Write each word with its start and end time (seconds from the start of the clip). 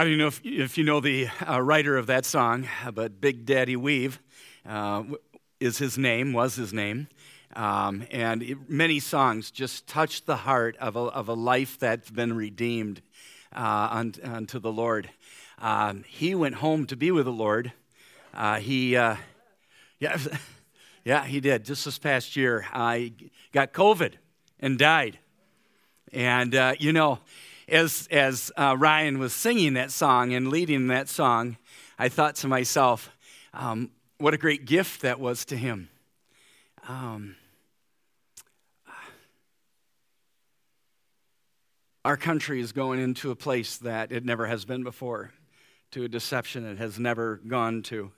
I 0.00 0.04
don't 0.04 0.16
know 0.16 0.28
if, 0.28 0.40
if 0.42 0.78
you 0.78 0.84
know 0.84 1.00
the 1.00 1.28
uh, 1.46 1.60
writer 1.60 1.98
of 1.98 2.06
that 2.06 2.24
song, 2.24 2.66
but 2.94 3.20
Big 3.20 3.44
Daddy 3.44 3.76
Weave 3.76 4.18
uh, 4.64 5.02
is 5.60 5.76
his 5.76 5.98
name, 5.98 6.32
was 6.32 6.54
his 6.54 6.72
name. 6.72 7.08
Um, 7.54 8.06
and 8.10 8.42
it, 8.42 8.70
many 8.70 8.98
songs 8.98 9.50
just 9.50 9.86
touch 9.86 10.24
the 10.24 10.36
heart 10.36 10.78
of 10.78 10.96
a, 10.96 11.00
of 11.00 11.28
a 11.28 11.34
life 11.34 11.78
that's 11.78 12.10
been 12.10 12.34
redeemed 12.34 13.02
uh, 13.54 13.88
unto, 14.22 14.58
the 14.58 14.72
Lord. 14.72 15.10
Um, 15.58 16.06
he 16.08 16.34
went 16.34 16.54
home 16.54 16.86
to 16.86 16.96
be 16.96 17.10
with 17.10 17.26
the 17.26 17.32
Lord. 17.32 17.70
Uh, 18.32 18.58
he, 18.58 18.96
uh, 18.96 19.16
yeah, 19.98 20.16
yeah, 21.04 21.26
he 21.26 21.40
did. 21.40 21.66
Just 21.66 21.84
this 21.84 21.98
past 21.98 22.36
year, 22.36 22.64
I 22.72 23.12
got 23.52 23.74
COVID 23.74 24.14
and 24.60 24.78
died. 24.78 25.18
And, 26.10 26.54
uh, 26.54 26.72
you 26.78 26.94
know, 26.94 27.18
as, 27.70 28.08
as 28.10 28.52
uh, 28.56 28.76
Ryan 28.78 29.18
was 29.18 29.32
singing 29.32 29.74
that 29.74 29.90
song 29.90 30.34
and 30.34 30.48
leading 30.48 30.88
that 30.88 31.08
song, 31.08 31.56
I 31.98 32.08
thought 32.08 32.34
to 32.36 32.48
myself, 32.48 33.10
um, 33.54 33.90
what 34.18 34.34
a 34.34 34.38
great 34.38 34.64
gift 34.64 35.02
that 35.02 35.20
was 35.20 35.44
to 35.46 35.56
him. 35.56 35.88
Um, 36.88 37.36
our 42.04 42.16
country 42.16 42.60
is 42.60 42.72
going 42.72 43.00
into 43.00 43.30
a 43.30 43.36
place 43.36 43.76
that 43.78 44.12
it 44.12 44.24
never 44.24 44.46
has 44.46 44.64
been 44.64 44.82
before, 44.82 45.32
to 45.92 46.04
a 46.04 46.08
deception 46.08 46.64
it 46.64 46.78
has 46.78 46.98
never 46.98 47.40
gone 47.46 47.82
to. 47.82 48.12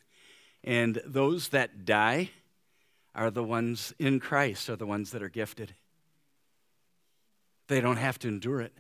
And 0.65 1.01
those 1.05 1.49
that 1.49 1.85
die 1.85 2.31
are 3.15 3.31
the 3.31 3.43
ones 3.43 3.93
in 3.99 4.21
Christ, 4.21 4.71
are 4.71 4.77
the 4.77 4.87
ones 4.87 5.11
that 5.11 5.23
are 5.23 5.29
gifted. 5.29 5.75
They 7.69 7.81
don't 7.81 7.97
have 7.97 8.19
to 8.21 8.29
endure 8.29 8.61
it. 8.61 8.73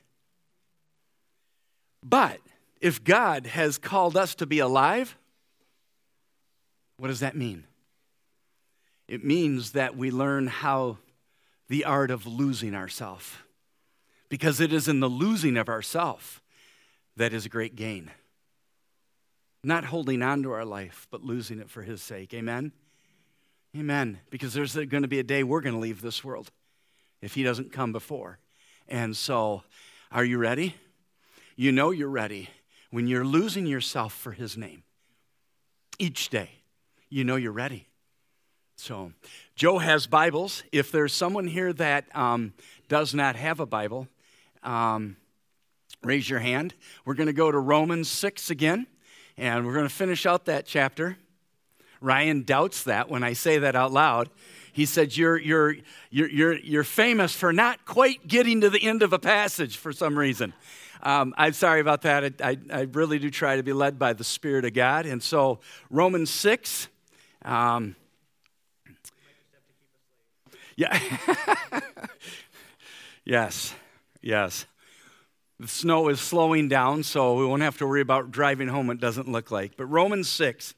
But 2.02 2.40
if 2.80 3.04
God 3.04 3.46
has 3.46 3.78
called 3.78 4.16
us 4.16 4.34
to 4.36 4.46
be 4.46 4.58
alive, 4.58 5.16
what 6.96 7.08
does 7.08 7.20
that 7.20 7.36
mean? 7.36 7.64
It 9.08 9.24
means 9.24 9.72
that 9.72 9.96
we 9.96 10.10
learn 10.10 10.46
how 10.46 10.98
the 11.68 11.84
art 11.84 12.10
of 12.10 12.26
losing 12.26 12.74
ourselves. 12.74 13.30
Because 14.28 14.60
it 14.60 14.72
is 14.72 14.88
in 14.88 15.00
the 15.00 15.08
losing 15.08 15.56
of 15.56 15.68
ourself 15.68 16.42
that 17.16 17.32
is 17.32 17.44
a 17.44 17.50
great 17.50 17.76
gain. 17.76 18.10
Not 19.62 19.84
holding 19.84 20.22
on 20.22 20.42
to 20.42 20.52
our 20.52 20.64
life, 20.64 21.06
but 21.10 21.22
losing 21.22 21.60
it 21.60 21.70
for 21.70 21.82
His 21.82 22.02
sake. 22.02 22.34
Amen? 22.34 22.72
Amen. 23.76 24.18
Because 24.30 24.54
there's 24.54 24.74
going 24.74 25.02
to 25.02 25.08
be 25.08 25.18
a 25.18 25.24
day 25.24 25.42
we're 25.42 25.60
going 25.60 25.74
to 25.74 25.80
leave 25.80 26.00
this 26.00 26.24
world 26.24 26.50
if 27.20 27.34
He 27.34 27.42
doesn't 27.42 27.72
come 27.72 27.92
before. 27.92 28.38
And 28.88 29.16
so, 29.16 29.62
are 30.10 30.24
you 30.24 30.38
ready? 30.38 30.74
You 31.56 31.72
know 31.72 31.90
you're 31.90 32.08
ready 32.08 32.48
when 32.90 33.06
you're 33.06 33.24
losing 33.24 33.66
yourself 33.66 34.12
for 34.12 34.32
His 34.32 34.56
name. 34.56 34.82
Each 35.98 36.28
day, 36.28 36.50
you 37.08 37.24
know 37.24 37.36
you're 37.36 37.52
ready. 37.52 37.88
So, 38.76 39.12
Joe 39.54 39.78
has 39.78 40.06
Bibles. 40.06 40.64
If 40.72 40.90
there's 40.90 41.12
someone 41.12 41.46
here 41.46 41.72
that 41.74 42.04
um, 42.16 42.54
does 42.88 43.14
not 43.14 43.36
have 43.36 43.60
a 43.60 43.66
Bible, 43.66 44.08
um, 44.62 45.16
raise 46.02 46.28
your 46.28 46.40
hand. 46.40 46.74
We're 47.04 47.14
going 47.14 47.28
to 47.28 47.32
go 47.32 47.52
to 47.52 47.58
Romans 47.58 48.08
6 48.08 48.50
again, 48.50 48.86
and 49.36 49.66
we're 49.66 49.74
going 49.74 49.88
to 49.88 49.94
finish 49.94 50.26
out 50.26 50.46
that 50.46 50.66
chapter. 50.66 51.16
Ryan 52.02 52.42
doubts 52.42 52.84
that 52.84 53.08
when 53.08 53.22
I 53.22 53.32
say 53.32 53.58
that 53.58 53.76
out 53.76 53.92
loud. 53.92 54.28
He 54.72 54.86
said, 54.86 55.16
You're, 55.16 55.38
you're, 55.38 55.76
you're, 56.10 56.28
you're, 56.28 56.58
you're 56.58 56.84
famous 56.84 57.34
for 57.34 57.52
not 57.52 57.84
quite 57.84 58.26
getting 58.26 58.62
to 58.62 58.70
the 58.70 58.82
end 58.82 59.02
of 59.02 59.12
a 59.12 59.18
passage 59.18 59.76
for 59.76 59.92
some 59.92 60.18
reason. 60.18 60.52
Um, 61.02 61.34
I'm 61.36 61.52
sorry 61.52 61.80
about 61.80 62.02
that. 62.02 62.24
I, 62.40 62.50
I, 62.50 62.58
I, 62.72 62.80
really 62.82 63.18
do 63.18 63.28
try 63.28 63.56
to 63.56 63.64
be 63.64 63.72
led 63.72 63.98
by 63.98 64.12
the 64.12 64.22
Spirit 64.22 64.64
of 64.64 64.72
God. 64.72 65.04
And 65.04 65.20
so, 65.20 65.58
Romans 65.90 66.30
6. 66.30 66.86
Um, 67.44 67.96
yeah. 70.76 70.96
yes. 73.24 73.74
Yes. 74.20 74.64
The 75.58 75.66
snow 75.66 76.08
is 76.08 76.20
slowing 76.20 76.68
down, 76.68 77.02
so 77.02 77.34
we 77.34 77.46
won't 77.46 77.62
have 77.62 77.78
to 77.78 77.86
worry 77.86 78.00
about 78.00 78.30
driving 78.30 78.68
home, 78.68 78.88
it 78.90 79.00
doesn't 79.00 79.28
look 79.28 79.50
like. 79.50 79.76
But 79.76 79.86
Romans 79.86 80.28
6. 80.28 80.74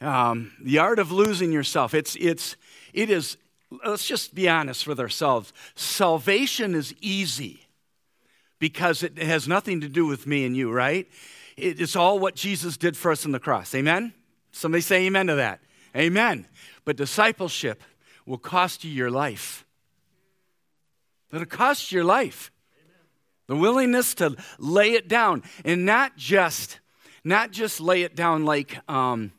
Um, 0.00 0.52
the 0.60 0.78
art 0.78 0.98
of 0.98 1.12
losing 1.12 1.52
yourself. 1.52 1.94
It's, 1.94 2.16
it's, 2.16 2.56
it 2.92 3.10
is, 3.10 3.36
let's 3.84 4.06
just 4.06 4.34
be 4.34 4.48
honest 4.48 4.86
with 4.86 5.00
ourselves. 5.00 5.52
Salvation 5.74 6.74
is 6.74 6.94
easy 7.00 7.66
because 8.58 9.02
it 9.02 9.18
has 9.18 9.48
nothing 9.48 9.80
to 9.80 9.88
do 9.88 10.06
with 10.06 10.26
me 10.26 10.44
and 10.44 10.56
you, 10.56 10.70
right? 10.70 11.08
It's 11.56 11.96
all 11.96 12.18
what 12.18 12.34
Jesus 12.34 12.76
did 12.76 12.96
for 12.96 13.12
us 13.12 13.24
on 13.24 13.32
the 13.32 13.38
cross. 13.38 13.74
Amen? 13.74 14.12
Somebody 14.52 14.82
say 14.82 15.06
amen 15.06 15.28
to 15.28 15.36
that. 15.36 15.60
Amen. 15.96 16.46
But 16.84 16.96
discipleship 16.96 17.82
will 18.26 18.38
cost 18.38 18.84
you 18.84 18.90
your 18.90 19.10
life. 19.10 19.64
It'll 21.32 21.46
cost 21.46 21.90
you 21.90 21.96
your 21.96 22.04
life. 22.04 22.50
The 23.46 23.56
willingness 23.56 24.14
to 24.14 24.36
lay 24.58 24.92
it 24.92 25.08
down 25.08 25.42
and 25.64 25.84
not 25.84 26.16
just, 26.16 26.80
not 27.22 27.50
just 27.50 27.80
lay 27.80 28.02
it 28.02 28.16
down 28.16 28.44
like, 28.44 28.78
um, 28.88 29.32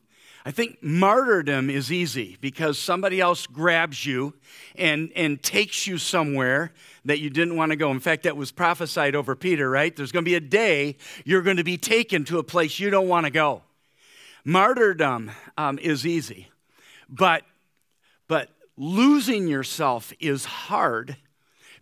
I 0.47 0.51
think 0.51 0.77
martyrdom 0.83 1.71
is 1.71 1.91
easy 1.91 2.37
because 2.39 2.77
somebody 2.77 3.19
else 3.19 3.47
grabs 3.47 4.05
you 4.05 4.35
and, 4.75 5.11
and 5.15 5.41
takes 5.41 5.87
you 5.87 5.97
somewhere 5.97 6.71
that 7.03 7.17
you 7.17 7.31
didn't 7.31 7.55
want 7.55 7.71
to 7.71 7.75
go. 7.75 7.89
In 7.89 7.99
fact, 7.99 8.23
that 8.23 8.37
was 8.37 8.51
prophesied 8.51 9.15
over 9.15 9.35
Peter, 9.35 9.67
right? 9.67 9.95
There's 9.95 10.11
going 10.11 10.23
to 10.23 10.29
be 10.29 10.35
a 10.35 10.39
day 10.39 10.97
you're 11.23 11.41
going 11.41 11.57
to 11.57 11.63
be 11.63 11.77
taken 11.77 12.25
to 12.25 12.37
a 12.37 12.43
place 12.43 12.79
you 12.79 12.91
don't 12.91 13.07
want 13.07 13.25
to 13.25 13.31
go. 13.31 13.63
Martyrdom 14.43 15.31
um, 15.57 15.79
is 15.79 16.05
easy, 16.05 16.49
but, 17.09 17.41
but 18.27 18.49
losing 18.77 19.47
yourself 19.47 20.13
is 20.19 20.45
hard 20.45 21.17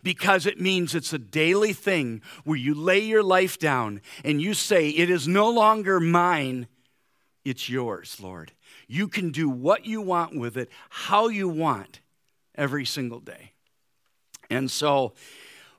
because 0.02 0.46
it 0.46 0.58
means 0.58 0.94
it's 0.94 1.12
a 1.12 1.18
daily 1.18 1.74
thing 1.74 2.22
where 2.44 2.56
you 2.56 2.74
lay 2.74 3.00
your 3.00 3.22
life 3.22 3.58
down 3.58 4.00
and 4.24 4.40
you 4.40 4.54
say, 4.54 4.88
It 4.88 5.10
is 5.10 5.28
no 5.28 5.50
longer 5.50 6.00
mine, 6.00 6.66
it's 7.44 7.68
yours, 7.68 8.18
Lord. 8.18 8.52
You 8.86 9.08
can 9.08 9.30
do 9.30 9.48
what 9.48 9.86
you 9.86 10.00
want 10.00 10.38
with 10.38 10.56
it, 10.56 10.70
how 10.90 11.28
you 11.28 11.48
want, 11.48 12.00
every 12.54 12.84
single 12.84 13.20
day. 13.20 13.52
And 14.50 14.70
so, 14.70 15.14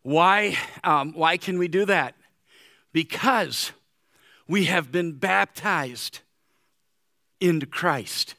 why, 0.01 0.57
um, 0.83 1.13
why 1.13 1.37
can 1.37 1.57
we 1.57 1.67
do 1.67 1.85
that? 1.85 2.15
Because 2.93 3.71
we 4.47 4.65
have 4.65 4.91
been 4.91 5.13
baptized 5.13 6.19
into 7.39 7.65
Christ. 7.65 8.35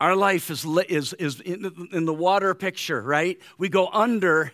Our 0.00 0.16
life 0.16 0.50
is, 0.50 0.64
is, 0.88 1.12
is 1.14 1.40
in, 1.40 1.88
in 1.92 2.06
the 2.06 2.14
water 2.14 2.54
picture, 2.54 3.02
right? 3.02 3.38
We 3.58 3.68
go 3.68 3.88
under 3.92 4.52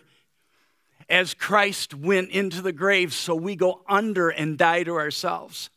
as 1.09 1.33
Christ 1.33 1.93
went 1.93 2.29
into 2.31 2.61
the 2.61 2.73
grave, 2.73 3.13
so 3.13 3.35
we 3.35 3.55
go 3.55 3.81
under 3.87 4.29
and 4.29 4.57
die 4.57 4.83
to 4.83 4.95
ourselves. 4.95 5.69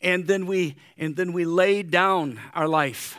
And 0.00 0.26
then 0.26 0.46
we 0.46 0.76
and 0.96 1.16
then 1.16 1.32
we 1.32 1.44
lay 1.44 1.82
down 1.82 2.40
our 2.54 2.68
life 2.68 3.18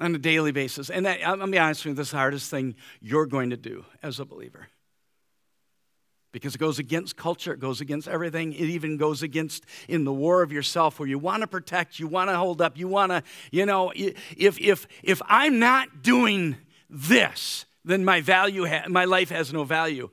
on 0.00 0.14
a 0.14 0.18
daily 0.18 0.52
basis. 0.52 0.90
And 0.90 1.06
that, 1.06 1.26
I'm 1.26 1.50
be 1.50 1.58
honest 1.58 1.84
with 1.84 1.92
you, 1.92 1.96
this 1.96 2.08
is 2.08 2.12
the 2.12 2.18
hardest 2.18 2.50
thing 2.50 2.74
you're 3.00 3.26
going 3.26 3.50
to 3.50 3.56
do 3.56 3.84
as 4.02 4.20
a 4.20 4.24
believer. 4.24 4.68
Because 6.32 6.54
it 6.54 6.58
goes 6.58 6.78
against 6.78 7.16
culture, 7.16 7.52
it 7.52 7.60
goes 7.60 7.82
against 7.82 8.08
everything. 8.08 8.54
It 8.54 8.62
even 8.62 8.96
goes 8.96 9.22
against 9.22 9.66
in 9.86 10.04
the 10.04 10.12
war 10.12 10.42
of 10.42 10.50
yourself 10.50 10.98
where 10.98 11.08
you 11.08 11.18
want 11.18 11.42
to 11.42 11.46
protect, 11.46 11.98
you 11.98 12.06
want 12.08 12.30
to 12.30 12.36
hold 12.36 12.62
up, 12.62 12.78
you 12.78 12.88
want 12.88 13.12
to, 13.12 13.22
you 13.50 13.66
know, 13.66 13.92
if, 13.94 14.58
if, 14.58 14.86
if 15.02 15.20
I'm 15.26 15.58
not 15.58 16.02
doing 16.02 16.56
this, 16.88 17.66
then 17.84 18.04
my 18.04 18.20
value, 18.20 18.66
ha- 18.66 18.84
my 18.88 19.04
life 19.04 19.30
has 19.30 19.52
no 19.52 19.64
value. 19.64 20.10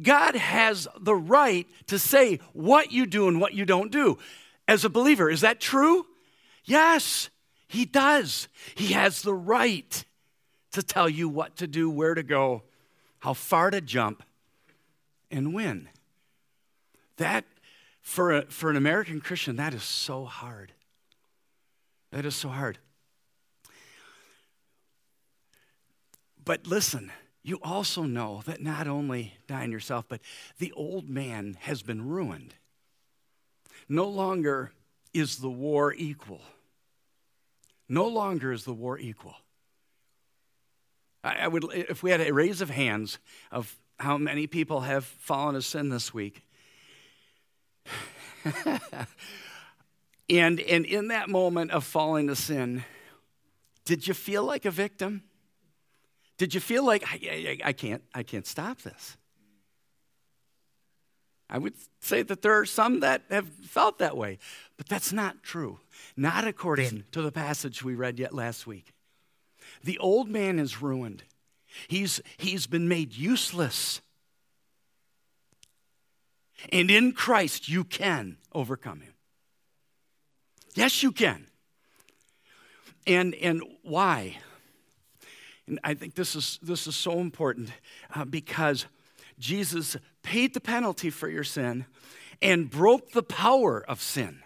God 0.00 0.36
has 0.36 0.86
the 1.00 1.14
right 1.14 1.66
to 1.86 1.98
say 1.98 2.40
what 2.52 2.92
you 2.92 3.06
do 3.06 3.28
and 3.28 3.40
what 3.40 3.54
you 3.54 3.64
don't 3.64 3.90
do. 3.90 4.18
As 4.66 4.84
a 4.84 4.90
believer, 4.90 5.30
is 5.30 5.40
that 5.40 5.60
true? 5.60 6.06
Yes, 6.64 7.30
he 7.66 7.84
does. 7.84 8.48
He 8.74 8.92
has 8.92 9.22
the 9.22 9.34
right 9.34 10.04
to 10.72 10.82
tell 10.82 11.08
you 11.08 11.28
what 11.28 11.56
to 11.56 11.66
do, 11.66 11.90
where 11.90 12.14
to 12.14 12.22
go, 12.22 12.62
how 13.20 13.32
far 13.32 13.70
to 13.70 13.80
jump, 13.80 14.22
and 15.30 15.54
when. 15.54 15.88
That, 17.16 17.44
for, 18.00 18.32
a, 18.32 18.42
for 18.42 18.70
an 18.70 18.76
American 18.76 19.20
Christian, 19.20 19.56
that 19.56 19.74
is 19.74 19.82
so 19.82 20.24
hard. 20.24 20.72
That 22.12 22.24
is 22.24 22.36
so 22.36 22.48
hard. 22.48 22.78
But 26.48 26.66
listen, 26.66 27.12
you 27.42 27.58
also 27.62 28.04
know 28.04 28.40
that 28.46 28.62
not 28.62 28.88
only 28.88 29.34
dying 29.46 29.70
yourself, 29.70 30.06
but 30.08 30.22
the 30.58 30.72
old 30.72 31.06
man 31.06 31.58
has 31.60 31.82
been 31.82 32.08
ruined. 32.08 32.54
No 33.86 34.08
longer 34.08 34.72
is 35.12 35.36
the 35.36 35.50
war 35.50 35.92
equal. 35.92 36.40
No 37.86 38.06
longer 38.08 38.50
is 38.50 38.64
the 38.64 38.72
war 38.72 38.98
equal. 38.98 39.34
I, 41.22 41.34
I 41.40 41.48
would, 41.48 41.66
if 41.70 42.02
we 42.02 42.12
had 42.12 42.22
a 42.22 42.32
raise 42.32 42.62
of 42.62 42.70
hands 42.70 43.18
of 43.52 43.76
how 43.98 44.16
many 44.16 44.46
people 44.46 44.80
have 44.80 45.04
fallen 45.04 45.54
to 45.54 45.60
sin 45.60 45.90
this 45.90 46.14
week. 46.14 46.46
and, 50.30 50.60
and 50.60 50.86
in 50.86 51.08
that 51.08 51.28
moment 51.28 51.72
of 51.72 51.84
falling 51.84 52.28
to 52.28 52.36
sin, 52.36 52.84
did 53.84 54.08
you 54.08 54.14
feel 54.14 54.44
like 54.44 54.64
a 54.64 54.70
victim? 54.70 55.24
Did 56.38 56.54
you 56.54 56.60
feel 56.60 56.84
like 56.84 57.04
I, 57.04 57.18
I, 57.30 57.58
I, 57.68 57.72
can't 57.72 58.02
I 58.14 58.22
can't 58.22 58.46
stop 58.46 58.82
this? 58.82 59.16
I 61.50 61.58
would 61.58 61.74
say 62.00 62.22
that 62.22 62.42
there 62.42 62.58
are 62.58 62.66
some 62.66 63.00
that 63.00 63.22
have 63.30 63.48
felt 63.48 63.98
that 63.98 64.16
way, 64.16 64.38
but 64.76 64.88
that's 64.88 65.12
not 65.12 65.42
true. 65.42 65.80
Not 66.16 66.46
according 66.46 67.04
to 67.12 67.22
the 67.22 67.32
passage 67.32 67.82
we 67.82 67.94
read 67.94 68.18
yet 68.18 68.34
last 68.34 68.66
week. 68.66 68.92
The 69.82 69.98
old 69.98 70.28
man 70.28 70.58
is 70.58 70.82
ruined. 70.82 71.24
He's, 71.88 72.20
he's 72.36 72.66
been 72.66 72.88
made 72.88 73.14
useless. 73.14 74.00
And 76.70 76.90
in 76.90 77.12
Christ, 77.12 77.68
you 77.68 77.84
can 77.84 78.36
overcome 78.52 79.00
him. 79.00 79.14
Yes, 80.74 81.02
you 81.02 81.12
can. 81.12 81.46
And, 83.06 83.34
and 83.36 83.62
why? 83.82 84.38
And 85.68 85.78
I 85.84 85.94
think 85.94 86.14
this 86.14 86.34
is, 86.34 86.58
this 86.62 86.86
is 86.86 86.96
so 86.96 87.18
important 87.18 87.70
uh, 88.14 88.24
because 88.24 88.86
Jesus 89.38 89.96
paid 90.22 90.54
the 90.54 90.60
penalty 90.60 91.10
for 91.10 91.28
your 91.28 91.44
sin 91.44 91.84
and 92.40 92.70
broke 92.70 93.12
the 93.12 93.22
power 93.22 93.84
of 93.86 94.00
sin 94.00 94.42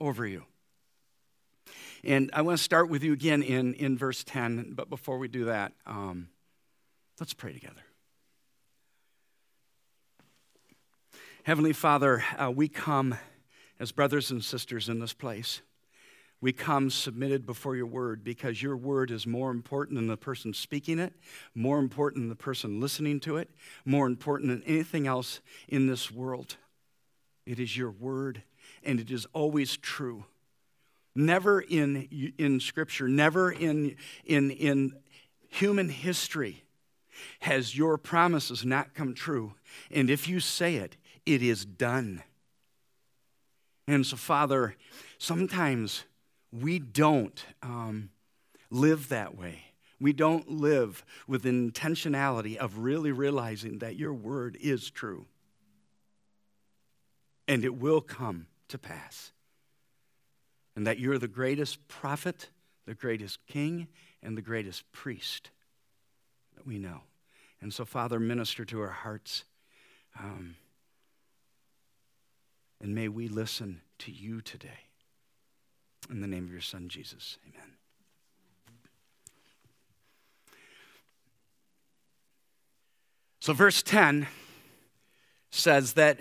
over 0.00 0.26
you. 0.26 0.44
And 2.02 2.30
I 2.32 2.42
want 2.42 2.58
to 2.58 2.62
start 2.62 2.88
with 2.88 3.02
you 3.02 3.12
again 3.12 3.42
in, 3.42 3.74
in 3.74 3.96
verse 3.96 4.24
10, 4.24 4.72
but 4.74 4.90
before 4.90 5.18
we 5.18 5.28
do 5.28 5.46
that, 5.46 5.72
um, 5.86 6.28
let's 7.20 7.34
pray 7.34 7.52
together. 7.52 7.80
Heavenly 11.44 11.72
Father, 11.72 12.24
uh, 12.38 12.50
we 12.50 12.68
come 12.68 13.16
as 13.78 13.92
brothers 13.92 14.30
and 14.30 14.42
sisters 14.42 14.88
in 14.88 14.98
this 14.98 15.12
place. 15.12 15.60
We 16.44 16.52
come 16.52 16.90
submitted 16.90 17.46
before 17.46 17.74
your 17.74 17.86
word 17.86 18.22
because 18.22 18.60
your 18.60 18.76
word 18.76 19.10
is 19.10 19.26
more 19.26 19.50
important 19.50 19.96
than 19.96 20.08
the 20.08 20.18
person 20.18 20.52
speaking 20.52 20.98
it, 20.98 21.14
more 21.54 21.78
important 21.78 22.24
than 22.24 22.28
the 22.28 22.34
person 22.34 22.82
listening 22.82 23.18
to 23.20 23.38
it, 23.38 23.48
more 23.86 24.06
important 24.06 24.50
than 24.50 24.62
anything 24.64 25.06
else 25.06 25.40
in 25.68 25.86
this 25.86 26.10
world. 26.10 26.58
It 27.46 27.58
is 27.58 27.78
your 27.78 27.90
word, 27.90 28.42
and 28.82 29.00
it 29.00 29.10
is 29.10 29.26
always 29.32 29.78
true. 29.78 30.26
Never 31.14 31.62
in, 31.62 32.34
in 32.36 32.60
Scripture, 32.60 33.08
never 33.08 33.50
in, 33.50 33.96
in, 34.26 34.50
in 34.50 34.92
human 35.48 35.88
history 35.88 36.62
has 37.40 37.74
your 37.74 37.96
promises 37.96 38.66
not 38.66 38.92
come 38.92 39.14
true. 39.14 39.54
And 39.90 40.10
if 40.10 40.28
you 40.28 40.40
say 40.40 40.74
it, 40.74 40.98
it 41.24 41.42
is 41.42 41.64
done. 41.64 42.22
And 43.88 44.04
so, 44.04 44.16
Father, 44.16 44.76
sometimes 45.16 46.04
we 46.60 46.78
don't 46.78 47.44
um, 47.62 48.10
live 48.70 49.08
that 49.08 49.36
way. 49.36 49.64
We 50.00 50.12
don't 50.12 50.50
live 50.50 51.04
with 51.26 51.44
intentionality 51.44 52.56
of 52.56 52.78
really 52.78 53.12
realizing 53.12 53.78
that 53.78 53.96
your 53.96 54.12
word 54.12 54.56
is 54.60 54.90
true. 54.90 55.26
And 57.48 57.64
it 57.64 57.74
will 57.74 58.00
come 58.00 58.46
to 58.68 58.78
pass 58.78 59.32
and 60.76 60.86
that 60.86 60.98
you're 60.98 61.18
the 61.18 61.28
greatest 61.28 61.86
prophet, 61.88 62.50
the 62.86 62.94
greatest 62.94 63.38
king, 63.46 63.88
and 64.22 64.36
the 64.36 64.42
greatest 64.42 64.90
priest 64.92 65.50
that 66.56 66.66
we 66.66 66.78
know. 66.78 67.00
And 67.60 67.72
so, 67.72 67.84
Father, 67.84 68.18
minister 68.18 68.64
to 68.66 68.80
our 68.80 68.88
hearts. 68.88 69.44
Um, 70.18 70.56
and 72.80 72.94
may 72.94 73.08
we 73.08 73.28
listen 73.28 73.80
to 74.00 74.12
you 74.12 74.40
today. 74.40 74.88
In 76.10 76.20
the 76.20 76.26
name 76.26 76.44
of 76.44 76.52
your 76.52 76.60
Son, 76.60 76.88
Jesus. 76.88 77.38
Amen. 77.48 77.74
So, 83.40 83.52
verse 83.52 83.82
10 83.82 84.26
says 85.50 85.94
that 85.94 86.18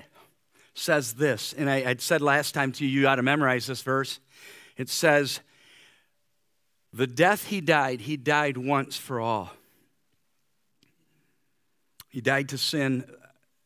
says 0.74 1.14
this, 1.14 1.54
and 1.54 1.70
I, 1.70 1.84
would 1.84 2.02
said 2.02 2.22
last 2.22 2.54
time 2.54 2.72
to 2.74 2.86
you, 2.86 3.02
you 3.02 3.08
ought 3.08 3.16
to 3.16 3.24
memorize 3.24 3.68
this 3.68 3.82
verse. 3.82 4.20
It 4.76 4.90
says, 4.90 5.40
The 6.92 7.08
death 7.08 7.48
he 7.48 7.62
died, 7.62 8.02
he 8.02 8.18
died 8.18 8.58
once 8.58 8.98
for 8.98 9.20
all. 9.20 9.52
He 12.10 12.22
died 12.22 12.50
to 12.50 12.58
sin, 12.58 13.06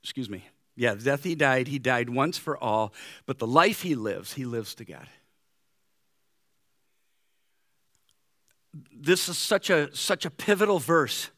excuse 0.03 0.29
me. 0.29 0.43
Yeah, 0.75 0.93
the 0.93 1.03
death 1.03 1.23
he 1.23 1.33
died, 1.33 1.67
he 1.67 1.79
died 1.79 2.09
once 2.09 2.37
for 2.37 2.57
all, 2.57 2.93
but 3.25 3.39
the 3.39 3.47
life 3.47 3.81
he 3.81 3.95
lives, 3.95 4.33
he 4.33 4.45
lives 4.45 4.75
to 4.75 4.85
God. 4.85 5.07
This 8.93 9.29
is 9.29 9.37
such 9.37 9.69
a, 9.69 9.95
such 9.95 10.25
a 10.25 10.29
pivotal 10.29 10.79
verse 10.79 11.29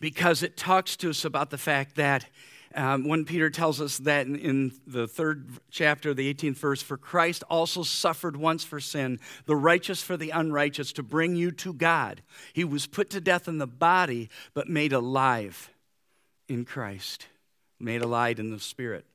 because 0.00 0.42
it 0.42 0.56
talks 0.56 0.96
to 0.98 1.10
us 1.10 1.24
about 1.24 1.50
the 1.50 1.58
fact 1.58 1.96
that 1.96 2.26
um, 2.74 3.08
when 3.08 3.24
Peter 3.24 3.48
tells 3.48 3.80
us 3.80 3.96
that 3.98 4.26
in, 4.26 4.36
in, 4.36 4.72
the 4.86 5.08
third 5.08 5.48
chapter, 5.70 6.12
the 6.12 6.32
18th 6.32 6.58
verse, 6.58 6.82
for 6.82 6.98
Christ 6.98 7.42
also 7.48 7.82
suffered 7.82 8.36
once 8.36 8.64
for 8.64 8.80
sin, 8.80 9.18
the 9.46 9.56
righteous 9.56 10.02
for 10.02 10.18
the 10.18 10.28
unrighteous, 10.30 10.92
to 10.92 11.02
bring 11.02 11.36
you 11.36 11.50
to 11.52 11.72
God. 11.72 12.22
He 12.52 12.64
was 12.64 12.86
put 12.86 13.08
to 13.10 13.20
death 13.20 13.48
in 13.48 13.56
the 13.56 13.66
body, 13.66 14.28
but 14.52 14.68
made 14.68 14.92
alive 14.92 15.70
in 16.48 16.66
Christ, 16.66 17.28
made 17.80 18.02
alive 18.02 18.38
in 18.38 18.50
the 18.50 18.60
Spirit. 18.60 19.06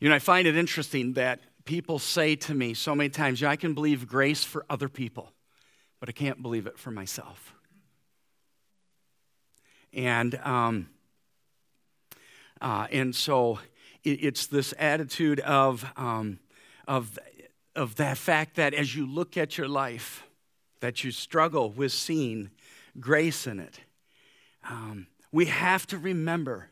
You 0.00 0.08
know, 0.08 0.14
I 0.16 0.20
find 0.20 0.48
it 0.48 0.56
interesting 0.56 1.12
that 1.12 1.40
people 1.64 1.98
say 1.98 2.34
to 2.34 2.54
me 2.54 2.74
so 2.74 2.94
many 2.94 3.10
times, 3.10 3.42
I 3.42 3.56
can 3.56 3.74
believe 3.74 4.08
grace 4.08 4.42
for 4.42 4.64
other 4.68 4.88
people, 4.88 5.32
but 6.00 6.08
I 6.08 6.12
can't 6.12 6.40
believe 6.42 6.66
it 6.66 6.78
for 6.78 6.90
myself. 6.90 7.54
And, 9.92 10.34
um, 10.36 10.88
uh, 12.60 12.86
and 12.92 13.14
so 13.14 13.58
it, 14.04 14.24
it's 14.24 14.46
this 14.46 14.74
attitude 14.78 15.40
of, 15.40 15.84
um, 15.96 16.38
of, 16.86 17.18
of 17.74 17.96
that 17.96 18.18
fact 18.18 18.56
that 18.56 18.74
as 18.74 18.94
you 18.94 19.06
look 19.06 19.36
at 19.36 19.58
your 19.58 19.68
life, 19.68 20.24
that 20.80 21.02
you 21.04 21.10
struggle 21.10 21.70
with 21.70 21.92
seeing 21.92 22.50
grace 23.00 23.46
in 23.46 23.58
it. 23.58 23.80
Um, 24.68 25.06
we 25.32 25.46
have 25.46 25.86
to 25.88 25.98
remember 25.98 26.68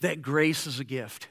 that 0.00 0.22
grace 0.22 0.66
is 0.66 0.80
a 0.80 0.84
gift. 0.84 1.28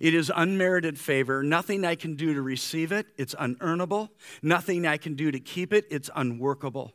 It 0.00 0.14
is 0.14 0.30
unmerited 0.34 0.98
favor. 0.98 1.42
Nothing 1.42 1.84
I 1.84 1.94
can 1.94 2.14
do 2.16 2.34
to 2.34 2.42
receive 2.42 2.92
it, 2.92 3.06
it's 3.16 3.34
unearnable. 3.34 4.10
Nothing 4.42 4.86
I 4.86 4.96
can 4.96 5.14
do 5.14 5.30
to 5.30 5.40
keep 5.40 5.72
it, 5.72 5.86
it's 5.90 6.10
unworkable. 6.14 6.92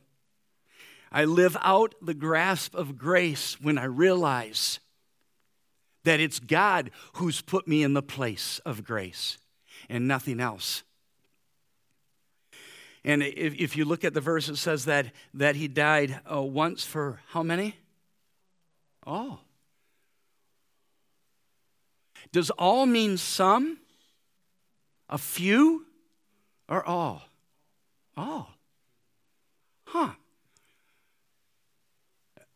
I 1.11 1.25
live 1.25 1.55
out 1.61 1.95
the 2.01 2.13
grasp 2.13 2.75
of 2.75 2.97
grace 2.97 3.59
when 3.61 3.77
I 3.77 3.85
realize 3.85 4.79
that 6.03 6.19
it's 6.19 6.39
God 6.39 6.91
who's 7.13 7.41
put 7.41 7.67
me 7.67 7.83
in 7.83 7.93
the 7.93 8.01
place 8.01 8.59
of 8.65 8.83
grace 8.83 9.37
and 9.89 10.07
nothing 10.07 10.39
else. 10.39 10.83
And 13.03 13.23
if, 13.23 13.55
if 13.55 13.77
you 13.77 13.85
look 13.85 14.03
at 14.03 14.13
the 14.13 14.21
verse, 14.21 14.49
it 14.49 14.57
says 14.57 14.85
that, 14.85 15.13
that 15.33 15.55
he 15.55 15.69
died 15.69 16.19
uh, 16.29 16.41
once 16.41 16.83
for 16.83 17.21
how 17.29 17.41
many? 17.41 17.77
All. 19.05 19.46
Does 22.37 22.51
all 22.51 22.85
mean 22.85 23.17
some, 23.17 23.79
a 25.09 25.17
few, 25.17 25.87
or 26.69 26.85
all? 26.85 27.23
All. 28.15 28.51
Huh. 29.85 30.11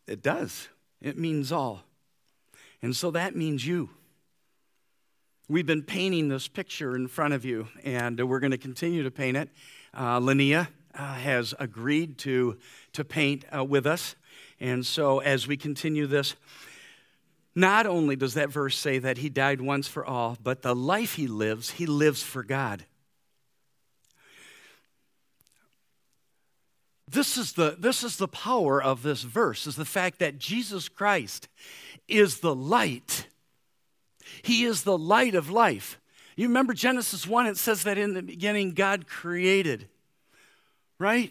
It 0.06 0.22
does. 0.22 0.68
It 1.00 1.18
means 1.18 1.50
all. 1.50 1.82
And 2.80 2.94
so 2.94 3.10
that 3.10 3.34
means 3.34 3.66
you. 3.66 3.90
We've 5.48 5.66
been 5.66 5.82
painting 5.82 6.28
this 6.28 6.46
picture 6.46 6.94
in 6.94 7.08
front 7.08 7.34
of 7.34 7.44
you, 7.44 7.66
and 7.82 8.20
we're 8.28 8.38
going 8.38 8.52
to 8.52 8.58
continue 8.58 9.02
to 9.02 9.10
paint 9.10 9.36
it. 9.36 9.48
Uh, 9.92 10.20
Linnea 10.20 10.68
uh, 10.94 11.14
has 11.14 11.54
agreed 11.58 12.18
to, 12.18 12.56
to 12.92 13.04
paint 13.04 13.46
uh, 13.52 13.64
with 13.64 13.88
us. 13.88 14.14
And 14.60 14.86
so 14.86 15.18
as 15.18 15.48
we 15.48 15.56
continue 15.56 16.06
this, 16.06 16.36
not 17.54 17.86
only 17.86 18.16
does 18.16 18.34
that 18.34 18.50
verse 18.50 18.76
say 18.76 18.98
that 18.98 19.18
he 19.18 19.28
died 19.28 19.60
once 19.60 19.86
for 19.86 20.04
all, 20.04 20.38
but 20.42 20.62
the 20.62 20.74
life 20.74 21.14
he 21.14 21.26
lives, 21.26 21.72
he 21.72 21.86
lives 21.86 22.22
for 22.22 22.42
God. 22.42 22.84
This 27.08 27.36
is 27.36 27.52
the, 27.52 27.76
this 27.78 28.02
is 28.02 28.16
the 28.16 28.28
power 28.28 28.82
of 28.82 29.02
this 29.02 29.22
verse, 29.22 29.66
is 29.66 29.76
the 29.76 29.84
fact 29.84 30.18
that 30.20 30.38
Jesus 30.38 30.88
Christ 30.88 31.48
is 32.08 32.40
the 32.40 32.54
light. 32.54 33.26
He 34.42 34.64
is 34.64 34.84
the 34.84 34.96
light 34.96 35.34
of 35.34 35.50
life. 35.50 36.00
You 36.36 36.48
remember 36.48 36.72
Genesis 36.72 37.26
1, 37.26 37.46
it 37.46 37.58
says 37.58 37.82
that 37.82 37.98
in 37.98 38.14
the 38.14 38.22
beginning 38.22 38.72
God 38.72 39.06
created, 39.06 39.88
right? 40.98 41.30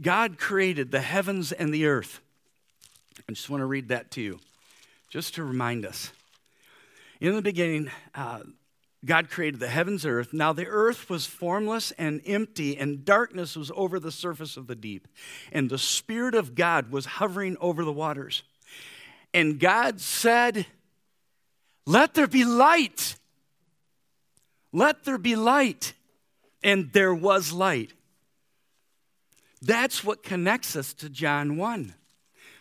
God 0.00 0.38
created 0.38 0.90
the 0.90 1.00
heavens 1.00 1.52
and 1.52 1.72
the 1.74 1.86
earth. 1.86 2.20
I 3.28 3.32
just 3.32 3.50
want 3.50 3.60
to 3.60 3.66
read 3.66 3.88
that 3.88 4.10
to 4.12 4.22
you, 4.22 4.40
just 5.12 5.34
to 5.34 5.44
remind 5.44 5.84
us. 5.84 6.10
In 7.20 7.34
the 7.34 7.42
beginning, 7.42 7.90
uh, 8.14 8.40
God 9.04 9.28
created 9.28 9.60
the 9.60 9.68
heavens 9.68 10.06
and 10.06 10.14
earth. 10.14 10.32
Now 10.32 10.54
the 10.54 10.66
earth 10.66 11.10
was 11.10 11.26
formless 11.26 11.90
and 11.92 12.22
empty, 12.24 12.78
and 12.78 13.04
darkness 13.04 13.54
was 13.54 13.70
over 13.76 14.00
the 14.00 14.10
surface 14.10 14.56
of 14.56 14.68
the 14.68 14.74
deep. 14.74 15.06
And 15.52 15.68
the 15.68 15.76
Spirit 15.76 16.34
of 16.34 16.54
God 16.54 16.90
was 16.90 17.04
hovering 17.04 17.58
over 17.60 17.84
the 17.84 17.92
waters. 17.92 18.42
And 19.34 19.60
God 19.60 20.00
said, 20.00 20.64
Let 21.84 22.14
there 22.14 22.26
be 22.26 22.46
light. 22.46 23.16
Let 24.72 25.04
there 25.04 25.18
be 25.18 25.36
light. 25.36 25.92
And 26.62 26.90
there 26.94 27.14
was 27.14 27.52
light. 27.52 27.92
That's 29.60 30.02
what 30.02 30.22
connects 30.22 30.74
us 30.74 30.94
to 30.94 31.10
John 31.10 31.58
1 31.58 31.94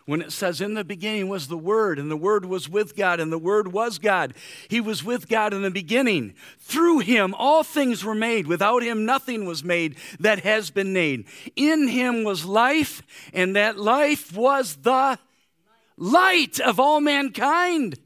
when 0.05 0.21
it 0.21 0.31
says, 0.31 0.61
In 0.61 0.73
the 0.73 0.83
beginning 0.83 1.29
was 1.29 1.47
the 1.47 1.57
Word, 1.57 1.99
and 1.99 2.09
the 2.09 2.17
Word 2.17 2.45
was 2.45 2.67
with 2.67 2.95
God, 2.95 3.19
and 3.19 3.31
the 3.31 3.37
Word 3.37 3.71
was 3.71 3.99
God. 3.99 4.33
He 4.67 4.81
was 4.81 5.03
with 5.03 5.27
God 5.27 5.53
in 5.53 5.61
the 5.61 5.71
beginning. 5.71 6.33
Through 6.59 6.99
Him, 6.99 7.33
all 7.37 7.63
things 7.63 8.03
were 8.03 8.15
made. 8.15 8.47
Without 8.47 8.83
Him, 8.83 9.05
nothing 9.05 9.45
was 9.45 9.63
made 9.63 9.95
that 10.19 10.39
has 10.39 10.71
been 10.71 10.93
made. 10.93 11.25
In 11.55 11.87
Him 11.87 12.23
was 12.23 12.45
life, 12.45 13.01
and 13.33 13.55
that 13.55 13.77
life 13.77 14.35
was 14.35 14.77
the 14.77 15.19
light 15.97 16.59
of 16.59 16.79
all 16.79 16.99
mankind. 16.99 17.99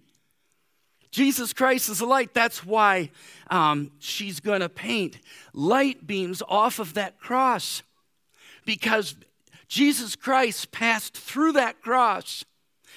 Jesus 1.12 1.54
Christ 1.54 1.88
is 1.88 2.00
the 2.00 2.06
light. 2.06 2.34
That's 2.34 2.66
why 2.66 3.10
um, 3.50 3.92
she's 4.00 4.42
going 4.42 4.60
to 4.60 4.68
paint 4.68 5.18
light 5.54 6.06
beams 6.06 6.44
off 6.46 6.80
of 6.80 6.96
that 6.96 7.20
cross 7.20 7.84
because 8.66 9.16
Jesus 9.76 10.16
Christ 10.16 10.72
passed 10.72 11.18
through 11.18 11.52
that 11.52 11.82
cross. 11.82 12.46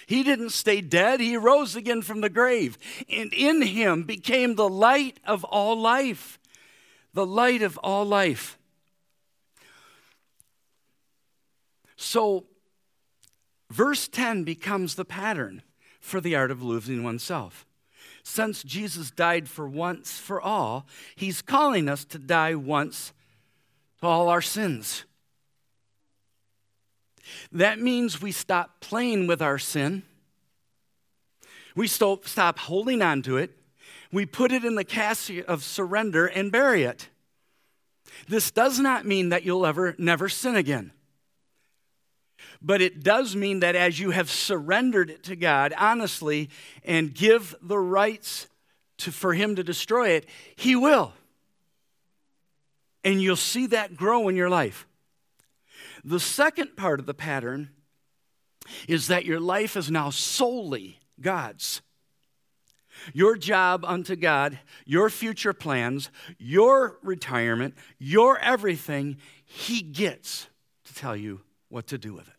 He 0.07 0.23
didn't 0.23 0.51
stay 0.51 0.81
dead, 0.81 1.19
he 1.19 1.37
rose 1.37 1.75
again 1.75 2.03
from 2.03 2.21
the 2.21 2.31
grave. 2.31 2.79
And 3.11 3.33
in 3.35 3.63
him 3.63 4.05
became 4.05 4.55
the 4.55 4.69
light 4.69 5.19
of 5.27 5.43
all 5.43 5.77
life. 5.77 6.39
The 7.15 7.27
light 7.27 7.63
of 7.63 7.79
all 7.79 8.05
life. 8.05 8.61
So, 11.97 12.45
verse 13.69 14.07
10 14.07 14.45
becomes 14.45 14.95
the 14.95 15.05
pattern 15.05 15.63
for 15.99 16.21
the 16.21 16.37
art 16.37 16.53
of 16.53 16.63
losing 16.63 17.03
oneself. 17.03 17.67
Since 18.23 18.63
Jesus 18.63 19.11
died 19.11 19.49
for 19.49 19.69
once 19.69 20.17
for 20.17 20.41
all, 20.41 20.87
he's 21.17 21.43
calling 21.43 21.89
us 21.89 22.05
to 22.05 22.21
die 22.21 22.55
once 22.55 23.13
to 24.01 24.07
all 24.07 24.29
our 24.29 24.43
sins. 24.43 25.05
That 27.53 27.79
means 27.81 28.21
we 28.21 28.33
stop 28.33 28.81
playing 28.81 29.27
with 29.27 29.43
our 29.43 29.59
sin. 29.59 30.03
We 31.75 31.87
stop, 31.87 32.59
holding 32.59 33.03
on 33.03 33.23
to 33.23 33.37
it. 33.37 33.57
We 34.11 34.27
put 34.27 34.53
it 34.53 34.65
in 34.65 34.75
the 34.75 34.85
casket 34.85 35.47
of 35.47 35.63
surrender 35.63 36.27
and 36.27 36.51
bury 36.51 36.83
it. 36.83 37.09
This 38.27 38.51
does 38.51 38.81
not 38.81 39.05
mean 39.05 39.29
that 39.29 39.45
you'll 39.45 39.67
ever 39.67 39.95
never 39.99 40.29
sin 40.29 40.57
again. 40.57 40.93
But 42.61 42.81
it 42.81 43.03
does 43.03 43.37
mean 43.37 43.61
that 43.61 43.77
as 43.77 44.01
you 44.01 44.11
have 44.11 44.31
surrendered 44.31 45.11
it 45.11 45.23
to 45.25 45.37
God 45.37 45.73
honestly 45.79 46.51
and 46.85 47.15
give 47.15 47.55
the 47.63 47.79
rights 47.79 48.49
to, 48.99 49.13
for 49.13 49.35
Him 49.35 49.55
to 49.57 49.63
destroy 49.63 50.11
it, 50.11 50.27
He 50.57 50.75
will. 50.75 51.13
And 53.05 53.23
you'll 53.23 53.37
see 53.37 53.67
that 53.67 53.97
grow 53.97 54.29
in 54.29 54.35
your 54.35 54.51
life. 54.51 54.87
The 56.05 56.21
second 56.21 56.77
part 56.77 57.01
of 57.01 57.07
the 57.07 57.15
pattern 57.15 57.71
is 58.87 59.07
that 59.09 59.25
your 59.25 59.41
life 59.41 59.77
is 59.77 59.91
now 59.91 60.11
solely 60.11 60.99
God's. 61.21 61.83
Your 63.13 63.37
job 63.37 63.85
unto 63.85 64.17
God, 64.17 64.59
your 64.85 65.09
future 65.09 65.53
plans, 65.53 66.11
your 66.39 66.99
retirement, 67.03 67.75
your 67.99 68.39
everything, 68.39 69.19
He 69.45 69.83
gets 69.83 70.49
to 70.85 70.95
tell 70.95 71.17
you 71.17 71.41
what 71.69 71.87
to 71.89 71.99
do 71.99 72.13
with 72.15 72.27
it. 72.27 72.35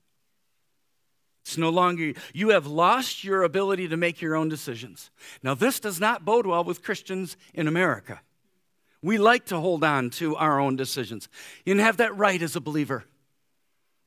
It's 1.43 1.57
no 1.57 1.69
longer, 1.69 2.13
you 2.33 2.49
have 2.49 2.67
lost 2.67 3.23
your 3.23 3.43
ability 3.43 3.87
to 3.87 3.97
make 3.97 4.21
your 4.21 4.35
own 4.35 4.49
decisions. 4.49 5.09
Now, 5.41 5.55
this 5.55 5.79
does 5.79 5.99
not 5.99 6.25
bode 6.25 6.45
well 6.45 6.63
with 6.63 6.83
Christians 6.83 7.37
in 7.53 7.67
America. 7.67 8.21
We 9.01 9.17
like 9.17 9.45
to 9.45 9.59
hold 9.59 9.83
on 9.83 10.09
to 10.11 10.35
our 10.35 10.59
own 10.59 10.75
decisions. 10.75 11.29
You 11.65 11.77
have 11.79 11.97
that 11.97 12.15
right 12.15 12.41
as 12.41 12.55
a 12.55 12.61
believer. 12.61 13.05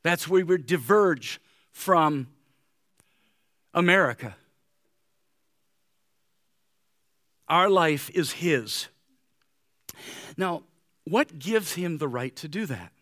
That's 0.02 0.26
where 0.26 0.44
we 0.44 0.58
diverge 0.58 1.40
from 1.70 2.28
America. 3.72 4.36
Our 7.48 7.68
life 7.68 8.10
is 8.10 8.32
His. 8.32 8.88
Now, 10.36 10.62
what 11.04 11.38
gives 11.38 11.74
Him 11.74 11.98
the 11.98 12.08
right 12.08 12.34
to 12.36 12.48
do 12.48 12.66
that? 12.66 12.92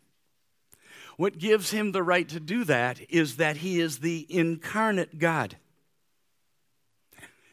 What 1.16 1.38
gives 1.38 1.70
Him 1.70 1.92
the 1.92 2.02
right 2.02 2.28
to 2.28 2.40
do 2.40 2.64
that 2.64 3.00
is 3.10 3.36
that 3.36 3.58
He 3.58 3.80
is 3.80 3.98
the 3.98 4.26
incarnate 4.28 5.18
God. 5.18 5.56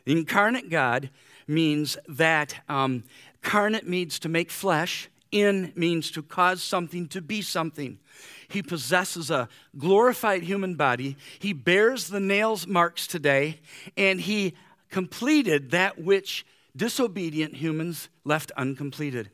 Incarnate 0.06 0.70
God 0.70 1.10
means 1.48 1.98
that 2.08 2.56
um, 2.70 3.04
carnate 3.42 3.88
means 3.88 4.20
to 4.20 4.30
make 4.30 4.50
flesh, 4.50 5.10
in 5.32 5.74
means 5.76 6.10
to 6.12 6.24
cause 6.24 6.64
something 6.64 7.08
to 7.10 7.22
be 7.22 7.42
something. 7.42 8.00
He 8.48 8.62
possesses 8.64 9.30
a 9.30 9.50
glorified 9.78 10.44
human 10.44 10.76
body. 10.76 11.18
He 11.40 11.54
bears 11.54 12.08
the 12.08 12.20
nails 12.20 12.66
marks 12.66 13.08
today, 13.08 13.60
and 13.96 14.22
he 14.22 14.54
completed 14.90 15.72
that 15.72 16.00
which 16.00 16.46
disobedient 16.76 17.56
humans 17.56 18.10
left 18.24 18.52
uncompleted. 18.56 19.30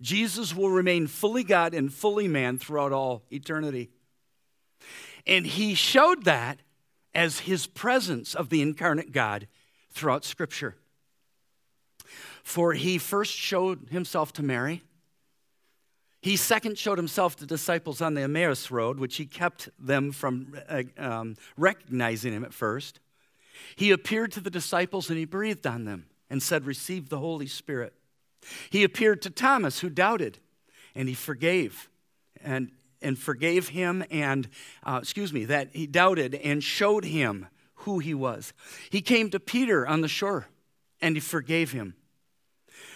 Jesus 0.00 0.54
will 0.54 0.70
remain 0.70 1.06
fully 1.06 1.42
God 1.44 1.74
and 1.74 1.92
fully 1.92 2.28
man 2.28 2.58
throughout 2.58 2.92
all 2.92 3.24
eternity. 3.30 3.90
And 5.26 5.46
he 5.46 5.74
showed 5.74 6.24
that 6.24 6.60
as 7.14 7.40
his 7.40 7.66
presence 7.66 8.34
of 8.34 8.48
the 8.48 8.62
incarnate 8.62 9.12
God 9.12 9.48
throughout 9.90 10.24
Scripture. 10.24 10.76
For 12.42 12.72
he 12.72 12.96
first 12.96 13.32
showed 13.32 13.88
himself 13.90 14.32
to 14.34 14.42
Mary, 14.42 14.82
he 16.20 16.36
second 16.36 16.76
showed 16.76 16.98
himself 16.98 17.36
to 17.36 17.46
disciples 17.46 18.00
on 18.00 18.14
the 18.14 18.22
Emmaus 18.22 18.70
Road, 18.70 18.98
which 18.98 19.16
he 19.16 19.26
kept 19.26 19.68
them 19.78 20.10
from 20.10 20.58
uh, 20.68 20.82
um, 20.98 21.36
recognizing 21.56 22.32
him 22.32 22.44
at 22.44 22.52
first. 22.52 22.98
He 23.76 23.92
appeared 23.92 24.32
to 24.32 24.40
the 24.40 24.50
disciples 24.50 25.10
and 25.10 25.18
he 25.18 25.24
breathed 25.24 25.66
on 25.66 25.84
them 25.84 26.06
and 26.28 26.42
said, 26.42 26.66
Receive 26.66 27.08
the 27.08 27.18
Holy 27.18 27.46
Spirit. 27.46 27.94
He 28.70 28.82
appeared 28.82 29.22
to 29.22 29.30
Thomas, 29.30 29.80
who 29.80 29.90
doubted, 29.90 30.38
and 30.94 31.08
he 31.08 31.14
forgave 31.14 31.88
and, 32.42 32.70
and 33.00 33.18
forgave 33.18 33.68
him, 33.68 34.04
and, 34.10 34.48
uh, 34.84 35.00
excuse 35.02 35.32
me, 35.32 35.44
that 35.44 35.70
he 35.72 35.86
doubted 35.86 36.34
and 36.34 36.62
showed 36.62 37.04
him 37.04 37.46
who 37.74 38.00
he 38.00 38.14
was. 38.14 38.52
He 38.90 39.00
came 39.00 39.30
to 39.30 39.40
Peter 39.40 39.86
on 39.86 40.00
the 40.00 40.08
shore 40.08 40.48
and 41.00 41.14
he 41.14 41.20
forgave 41.20 41.72
him. 41.72 41.94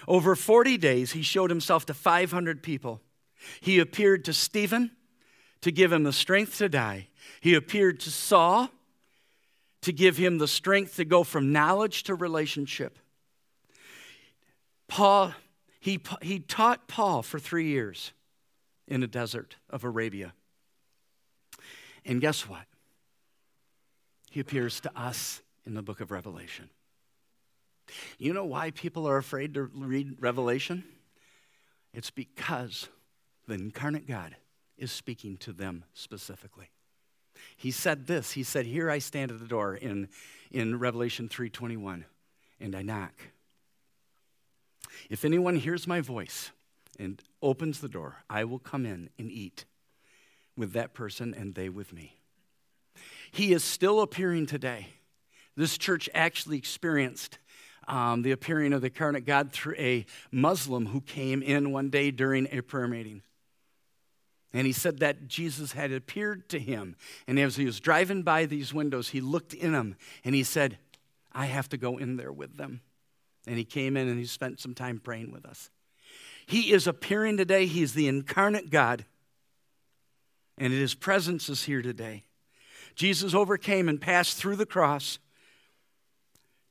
Over 0.09 0.35
40 0.35 0.77
days, 0.79 1.13
he 1.13 1.23
showed 1.23 1.51
himself 1.51 1.87
to 1.87 1.95
500 1.95 2.63
people 2.63 3.01
he 3.61 3.79
appeared 3.79 4.25
to 4.27 4.33
Stephen 4.33 4.91
to 5.61 5.71
give 5.71 5.93
him 5.93 6.03
the 6.03 6.13
strength 6.13 6.59
to 6.59 6.69
die. 6.69 7.09
He 7.41 7.55
appeared 7.55 8.01
to 8.01 8.11
Saul 8.11 8.71
to 9.83 9.93
give 9.93 10.17
him 10.17 10.39
the 10.39 10.49
strength 10.49 10.97
to 10.97 11.05
go 11.05 11.25
from 11.25 11.53
knowledge 11.53 12.05
to 12.05 12.15
relationship. 12.15 12.99
Paul, 14.89 15.33
he, 15.81 16.01
he 16.21 16.39
taught 16.39 16.87
Paul 16.87 17.23
for 17.23 17.39
three 17.39 17.67
years 17.67 18.13
in 18.87 19.01
the 19.01 19.07
desert 19.07 19.57
of 19.71 19.85
Arabia. 19.85 20.35
And 22.05 22.21
guess 22.21 22.49
what? 22.49 22.67
He 24.31 24.41
appears 24.41 24.81
to 24.81 24.99
us 24.99 25.43
in 25.67 25.75
the 25.75 25.83
book 25.83 26.01
of 26.01 26.11
Revelation. 26.11 26.69
You 28.19 28.33
know 28.33 28.45
why 28.45 28.71
people 28.71 29.07
are 29.09 29.17
afraid 29.17 29.55
to 29.55 29.63
read 29.63 30.17
Revelation? 30.21 30.85
It's 31.93 32.11
because 32.11 32.89
the 33.59 33.65
incarnate 33.65 34.07
God 34.07 34.37
is 34.79 34.91
speaking 34.91 35.37
to 35.39 35.53
them 35.53 35.85
specifically. 35.93 36.71
He 37.57 37.71
said 37.71 38.07
this. 38.07 38.33
He 38.33 38.43
said, 38.43 38.67
"Here 38.67 38.91
I 38.91 38.99
stand 38.99 39.31
at 39.31 39.39
the 39.39 39.47
door 39.47 39.75
in, 39.75 40.09
in 40.51 40.79
Revelation 40.79 41.29
3:21, 41.29 42.05
and 42.61 42.75
I 42.75 42.83
knock. 42.83 43.13
If 45.11 45.25
anyone 45.25 45.57
hears 45.57 45.87
my 45.87 46.01
voice 46.01 46.51
and 46.99 47.23
opens 47.43 47.81
the 47.81 47.89
door, 47.89 48.25
I 48.31 48.45
will 48.45 48.59
come 48.59 48.87
in 48.87 49.11
and 49.19 49.31
eat 49.31 49.65
with 50.57 50.73
that 50.73 50.95
person 50.95 51.35
and 51.35 51.55
they 51.55 51.69
with 51.69 51.93
me." 51.93 52.17
He 53.31 53.53
is 53.53 53.65
still 53.65 54.01
appearing 54.01 54.47
today. 54.47 54.89
This 55.57 55.77
church 55.77 56.09
actually 56.15 56.57
experienced 56.59 57.39
um, 57.87 58.23
the 58.23 58.33
appearing 58.33 58.73
of 58.73 58.81
the 58.81 58.87
incarnate 58.87 59.27
God 59.27 59.53
through 59.53 59.75
a 59.77 60.07
Muslim 60.31 60.87
who 60.87 61.01
came 61.01 61.43
in 61.43 61.73
one 61.73 61.91
day 61.91 62.11
during 62.11 62.49
a 62.51 62.63
prayer 62.63 62.89
meeting. 62.89 63.23
And 64.53 64.67
he 64.67 64.73
said 64.73 64.99
that 64.99 65.29
Jesus 65.29 65.73
had 65.73 65.93
appeared 65.93 66.49
to 66.51 66.59
him. 66.59 66.97
And 67.27 67.39
as 67.39 67.57
he 67.57 67.65
was 67.65 67.81
driving 67.81 68.23
by 68.23 68.45
these 68.45 68.75
windows, 68.75 69.09
he 69.09 69.21
looked 69.21 69.55
in 69.55 69.73
them 69.73 69.97
and 70.25 70.35
he 70.35 70.43
said, 70.43 70.79
I 71.33 71.47
have 71.47 71.69
to 71.71 71.79
go 71.79 71.97
in 71.97 72.17
there 72.17 72.33
with 72.33 72.57
them. 72.57 72.83
And 73.47 73.57
he 73.57 73.65
came 73.65 73.97
in 73.97 74.09
and 74.09 74.19
he 74.19 74.27
spent 74.27 74.61
some 74.61 74.75
time 74.75 75.01
praying 75.01 75.33
with 75.33 75.47
us. 75.47 75.71
He 76.47 76.73
is 76.73 76.87
appearing 76.87 77.39
today. 77.39 77.67
He's 77.67 77.95
the 77.95 78.09
incarnate 78.09 78.71
God. 78.71 79.05
And 80.59 80.73
his 80.73 80.95
presence 80.95 81.49
is 81.49 81.65
here 81.65 81.81
today. 81.81 82.25
Jesus 82.95 83.35
overcame 83.35 83.89
and 83.89 84.01
passed 84.01 84.37
through 84.37 84.57
the 84.57 84.67
cross 84.67 85.19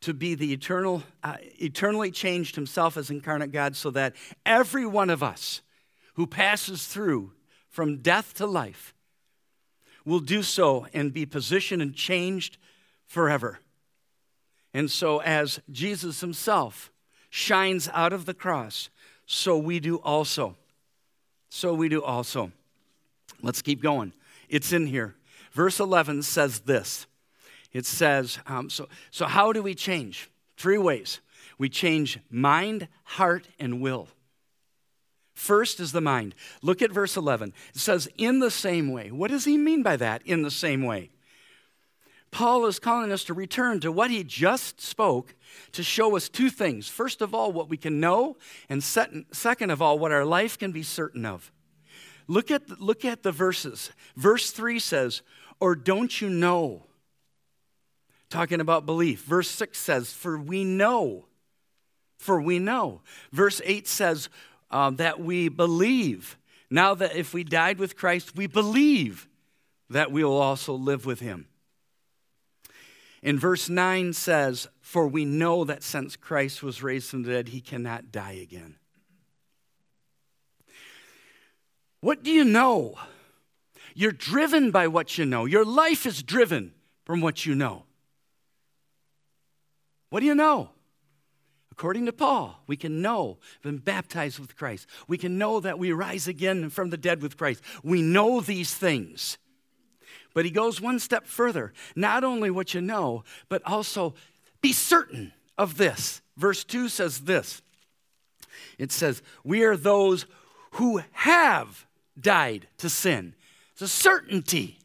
to 0.02 0.14
be 0.14 0.36
the 0.36 0.54
eternal, 0.54 1.04
uh, 1.24 1.38
eternally 1.60 2.12
changed 2.12 2.56
himself 2.56 2.96
as 2.96 3.10
incarnate 3.10 3.52
God 3.52 3.76
so 3.76 3.90
that 3.92 4.16
every 4.46 4.86
one 4.86 5.10
of 5.10 5.24
us 5.24 5.62
who 6.14 6.28
passes 6.28 6.86
through 6.86 7.32
from 7.72 7.98
death 7.98 8.36
to 8.36 8.46
life 8.46 8.94
will 10.06 10.20
do 10.20 10.44
so 10.44 10.86
and 10.94 11.14
be 11.14 11.26
positioned 11.26 11.82
and 11.82 11.96
changed 11.96 12.58
forever. 13.08 13.60
And 14.74 14.90
so, 14.90 15.20
as 15.22 15.60
Jesus 15.72 16.22
himself 16.22 16.92
shines 17.30 17.90
out 17.94 18.14
of 18.14 18.26
the 18.26 18.34
cross, 18.34 18.90
so 19.26 19.58
we 19.58 19.80
do 19.80 19.98
also. 19.98 20.56
So 21.50 21.74
we 21.74 21.90
do 21.90 22.04
also. 22.04 22.52
Let's 23.42 23.62
keep 23.62 23.82
going. 23.82 24.14
It's 24.50 24.72
in 24.72 24.88
here. 24.88 25.16
Verse 25.52 25.80
11 25.80 26.24
says 26.24 26.62
this 26.62 27.08
it 27.72 27.86
says, 27.86 28.40
um, 28.48 28.70
so, 28.70 28.88
so 29.12 29.26
how 29.26 29.54
do 29.54 29.64
we 29.64 29.76
change? 29.76 30.30
Three 30.58 30.78
ways. 30.78 31.22
We 31.58 31.70
change 31.70 32.20
mind, 32.30 32.88
heart, 33.04 33.48
and 33.60 33.82
will. 33.82 34.10
First 35.42 35.80
is 35.80 35.92
the 35.92 36.02
mind. 36.02 36.36
Look 36.62 36.84
at 36.84 36.92
verse 36.92 37.18
11. 37.18 37.54
It 37.74 37.80
says, 37.80 38.08
in 38.16 38.38
the 38.38 38.52
same 38.52 38.92
way. 38.92 39.10
What 39.10 39.32
does 39.32 39.44
he 39.44 39.58
mean 39.58 39.82
by 39.82 39.96
that, 39.96 40.22
in 40.24 40.44
the 40.44 40.52
same 40.52 40.84
way? 40.84 41.10
Paul 42.30 42.68
is 42.68 42.78
calling 42.78 43.12
us 43.12 43.24
to 43.24 43.34
return 43.34 43.80
to 43.80 43.92
what 43.92 44.12
he 44.12 44.24
just 44.24 44.80
spoke 44.80 45.34
to 45.72 45.82
show 45.82 46.16
us 46.16 46.30
two 46.30 46.52
things. 46.52 46.90
First 46.90 47.24
of 47.24 47.34
all, 47.34 47.52
what 47.52 47.70
we 47.70 47.76
can 47.76 48.00
know, 48.00 48.38
and 48.70 48.84
second 48.84 49.72
of 49.72 49.82
all, 49.82 49.98
what 49.98 50.12
our 50.12 50.26
life 50.26 50.60
can 50.60 50.72
be 50.72 50.84
certain 50.84 51.26
of. 51.26 51.52
Look 52.28 52.52
at, 52.52 52.80
look 52.80 53.04
at 53.04 53.24
the 53.24 53.32
verses. 53.32 53.90
Verse 54.16 54.52
3 54.52 54.78
says, 54.78 55.24
Or 55.60 55.74
don't 55.74 56.22
you 56.22 56.30
know? 56.30 56.86
Talking 58.30 58.62
about 58.62 58.86
belief. 58.86 59.24
Verse 59.24 59.50
6 59.50 59.76
says, 59.76 60.14
For 60.14 60.38
we 60.38 60.64
know. 60.64 61.26
For 62.20 62.40
we 62.40 62.60
know. 62.60 63.02
Verse 63.32 63.60
8 63.66 63.88
says 63.88 64.30
uh, 64.72 64.90
that 64.92 65.20
we 65.20 65.50
believe. 65.50 66.38
Now 66.70 66.96
that 66.96 67.16
if 67.16 67.34
we 67.34 67.44
died 67.44 67.78
with 67.78 67.98
Christ, 67.98 68.36
we 68.36 68.48
believe 68.48 69.28
that 69.90 70.12
we 70.12 70.24
will 70.24 70.42
also 70.42 70.74
live 70.74 71.06
with 71.06 71.20
him. 71.20 71.48
In 73.22 73.38
verse 73.38 73.70
9 73.70 74.14
says, 74.14 74.68
For 74.80 75.08
we 75.08 75.26
know 75.26 75.64
that 75.66 75.84
since 75.84 76.16
Christ 76.16 76.64
was 76.64 76.82
raised 76.82 77.10
from 77.10 77.24
the 77.24 77.32
dead, 77.32 77.50
he 77.50 77.62
cannot 77.62 78.12
die 78.12 78.40
again. 78.42 78.78
What 82.00 82.24
do 82.24 82.32
you 82.32 82.44
know? 82.44 82.96
You're 83.94 84.12
driven 84.12 84.72
by 84.72 84.88
what 84.88 85.18
you 85.18 85.26
know. 85.26 85.46
Your 85.46 85.66
life 85.66 86.06
is 86.06 86.24
driven 86.24 86.74
from 87.06 87.22
what 87.22 87.46
you 87.46 87.54
know. 87.54 87.84
What 90.10 90.22
do 90.22 90.26
you 90.26 90.36
know? 90.36 90.70
According 91.72 92.06
to 92.08 92.14
Paul, 92.14 92.62
we 92.68 92.76
can 92.76 93.02
know 93.02 93.38
been 93.62 93.78
baptized 93.78 94.40
with 94.40 94.56
Christ. 94.56 94.88
We 95.08 95.18
can 95.18 95.38
know 95.38 95.60
that 95.60 95.80
we 95.80 95.92
rise 95.92 96.28
again 96.28 96.70
from 96.70 96.90
the 96.90 96.98
dead 96.98 97.22
with 97.22 97.38
Christ. 97.38 97.62
We 97.84 98.02
know 98.02 98.42
these 98.42 98.74
things. 98.74 99.38
But 100.34 100.46
he 100.46 100.52
goes 100.52 100.80
one 100.82 101.00
step 101.00 101.26
further. 101.26 101.74
Not 101.96 102.24
only 102.24 102.52
what 102.52 102.74
you 102.74 102.82
know, 102.82 103.24
but 103.50 103.62
also 103.66 104.14
be 104.62 104.74
certain 104.74 105.34
of 105.58 105.78
this. 105.78 106.22
Verse 106.38 106.64
2 106.64 106.90
says 106.90 107.22
this 107.22 107.62
it 108.78 108.92
says, 108.92 109.22
We 109.44 109.64
are 109.64 109.78
those 109.78 110.26
who 110.72 111.02
have 111.12 111.86
died 112.20 112.68
to 112.78 112.90
sin. 112.90 113.36
It's 113.74 113.82
a 113.82 113.88
certainty. 113.88 114.80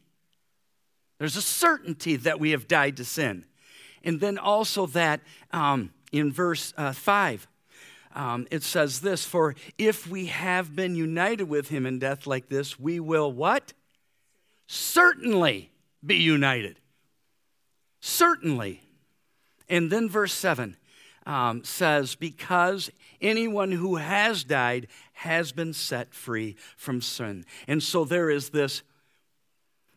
There's 1.19 1.35
a 1.35 1.41
certainty 1.41 2.15
that 2.17 2.39
we 2.39 2.51
have 2.51 2.67
died 2.67 2.97
to 2.97 3.05
sin. 3.05 3.45
And 4.03 4.19
then 4.19 4.37
also 4.37 4.85
that 4.87 5.21
um, 5.51 5.91
in 6.11 6.31
verse 6.31 6.73
uh, 6.77 6.93
5, 6.93 7.47
um, 8.15 8.47
it 8.51 8.63
says 8.63 9.01
this 9.01 9.25
For 9.25 9.55
if 9.77 10.07
we 10.07 10.27
have 10.27 10.75
been 10.75 10.95
united 10.95 11.45
with 11.45 11.69
him 11.69 11.85
in 11.85 11.99
death 11.99 12.25
like 12.27 12.49
this, 12.49 12.79
we 12.79 12.99
will 12.99 13.31
what? 13.31 13.73
certainly 14.67 15.71
be 16.05 16.17
united. 16.17 16.79
Certainly. 17.99 18.81
And 19.69 19.91
then 19.91 20.09
verse 20.09 20.33
7 20.33 20.77
um, 21.25 21.63
says, 21.63 22.15
Because 22.15 22.91
anyone 23.21 23.71
who 23.71 23.95
has 23.95 24.43
died 24.43 24.87
has 25.13 25.51
been 25.51 25.73
set 25.73 26.13
free 26.13 26.55
from 26.75 27.01
sin. 27.01 27.45
And 27.67 27.81
so 27.81 28.05
there 28.05 28.29
is 28.29 28.49
this, 28.49 28.83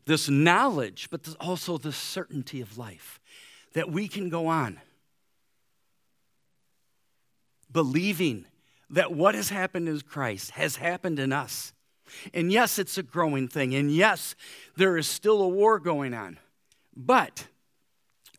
this 0.06 0.28
knowledge, 0.28 1.08
but 1.10 1.28
also 1.40 1.76
the 1.76 1.92
certainty 1.92 2.60
of 2.60 2.78
life 2.78 3.20
that 3.74 3.90
we 3.90 4.08
can 4.08 4.28
go 4.30 4.46
on 4.46 4.80
believing 7.72 8.44
that 8.90 9.12
what 9.12 9.34
has 9.34 9.50
happened 9.50 9.88
in 9.88 10.00
Christ 10.00 10.52
has 10.52 10.76
happened 10.76 11.18
in 11.18 11.32
us. 11.32 11.72
And 12.34 12.50
yes, 12.50 12.78
it's 12.78 12.98
a 12.98 13.02
growing 13.02 13.48
thing. 13.48 13.74
And 13.74 13.90
yes, 13.90 14.34
there 14.76 14.96
is 14.96 15.06
still 15.06 15.40
a 15.42 15.48
war 15.48 15.78
going 15.78 16.12
on. 16.12 16.38
But 16.96 17.46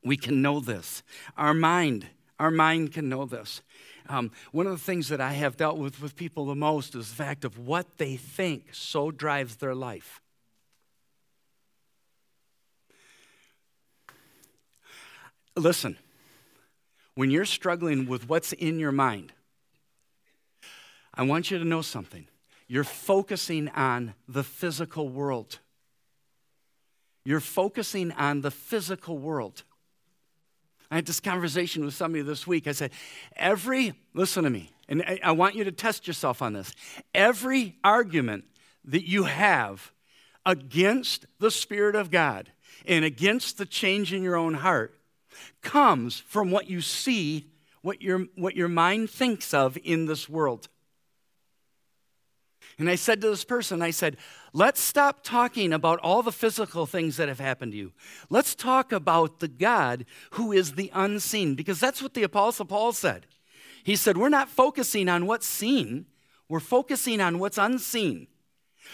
we 0.04 0.18
can 0.18 0.42
know 0.42 0.60
this. 0.60 1.04
Our 1.38 1.54
mind, 1.54 2.08
our 2.40 2.52
mind 2.52 2.94
can 2.94 3.08
know 3.08 3.26
this. 3.26 3.62
Um, 4.10 4.32
one 4.52 4.66
of 4.66 4.74
the 4.74 4.84
things 4.84 5.08
that 5.08 5.22
I 5.22 5.34
have 5.34 5.56
dealt 5.56 5.78
with 5.78 6.02
with 6.02 6.16
people 6.16 6.46
the 6.46 6.56
most 6.56 6.96
is 6.96 7.10
the 7.10 7.16
fact 7.16 7.46
of 7.46 7.58
what 7.58 7.98
they 7.98 8.18
think 8.18 8.74
so 8.74 9.10
drives 9.10 9.58
their 9.58 9.76
life. 9.76 10.22
Listen, 15.56 15.98
when 17.22 17.30
you're 17.30 17.46
struggling 17.46 18.08
with 18.08 18.28
what's 18.28 18.52
in 18.52 18.80
your 18.80 18.92
mind, 18.92 19.32
I 21.14 21.22
want 21.22 21.52
you 21.52 21.60
to 21.60 21.64
know 21.64 21.84
something 21.84 22.26
you're 22.68 22.84
focusing 22.84 23.70
on 23.70 24.16
the 24.28 24.44
physical 24.44 25.08
world. 25.08 25.60
You're 27.24 27.40
focusing 27.40 28.12
on 28.14 28.42
the 28.42 28.50
physical 28.50 29.20
world. 29.20 29.62
I 30.90 30.96
had 30.96 31.06
this 31.06 31.20
conversation 31.20 31.86
with 31.86 31.94
somebody 31.94 32.24
this 32.24 32.48
week. 32.48 32.66
I 32.66 32.72
said, 32.72 32.90
every, 33.36 33.94
listen 34.16 34.44
to 34.44 34.50
me, 34.50 34.72
and 34.90 35.20
I 35.24 35.32
want 35.34 35.54
you 35.54 35.64
to 35.64 35.72
test 35.72 36.08
yourself 36.08 36.42
on 36.42 36.54
this. 36.54 36.74
Every 37.14 37.78
argument 37.84 38.46
that 38.86 39.08
you 39.08 39.26
have 39.26 39.92
against 40.44 41.28
the 41.38 41.52
Spirit 41.52 41.94
of 41.94 42.10
God 42.10 42.52
and 42.88 43.06
against 43.06 43.60
the 43.60 43.68
change 43.68 44.12
in 44.12 44.24
your 44.24 44.38
own 44.38 44.56
heart 44.56 44.98
comes 45.62 46.20
from 46.20 46.52
what 46.52 46.70
you 46.70 46.82
see, 46.82 47.48
what 47.82 48.02
your, 48.02 48.26
what 48.36 48.56
your 48.56 48.68
mind 48.68 49.10
thinks 49.10 49.54
of 49.54 49.78
in 49.84 50.06
this 50.06 50.30
world. 50.30 50.68
And 52.78 52.90
I 52.90 52.96
said 52.96 53.22
to 53.22 53.30
this 53.30 53.44
person, 53.44 53.82
I 53.82 53.92
said, 53.92 54.18
let's 54.54 54.80
stop 54.80 55.24
talking 55.24 55.74
about 55.74 56.00
all 56.00 56.24
the 56.24 56.32
physical 56.32 56.86
things 56.86 57.18
that 57.18 57.28
have 57.28 57.40
happened 57.40 57.74
to 57.74 57.78
you. 57.78 57.92
Let's 58.30 58.56
talk 58.56 58.92
about 58.92 59.40
the 59.40 59.48
God 59.48 60.06
who 60.32 60.52
is 60.52 60.74
the 60.74 60.90
unseen, 60.94 61.56
because 61.56 61.80
that's 61.80 62.02
what 62.02 62.14
the 62.14 62.24
Apostle 62.24 62.66
Paul 62.66 62.94
said. 62.94 63.28
He 63.84 63.96
said, 63.96 64.18
We're 64.18 64.30
not 64.30 64.50
focusing 64.50 65.10
on 65.10 65.26
what's 65.26 65.48
seen, 65.48 66.06
we're 66.48 66.60
focusing 66.60 67.22
on 67.22 67.40
what's 67.40 67.58
unseen, 67.58 68.28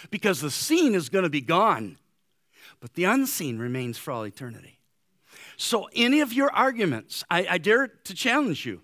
because 0.09 0.41
the 0.41 0.51
seen 0.51 0.95
is 0.95 1.09
going 1.09 1.23
to 1.23 1.29
be 1.29 1.41
gone, 1.41 1.97
but 2.79 2.93
the 2.93 3.05
unseen 3.05 3.57
remains 3.57 3.97
for 3.97 4.11
all 4.11 4.23
eternity. 4.23 4.76
So, 5.57 5.89
any 5.95 6.21
of 6.21 6.31
your 6.31 6.51
arguments, 6.51 7.23
I, 7.31 7.47
I 7.49 7.57
dare 7.57 7.87
to 7.87 8.13
challenge 8.13 8.65
you, 8.65 8.81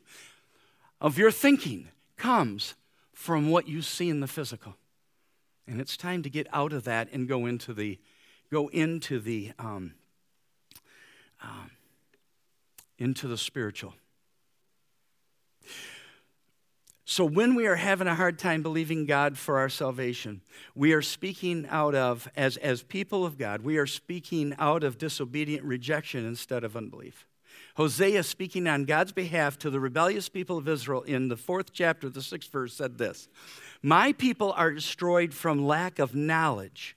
of 0.99 1.19
your 1.19 1.29
thinking 1.29 1.89
comes 2.17 2.73
from 3.13 3.51
what 3.51 3.67
you 3.67 3.83
see 3.83 4.09
in 4.09 4.21
the 4.21 4.27
physical. 4.27 4.75
And 5.67 5.79
it's 5.79 5.95
time 5.95 6.23
to 6.23 6.29
get 6.29 6.47
out 6.51 6.73
of 6.73 6.83
that 6.85 7.09
and 7.13 7.27
go 7.27 7.45
into 7.45 7.73
the, 7.73 7.99
go 8.51 8.69
into 8.69 9.19
the, 9.19 9.51
um, 9.59 9.93
um, 11.41 11.71
into 12.97 13.27
the 13.27 13.37
spiritual. 13.37 13.93
So, 17.05 17.25
when 17.25 17.55
we 17.55 17.67
are 17.67 17.75
having 17.75 18.07
a 18.07 18.15
hard 18.15 18.39
time 18.39 18.61
believing 18.61 19.05
God 19.05 19.37
for 19.37 19.59
our 19.59 19.67
salvation, 19.67 20.41
we 20.73 20.93
are 20.93 21.01
speaking 21.01 21.67
out 21.69 21.95
of, 21.95 22.29
as, 22.37 22.55
as 22.57 22.81
people 22.81 23.25
of 23.25 23.37
God, 23.37 23.61
we 23.61 23.77
are 23.77 23.85
speaking 23.85 24.55
out 24.57 24.85
of 24.85 24.97
disobedient 24.97 25.65
rejection 25.65 26.25
instead 26.25 26.63
of 26.63 26.77
unbelief. 26.77 27.27
Hosea, 27.75 28.23
speaking 28.23 28.67
on 28.67 28.85
God's 28.85 29.11
behalf 29.11 29.57
to 29.59 29.69
the 29.69 29.81
rebellious 29.81 30.29
people 30.29 30.57
of 30.57 30.67
Israel 30.69 31.01
in 31.01 31.27
the 31.27 31.35
fourth 31.35 31.73
chapter, 31.73 32.07
the 32.07 32.21
sixth 32.21 32.49
verse, 32.51 32.73
said 32.73 32.97
this 32.97 33.27
My 33.81 34.13
people 34.13 34.53
are 34.53 34.71
destroyed 34.71 35.33
from 35.33 35.65
lack 35.65 35.99
of 35.99 36.15
knowledge. 36.15 36.95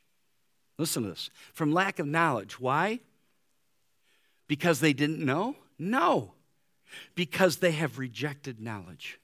Listen 0.78 1.02
to 1.02 1.08
this 1.10 1.30
from 1.52 1.72
lack 1.72 1.98
of 1.98 2.06
knowledge. 2.06 2.60
Why? 2.60 3.00
Because 4.46 4.78
they 4.78 4.92
didn't 4.92 5.18
know? 5.18 5.56
No, 5.78 6.34
because 7.16 7.56
they 7.56 7.72
have 7.72 7.98
rejected 7.98 8.60
knowledge. 8.60 9.18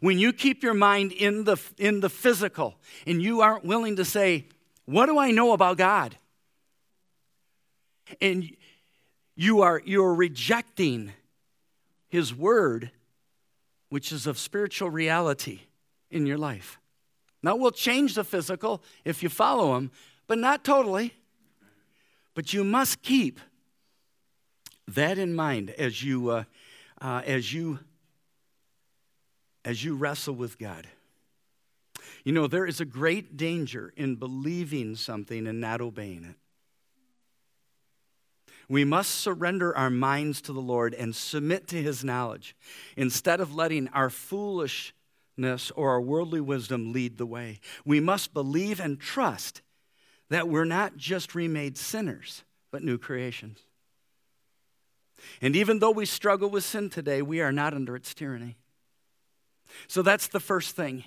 When 0.00 0.18
you 0.18 0.32
keep 0.32 0.62
your 0.62 0.74
mind 0.74 1.12
in 1.12 1.44
the, 1.44 1.56
in 1.78 2.00
the 2.00 2.10
physical 2.10 2.76
and 3.06 3.22
you 3.22 3.40
aren't 3.40 3.64
willing 3.64 3.96
to 3.96 4.04
say, 4.04 4.46
What 4.84 5.06
do 5.06 5.18
I 5.18 5.30
know 5.30 5.52
about 5.52 5.76
God? 5.76 6.16
And 8.20 8.56
you 9.34 9.62
are, 9.62 9.80
you 9.84 10.02
are 10.04 10.14
rejecting 10.14 11.12
His 12.08 12.34
Word, 12.34 12.90
which 13.88 14.12
is 14.12 14.26
of 14.26 14.38
spiritual 14.38 14.90
reality 14.90 15.60
in 16.10 16.26
your 16.26 16.38
life. 16.38 16.78
Now, 17.42 17.54
we'll 17.54 17.70
change 17.70 18.14
the 18.14 18.24
physical 18.24 18.82
if 19.04 19.22
you 19.22 19.28
follow 19.28 19.76
Him, 19.76 19.90
but 20.26 20.38
not 20.38 20.64
totally. 20.64 21.14
But 22.34 22.52
you 22.52 22.64
must 22.64 23.02
keep 23.02 23.40
that 24.86 25.18
in 25.18 25.34
mind 25.34 25.70
as 25.70 26.02
you, 26.02 26.30
uh, 26.30 26.44
uh, 27.00 27.22
as 27.26 27.52
you 27.52 27.78
as 29.68 29.84
you 29.84 29.94
wrestle 29.94 30.34
with 30.34 30.58
God. 30.58 30.86
You 32.24 32.32
know, 32.32 32.46
there 32.46 32.64
is 32.64 32.80
a 32.80 32.86
great 32.86 33.36
danger 33.36 33.92
in 33.98 34.16
believing 34.16 34.96
something 34.96 35.46
and 35.46 35.60
not 35.60 35.82
obeying 35.82 36.24
it. 36.24 36.36
We 38.66 38.82
must 38.84 39.16
surrender 39.16 39.76
our 39.76 39.90
minds 39.90 40.40
to 40.42 40.54
the 40.54 40.62
Lord 40.62 40.94
and 40.94 41.14
submit 41.14 41.68
to 41.68 41.82
His 41.82 42.02
knowledge 42.02 42.56
instead 42.96 43.42
of 43.42 43.54
letting 43.54 43.88
our 43.88 44.08
foolishness 44.08 45.70
or 45.76 45.90
our 45.90 46.00
worldly 46.00 46.40
wisdom 46.40 46.94
lead 46.94 47.18
the 47.18 47.26
way. 47.26 47.60
We 47.84 48.00
must 48.00 48.32
believe 48.32 48.80
and 48.80 48.98
trust 48.98 49.60
that 50.30 50.48
we're 50.48 50.64
not 50.64 50.96
just 50.96 51.34
remade 51.34 51.76
sinners, 51.76 52.42
but 52.70 52.82
new 52.82 52.96
creations. 52.96 53.58
And 55.42 55.54
even 55.54 55.80
though 55.80 55.90
we 55.90 56.06
struggle 56.06 56.48
with 56.48 56.64
sin 56.64 56.88
today, 56.88 57.20
we 57.20 57.42
are 57.42 57.52
not 57.52 57.74
under 57.74 57.94
its 57.94 58.14
tyranny. 58.14 58.56
So 59.86 60.02
that's 60.02 60.28
the 60.28 60.40
first 60.40 60.76
thing. 60.76 61.04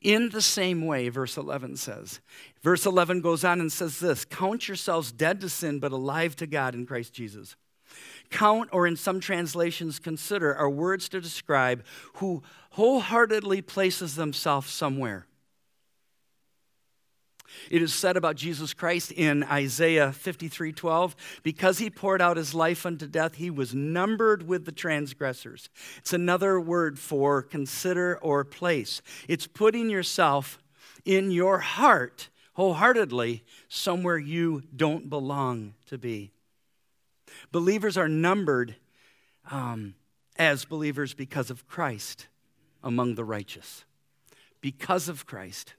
In 0.00 0.30
the 0.30 0.42
same 0.42 0.86
way, 0.86 1.08
verse 1.08 1.36
11 1.36 1.76
says. 1.76 2.20
Verse 2.62 2.86
11 2.86 3.20
goes 3.20 3.44
on 3.44 3.60
and 3.60 3.72
says 3.72 3.98
this 3.98 4.24
Count 4.24 4.68
yourselves 4.68 5.12
dead 5.12 5.40
to 5.40 5.48
sin, 5.48 5.78
but 5.80 5.92
alive 5.92 6.36
to 6.36 6.46
God 6.46 6.74
in 6.74 6.86
Christ 6.86 7.12
Jesus. 7.12 7.56
Count, 8.30 8.68
or 8.72 8.86
in 8.86 8.96
some 8.96 9.20
translations, 9.20 9.98
consider, 9.98 10.54
are 10.54 10.68
words 10.68 11.08
to 11.08 11.20
describe 11.20 11.84
who 12.14 12.42
wholeheartedly 12.70 13.62
places 13.62 14.14
themselves 14.14 14.70
somewhere. 14.70 15.26
It 17.70 17.82
is 17.82 17.94
said 17.94 18.16
about 18.16 18.36
Jesus 18.36 18.74
Christ 18.74 19.12
in 19.12 19.42
Isaiah 19.44 20.12
53 20.12 20.72
12, 20.72 21.16
because 21.42 21.78
he 21.78 21.90
poured 21.90 22.20
out 22.20 22.36
his 22.36 22.54
life 22.54 22.84
unto 22.84 23.06
death, 23.06 23.36
he 23.36 23.50
was 23.50 23.74
numbered 23.74 24.46
with 24.46 24.64
the 24.64 24.72
transgressors. 24.72 25.68
It's 25.98 26.12
another 26.12 26.60
word 26.60 26.98
for 26.98 27.42
consider 27.42 28.18
or 28.18 28.44
place. 28.44 29.02
It's 29.28 29.46
putting 29.46 29.90
yourself 29.90 30.58
in 31.04 31.30
your 31.30 31.58
heart 31.58 32.28
wholeheartedly 32.54 33.44
somewhere 33.68 34.18
you 34.18 34.62
don't 34.74 35.08
belong 35.08 35.74
to 35.86 35.96
be. 35.96 36.32
Believers 37.52 37.96
are 37.96 38.08
numbered 38.08 38.74
um, 39.50 39.94
as 40.36 40.64
believers 40.64 41.14
because 41.14 41.50
of 41.50 41.68
Christ 41.68 42.26
among 42.82 43.14
the 43.14 43.24
righteous. 43.24 43.84
Because 44.60 45.08
of 45.08 45.24
Christ. 45.24 45.74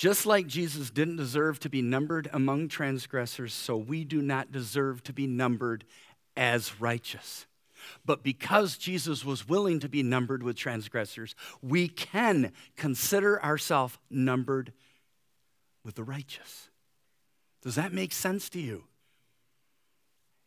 Just 0.00 0.24
like 0.24 0.46
Jesus 0.46 0.88
didn't 0.88 1.16
deserve 1.16 1.60
to 1.60 1.68
be 1.68 1.82
numbered 1.82 2.30
among 2.32 2.68
transgressors, 2.68 3.52
so 3.52 3.76
we 3.76 4.02
do 4.02 4.22
not 4.22 4.50
deserve 4.50 5.02
to 5.02 5.12
be 5.12 5.26
numbered 5.26 5.84
as 6.38 6.80
righteous. 6.80 7.44
But 8.06 8.22
because 8.22 8.78
Jesus 8.78 9.26
was 9.26 9.46
willing 9.46 9.78
to 9.80 9.90
be 9.90 10.02
numbered 10.02 10.42
with 10.42 10.56
transgressors, 10.56 11.34
we 11.60 11.86
can 11.86 12.52
consider 12.78 13.44
ourselves 13.44 13.98
numbered 14.08 14.72
with 15.84 15.96
the 15.96 16.02
righteous. 16.02 16.70
Does 17.60 17.74
that 17.74 17.92
make 17.92 18.14
sense 18.14 18.48
to 18.48 18.58
you? 18.58 18.84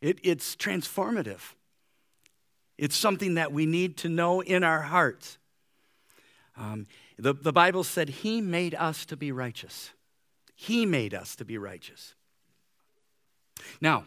It, 0.00 0.18
it's 0.24 0.56
transformative. 0.56 1.54
It's 2.76 2.96
something 2.96 3.34
that 3.34 3.52
we 3.52 3.66
need 3.66 3.98
to 3.98 4.08
know 4.08 4.40
in 4.40 4.64
our 4.64 4.82
hearts. 4.82 5.38
Um, 6.56 6.88
the, 7.18 7.32
the 7.32 7.52
Bible 7.52 7.84
said 7.84 8.08
He 8.08 8.40
made 8.40 8.74
us 8.74 9.04
to 9.06 9.16
be 9.16 9.32
righteous. 9.32 9.90
He 10.54 10.86
made 10.86 11.14
us 11.14 11.36
to 11.36 11.44
be 11.44 11.58
righteous. 11.58 12.14
Now, 13.80 14.06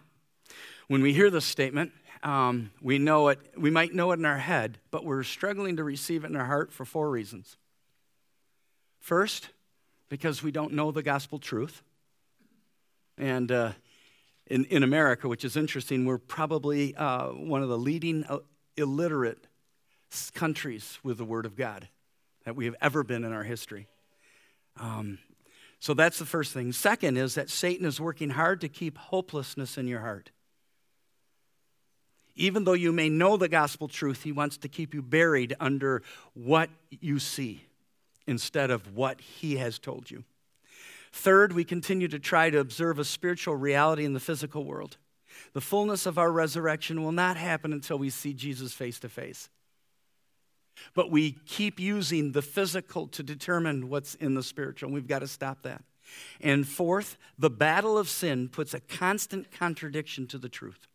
when 0.87 1.01
we 1.01 1.13
hear 1.13 1.29
this 1.29 1.45
statement, 1.45 1.91
um, 2.23 2.71
we 2.81 2.97
know 2.97 3.27
it, 3.29 3.39
we 3.57 3.69
might 3.69 3.93
know 3.93 4.11
it 4.11 4.19
in 4.19 4.25
our 4.25 4.37
head, 4.37 4.79
but 4.91 5.03
we're 5.03 5.23
struggling 5.23 5.77
to 5.77 5.83
receive 5.83 6.23
it 6.23 6.27
in 6.27 6.35
our 6.35 6.45
heart 6.45 6.71
for 6.71 6.85
four 6.85 7.09
reasons. 7.09 7.57
First, 8.99 9.49
because 10.09 10.41
we 10.41 10.51
don't 10.51 10.73
know 10.73 10.91
the 10.91 11.03
gospel 11.03 11.39
truth. 11.39 11.81
And 13.17 13.51
uh, 13.51 13.71
in, 14.47 14.65
in 14.65 14.83
America, 14.83 15.27
which 15.27 15.43
is 15.43 15.57
interesting, 15.57 16.05
we're 16.05 16.17
probably 16.17 16.95
uh, 16.95 17.27
one 17.27 17.61
of 17.61 17.69
the 17.69 17.77
leading 17.77 18.23
uh, 18.25 18.39
illiterate 18.75 19.47
countries 20.33 20.99
with 21.03 21.17
the 21.17 21.25
Word 21.25 21.45
of 21.45 21.55
God 21.55 21.89
that 22.47 22.55
we 22.55 22.63
have 22.63 22.75
ever 22.79 23.03
been 23.03 23.25
in 23.25 23.33
our 23.33 23.43
history. 23.43 23.87
Um, 24.79 25.17
so 25.81 25.93
that's 25.93 26.17
the 26.17 26.25
first 26.25 26.53
thing. 26.53 26.71
Second 26.71 27.17
is 27.17 27.35
that 27.35 27.49
Satan 27.49 27.85
is 27.85 27.99
working 27.99 28.29
hard 28.29 28.61
to 28.61 28.69
keep 28.69 28.97
hopelessness 28.97 29.77
in 29.77 29.85
your 29.85 29.99
heart. 29.99 30.31
Even 32.35 32.63
though 32.63 32.71
you 32.71 32.93
may 32.93 33.09
know 33.09 33.35
the 33.35 33.49
gospel 33.49 33.89
truth, 33.89 34.23
he 34.23 34.31
wants 34.31 34.55
to 34.59 34.69
keep 34.69 34.93
you 34.93 35.01
buried 35.01 35.57
under 35.59 36.03
what 36.35 36.69
you 36.89 37.19
see 37.19 37.65
instead 38.25 38.71
of 38.71 38.95
what 38.95 39.19
he 39.19 39.57
has 39.57 39.77
told 39.77 40.09
you. 40.09 40.23
Third, 41.11 41.51
we 41.51 41.65
continue 41.65 42.07
to 42.07 42.17
try 42.17 42.49
to 42.49 42.59
observe 42.59 42.97
a 42.97 43.03
spiritual 43.03 43.57
reality 43.57 44.05
in 44.05 44.13
the 44.13 44.21
physical 44.21 44.63
world. 44.63 44.95
The 45.51 45.59
fullness 45.59 46.05
of 46.05 46.17
our 46.17 46.31
resurrection 46.31 47.03
will 47.03 47.11
not 47.11 47.35
happen 47.35 47.73
until 47.73 47.97
we 47.99 48.09
see 48.09 48.33
Jesus 48.33 48.71
face 48.71 49.01
to 49.01 49.09
face. 49.09 49.49
But 50.93 51.11
we 51.11 51.33
keep 51.45 51.79
using 51.79 52.31
the 52.31 52.41
physical 52.41 53.07
to 53.07 53.23
determine 53.23 53.89
what's 53.89 54.15
in 54.15 54.33
the 54.33 54.43
spiritual. 54.43 54.91
We've 54.91 55.07
got 55.07 55.19
to 55.19 55.27
stop 55.27 55.63
that. 55.63 55.83
And 56.39 56.67
fourth, 56.67 57.17
the 57.37 57.49
battle 57.49 57.97
of 57.97 58.09
sin 58.09 58.49
puts 58.49 58.73
a 58.73 58.79
constant 58.79 59.51
contradiction 59.51 60.27
to 60.27 60.37
the 60.37 60.49
truth. 60.49 60.87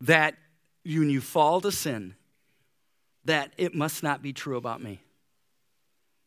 That 0.00 0.36
when 0.84 1.10
you 1.10 1.20
fall 1.20 1.60
to 1.60 1.72
sin, 1.72 2.14
that 3.24 3.52
it 3.58 3.74
must 3.74 4.02
not 4.02 4.22
be 4.22 4.32
true 4.32 4.56
about 4.56 4.82
me. 4.82 5.00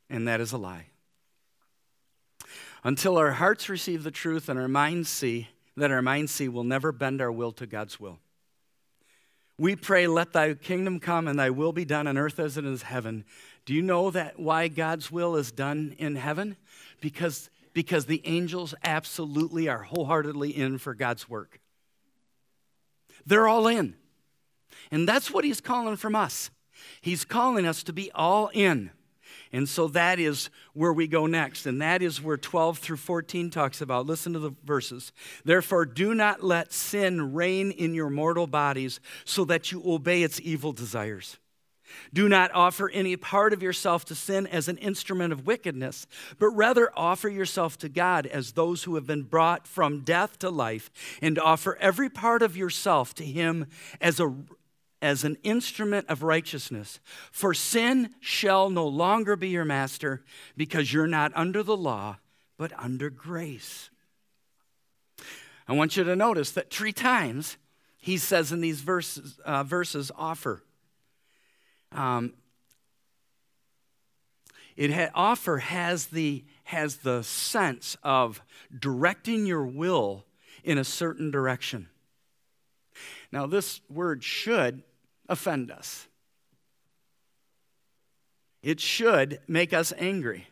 And 0.10 0.28
that 0.28 0.42
is 0.42 0.52
a 0.52 0.58
lie. 0.58 0.88
Until 2.84 3.18
our 3.18 3.32
hearts 3.32 3.70
receive 3.70 4.04
the 4.04 4.12
truth 4.12 4.50
and 4.50 4.60
our 4.60 4.68
minds 4.68 5.10
see, 5.10 5.48
that 5.78 5.90
our 5.90 6.02
minds 6.02 6.32
see, 6.32 6.50
will 6.50 6.66
never 6.66 6.92
bend 6.92 7.22
our 7.22 7.32
will 7.32 7.52
to 7.54 7.66
God's 7.66 8.00
will. 8.00 8.20
We 9.58 9.76
pray, 9.76 10.08
let 10.08 10.34
thy 10.34 10.56
kingdom 10.56 11.00
come 11.00 11.28
and 11.28 11.38
thy 11.38 11.50
will 11.50 11.74
be 11.74 11.86
done 11.86 12.08
on 12.08 12.18
earth 12.18 12.40
as 12.40 12.58
it 12.58 12.66
is 12.66 12.84
heaven. 12.84 13.24
Do 13.66 13.74
you 13.74 13.82
know 13.82 14.10
that 14.12 14.40
why 14.40 14.68
God's 14.68 15.12
will 15.12 15.36
is 15.36 15.52
done 15.52 15.96
in 15.98 16.16
heaven? 16.16 16.58
Because, 17.02 17.50
because 17.74 18.06
the 18.08 18.22
angels 18.26 18.74
absolutely 18.84 19.70
are 19.70 19.84
wholeheartedly 19.84 20.58
in 20.58 20.80
for 20.80 20.96
God's 20.96 21.30
work. 21.30 21.60
They're 23.26 23.48
all 23.48 23.68
in. 23.68 23.96
And 24.92 25.08
that's 25.08 25.32
what 25.32 25.46
he's 25.46 25.62
calling 25.62 25.96
from 25.96 26.16
us. 26.16 26.50
He's 27.00 27.24
calling 27.24 27.66
us 27.66 27.84
to 27.84 27.94
be 27.94 28.12
all 28.14 28.50
in. 28.54 28.92
And 29.54 29.70
so 29.70 29.88
that 29.90 30.20
is 30.20 30.50
where 30.74 30.92
we 30.92 31.08
go 31.08 31.28
next. 31.28 31.68
And 31.68 31.82
that 31.82 32.02
is 32.02 32.22
where 32.22 32.38
12 32.38 32.80
through 32.80 32.98
14 32.98 33.52
talks 33.52 33.82
about. 33.82 34.08
Listen 34.08 34.34
to 34.34 34.40
the 34.40 34.56
verses. 34.66 35.14
Therefore, 35.46 35.86
do 35.86 36.16
not 36.16 36.44
let 36.44 36.74
sin 36.74 37.34
reign 37.34 37.72
in 37.72 37.94
your 37.94 38.10
mortal 38.10 38.48
bodies 38.48 39.00
so 39.24 39.46
that 39.46 39.72
you 39.72 39.84
obey 39.86 40.24
its 40.24 40.42
evil 40.42 40.74
desires. 40.74 41.38
Do 42.12 42.28
not 42.28 42.52
offer 42.54 42.90
any 42.90 43.16
part 43.16 43.54
of 43.54 43.62
yourself 43.62 44.06
to 44.06 44.16
sin 44.16 44.48
as 44.48 44.68
an 44.68 44.78
instrument 44.78 45.32
of 45.32 45.46
wickedness, 45.46 46.08
but 46.40 46.50
rather 46.50 46.92
offer 46.96 47.30
yourself 47.30 47.78
to 47.80 47.90
God 47.90 48.26
as 48.26 48.54
those 48.54 48.84
who 48.84 48.96
have 48.96 49.06
been 49.06 49.24
brought 49.24 49.68
from 49.68 50.02
death 50.02 50.40
to 50.40 50.50
life, 50.50 50.90
and 51.22 51.38
offer 51.38 51.78
every 51.80 52.10
part 52.10 52.42
of 52.42 52.58
yourself 52.58 53.14
to 53.16 53.24
Him 53.24 53.68
as 54.02 54.20
a 54.20 54.34
as 55.04 55.26
an 55.26 55.38
instrument 55.44 56.08
of 56.08 56.24
righteousness. 56.24 57.02
For 57.32 57.54
sin 57.54 58.16
shall 58.22 58.70
no 58.70 58.88
longer 58.88 59.36
be 59.36 59.50
your 59.50 59.66
master 59.66 60.24
because 60.56 60.94
you're 60.94 61.08
not 61.08 61.34
under 61.36 61.62
the 61.62 61.76
law, 61.76 62.20
but 62.58 62.72
under 62.80 63.10
grace. 63.10 63.90
I 65.68 65.74
want 65.74 65.98
you 65.98 66.06
to 66.06 66.16
notice 66.16 66.52
that 66.52 66.72
three 66.72 66.94
times 66.94 67.58
he 67.98 68.18
says 68.18 68.54
in 68.54 68.62
these 68.62 68.80
verses, 68.80 69.40
uh, 69.46 69.64
verses 69.64 70.10
offer. 70.18 70.64
Um, 71.92 72.34
it 74.78 74.92
ha- 74.92 75.12
offer 75.14 75.58
has 75.58 76.08
the, 76.08 76.46
has 76.64 76.98
the 76.98 77.24
sense 77.24 77.98
of 78.04 78.42
directing 78.78 79.46
your 79.46 79.66
will 79.66 80.26
in 80.64 80.78
a 80.78 80.84
certain 80.86 81.30
direction. 81.30 81.90
Now, 83.34 83.48
this 83.48 83.82
word 83.90 84.24
should 84.24 84.84
offend 85.30 85.72
us. 85.72 86.08
It 88.62 88.80
should 88.80 89.40
make 89.48 89.74
us 89.74 89.92
angry 89.98 90.48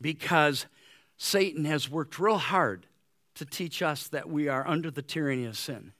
because 0.00 0.66
Satan 1.16 1.64
has 1.64 1.90
worked 1.90 2.18
real 2.18 2.38
hard 2.38 2.86
to 3.34 3.44
teach 3.44 3.82
us 3.82 4.08
that 4.08 4.28
we 4.28 4.48
are 4.48 4.66
under 4.66 4.90
the 4.90 5.02
tyranny 5.02 5.46
of 5.46 5.56
sin 5.56 5.92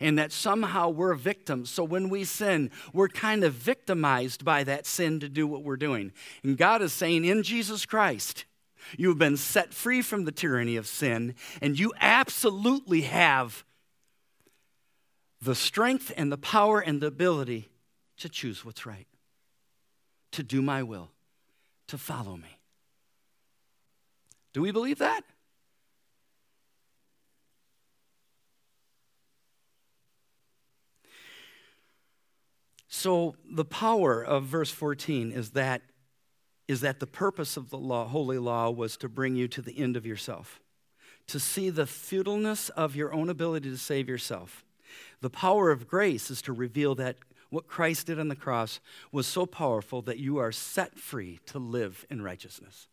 and 0.00 0.18
that 0.18 0.32
somehow 0.32 0.88
we're 0.88 1.14
victims. 1.14 1.70
So 1.70 1.84
when 1.84 2.10
we 2.10 2.24
sin, 2.24 2.70
we're 2.92 3.08
kind 3.08 3.44
of 3.44 3.54
victimized 3.54 4.44
by 4.44 4.64
that 4.64 4.86
sin 4.86 5.20
to 5.20 5.28
do 5.28 5.46
what 5.46 5.62
we're 5.62 5.76
doing. 5.76 6.12
And 6.42 6.58
God 6.58 6.82
is 6.82 6.92
saying, 6.92 7.24
in 7.24 7.42
Jesus 7.42 7.86
Christ, 7.86 8.44
you 8.96 9.08
have 9.08 9.18
been 9.18 9.36
set 9.36 9.72
free 9.72 10.02
from 10.02 10.24
the 10.24 10.32
tyranny 10.32 10.76
of 10.76 10.86
sin, 10.86 11.34
and 11.60 11.78
you 11.78 11.92
absolutely 12.00 13.02
have 13.02 13.64
the 15.40 15.54
strength 15.54 16.12
and 16.16 16.32
the 16.32 16.38
power 16.38 16.80
and 16.80 17.00
the 17.00 17.06
ability 17.06 17.68
to 18.18 18.28
choose 18.28 18.64
what's 18.64 18.84
right, 18.84 19.06
to 20.32 20.42
do 20.42 20.60
my 20.60 20.82
will, 20.82 21.10
to 21.86 21.96
follow 21.98 22.36
me. 22.36 22.58
Do 24.52 24.62
we 24.62 24.72
believe 24.72 24.98
that? 24.98 25.22
So 32.88 33.36
the 33.48 33.64
power 33.64 34.24
of 34.24 34.44
verse 34.44 34.70
14 34.70 35.30
is 35.30 35.50
that 35.50 35.82
is 36.66 36.82
that 36.82 37.00
the 37.00 37.06
purpose 37.06 37.56
of 37.56 37.70
the 37.70 37.78
law, 37.78 38.06
holy 38.06 38.38
law 38.38 38.68
was 38.70 38.96
to 38.98 39.08
bring 39.08 39.34
you 39.36 39.48
to 39.48 39.62
the 39.62 39.78
end 39.78 39.96
of 39.96 40.04
yourself, 40.04 40.60
to 41.26 41.40
see 41.40 41.70
the 41.70 41.86
futileness 41.86 42.68
of 42.70 42.94
your 42.94 43.14
own 43.14 43.30
ability 43.30 43.70
to 43.70 43.78
save 43.78 44.08
yourself. 44.08 44.64
The 45.20 45.30
power 45.30 45.70
of 45.70 45.88
grace 45.88 46.30
is 46.30 46.42
to 46.42 46.52
reveal 46.52 46.94
that 46.96 47.16
what 47.50 47.66
Christ 47.66 48.06
did 48.06 48.18
on 48.18 48.28
the 48.28 48.36
cross 48.36 48.78
was 49.10 49.26
so 49.26 49.46
powerful 49.46 50.02
that 50.02 50.18
you 50.18 50.38
are 50.38 50.52
set 50.52 50.98
free 50.98 51.40
to 51.46 51.58
live 51.58 52.06
in 52.10 52.22
righteousness. 52.22 52.88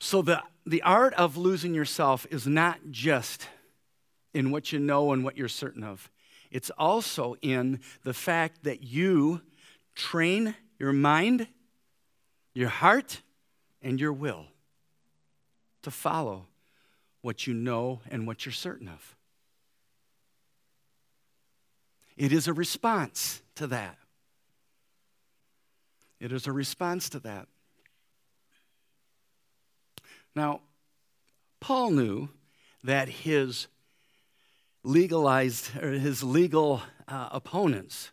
So, 0.00 0.22
the, 0.22 0.42
the 0.64 0.80
art 0.82 1.12
of 1.14 1.36
losing 1.36 1.74
yourself 1.74 2.26
is 2.30 2.46
not 2.46 2.78
just 2.90 3.48
in 4.32 4.50
what 4.50 4.72
you 4.72 4.78
know 4.78 5.12
and 5.12 5.22
what 5.22 5.36
you're 5.36 5.48
certain 5.48 5.84
of, 5.84 6.10
it's 6.50 6.70
also 6.70 7.36
in 7.42 7.80
the 8.04 8.14
fact 8.14 8.64
that 8.64 8.82
you 8.82 9.42
train 9.94 10.54
your 10.78 10.92
mind, 10.92 11.48
your 12.54 12.68
heart, 12.68 13.20
and 13.82 14.00
your 14.00 14.12
will 14.12 14.46
to 15.82 15.90
follow 15.90 16.46
what 17.22 17.46
you 17.46 17.54
know 17.54 18.00
and 18.10 18.26
what 18.26 18.44
you're 18.44 18.52
certain 18.52 18.88
of. 18.88 19.16
It 22.16 22.32
is 22.32 22.48
a 22.48 22.52
response 22.52 23.42
to 23.54 23.66
that. 23.68 23.96
It 26.20 26.32
is 26.32 26.46
a 26.46 26.52
response 26.52 27.08
to 27.10 27.20
that. 27.20 27.46
Now, 30.34 30.60
Paul 31.60 31.90
knew 31.92 32.28
that 32.82 33.08
his 33.08 33.68
legalized 34.82 35.76
or 35.76 35.92
his 35.92 36.22
legal 36.22 36.82
uh, 37.06 37.28
opponents 37.30 38.10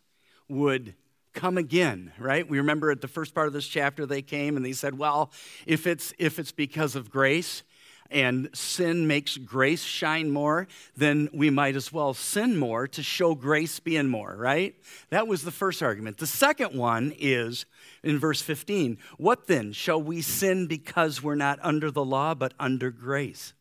would 0.48 0.94
come 1.36 1.58
again 1.58 2.10
right 2.18 2.48
we 2.48 2.56
remember 2.56 2.90
at 2.90 3.02
the 3.02 3.08
first 3.08 3.34
part 3.34 3.46
of 3.46 3.52
this 3.52 3.68
chapter 3.68 4.06
they 4.06 4.22
came 4.22 4.56
and 4.56 4.64
they 4.64 4.72
said 4.72 4.96
well 4.96 5.30
if 5.66 5.86
it's 5.86 6.12
if 6.18 6.38
it's 6.38 6.50
because 6.50 6.96
of 6.96 7.10
grace 7.10 7.62
and 8.10 8.48
sin 8.52 9.06
makes 9.06 9.36
grace 9.36 9.82
shine 9.82 10.30
more, 10.30 10.68
then 10.96 11.28
we 11.32 11.50
might 11.50 11.76
as 11.76 11.92
well 11.92 12.14
sin 12.14 12.56
more 12.56 12.86
to 12.88 13.02
show 13.02 13.34
grace 13.34 13.80
being 13.80 14.08
more, 14.08 14.34
right? 14.36 14.74
That 15.10 15.26
was 15.26 15.42
the 15.42 15.50
first 15.50 15.82
argument. 15.82 16.18
The 16.18 16.26
second 16.26 16.74
one 16.74 17.12
is 17.18 17.66
in 18.02 18.18
verse 18.18 18.42
15 18.42 18.98
What 19.18 19.46
then? 19.46 19.72
Shall 19.72 20.00
we 20.00 20.22
sin 20.22 20.66
because 20.66 21.22
we're 21.22 21.34
not 21.34 21.58
under 21.62 21.90
the 21.90 22.04
law, 22.04 22.34
but 22.34 22.54
under 22.58 22.90
grace? 22.90 23.52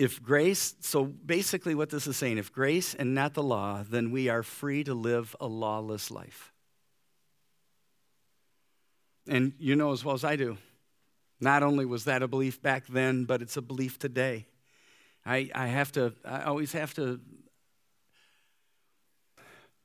If 0.00 0.22
grace, 0.22 0.74
so 0.80 1.04
basically 1.04 1.74
what 1.74 1.90
this 1.90 2.06
is 2.06 2.16
saying, 2.16 2.38
if 2.38 2.50
grace 2.50 2.94
and 2.94 3.14
not 3.14 3.34
the 3.34 3.42
law, 3.42 3.84
then 3.86 4.10
we 4.10 4.30
are 4.30 4.42
free 4.42 4.82
to 4.82 4.94
live 4.94 5.36
a 5.38 5.46
lawless 5.46 6.10
life. 6.10 6.54
And 9.28 9.52
you 9.58 9.76
know 9.76 9.92
as 9.92 10.02
well 10.02 10.14
as 10.14 10.24
I 10.24 10.36
do, 10.36 10.56
not 11.38 11.62
only 11.62 11.84
was 11.84 12.04
that 12.04 12.22
a 12.22 12.28
belief 12.28 12.62
back 12.62 12.86
then, 12.86 13.26
but 13.26 13.42
it's 13.42 13.58
a 13.58 13.62
belief 13.62 13.98
today. 13.98 14.46
I, 15.26 15.50
I 15.54 15.66
have 15.66 15.92
to, 15.92 16.14
I 16.24 16.44
always 16.44 16.72
have 16.72 16.94
to 16.94 17.20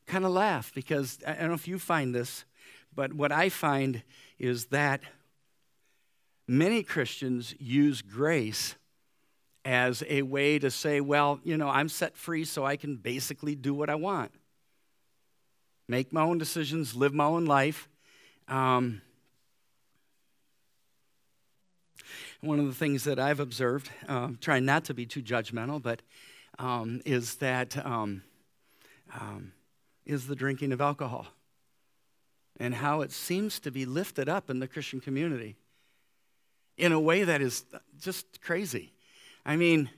kind 0.08 0.24
of 0.24 0.32
laugh 0.32 0.72
because 0.74 1.20
I 1.28 1.34
don't 1.34 1.50
know 1.50 1.56
if 1.56 1.68
you 1.68 1.78
find 1.78 2.16
this, 2.16 2.46
but 2.96 3.12
what 3.12 3.34
I 3.34 3.50
find 3.50 4.02
is 4.40 4.68
that 4.68 5.02
many 6.48 6.84
Christians 6.84 7.54
use 7.60 8.02
grace 8.02 8.76
as 9.66 10.04
a 10.08 10.22
way 10.22 10.60
to 10.60 10.70
say, 10.70 11.02
well, 11.02 11.40
you 11.44 11.58
know, 11.58 11.68
I'm 11.68 11.90
set 11.90 12.16
free 12.16 12.46
so 12.46 12.64
I 12.64 12.78
can 12.78 12.98
basically 12.98 13.56
do 13.56 13.74
what 13.74 13.90
I 13.90 13.96
want, 13.96 14.32
make 15.88 16.14
my 16.14 16.22
own 16.22 16.38
decisions, 16.38 16.96
live 16.96 17.14
my 17.14 17.26
own 17.26 17.46
life. 17.46 17.90
Um, 18.48 19.02
one 22.42 22.60
of 22.60 22.68
the 22.68 22.74
things 22.74 23.06
that 23.06 23.18
I've 23.18 23.40
observed, 23.40 23.90
uh, 24.08 24.30
trying 24.40 24.66
not 24.66 24.86
to 24.86 24.94
be 24.94 25.08
too 25.08 25.24
judgmental, 25.24 25.82
but 25.82 26.04
um, 26.60 27.02
is 27.04 27.36
that 27.38 27.84
um, 27.84 28.22
um, 29.20 29.52
is 30.06 30.28
the 30.28 30.36
drinking 30.36 30.72
of 30.72 30.80
alcohol 30.80 31.26
and 32.60 32.76
how 32.76 33.02
it 33.02 33.12
seems 33.12 33.60
to 33.62 33.72
be 33.72 33.86
lifted 33.86 34.30
up 34.30 34.50
in 34.50 34.60
the 34.60 34.68
Christian 34.68 35.02
community 35.02 35.56
in 36.78 36.92
a 36.92 37.00
way 37.00 37.24
that 37.24 37.42
is 37.42 37.66
just 38.00 38.42
crazy. 38.42 38.95
I 39.46 39.56
mean, 39.56 39.90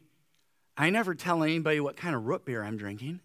I 0.75 0.89
never 0.89 1.15
tell 1.15 1.41
anybody 1.41 1.79
what 1.79 1.95
kind 1.95 2.15
of 2.15 2.25
root 2.25 2.45
beer 2.45 2.63
I'm 2.63 2.77
drinking. 2.77 3.21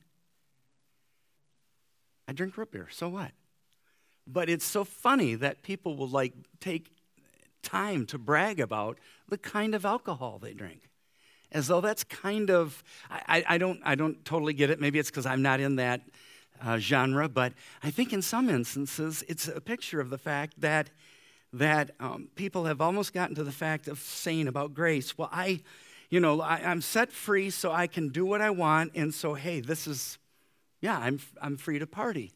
I 2.28 2.32
drink 2.32 2.56
root 2.56 2.70
beer, 2.70 2.88
so 2.90 3.08
what? 3.08 3.32
But 4.26 4.48
it's 4.48 4.64
so 4.64 4.84
funny 4.84 5.34
that 5.34 5.62
people 5.62 5.96
will 5.96 6.08
like 6.08 6.32
take 6.60 6.90
time 7.62 8.06
to 8.06 8.18
brag 8.18 8.60
about 8.60 8.98
the 9.28 9.38
kind 9.38 9.74
of 9.74 9.84
alcohol 9.84 10.38
they 10.38 10.54
drink. 10.54 10.88
As 11.50 11.66
though 11.66 11.80
that's 11.80 12.04
kind 12.04 12.50
of, 12.50 12.82
I, 13.10 13.44
I 13.46 13.58
don't, 13.58 13.80
I 13.84 13.94
don't 13.94 14.24
totally 14.24 14.54
get 14.54 14.70
it. 14.70 14.80
Maybe 14.80 14.98
it's 14.98 15.10
because 15.10 15.26
I'm 15.26 15.42
not 15.42 15.60
in 15.60 15.76
that 15.76 16.00
uh, 16.64 16.78
genre, 16.78 17.28
but 17.28 17.52
I 17.82 17.90
think 17.90 18.12
in 18.12 18.22
some 18.22 18.48
instances 18.48 19.22
it's 19.28 19.48
a 19.48 19.60
picture 19.60 20.00
of 20.00 20.08
the 20.08 20.18
fact 20.18 20.60
that, 20.60 20.88
that 21.52 21.90
um, 22.00 22.28
people 22.36 22.64
have 22.64 22.80
almost 22.80 23.12
gotten 23.12 23.34
to 23.34 23.44
the 23.44 23.52
fact 23.52 23.88
of 23.88 23.98
saying 23.98 24.48
about 24.48 24.72
grace, 24.72 25.18
well, 25.18 25.28
I, 25.30 25.60
you 26.12 26.20
know, 26.20 26.42
I, 26.42 26.60
am 26.70 26.82
set 26.82 27.10
free 27.10 27.48
so 27.48 27.72
I 27.72 27.86
can 27.86 28.10
do 28.10 28.26
what 28.26 28.42
I 28.42 28.50
want. 28.50 28.92
And 28.94 29.14
so, 29.14 29.32
hey, 29.32 29.60
this 29.60 29.86
is, 29.86 30.18
yeah, 30.82 30.98
I'm, 30.98 31.18
I'm 31.40 31.56
free 31.56 31.78
to 31.78 31.86
party. 31.86 32.32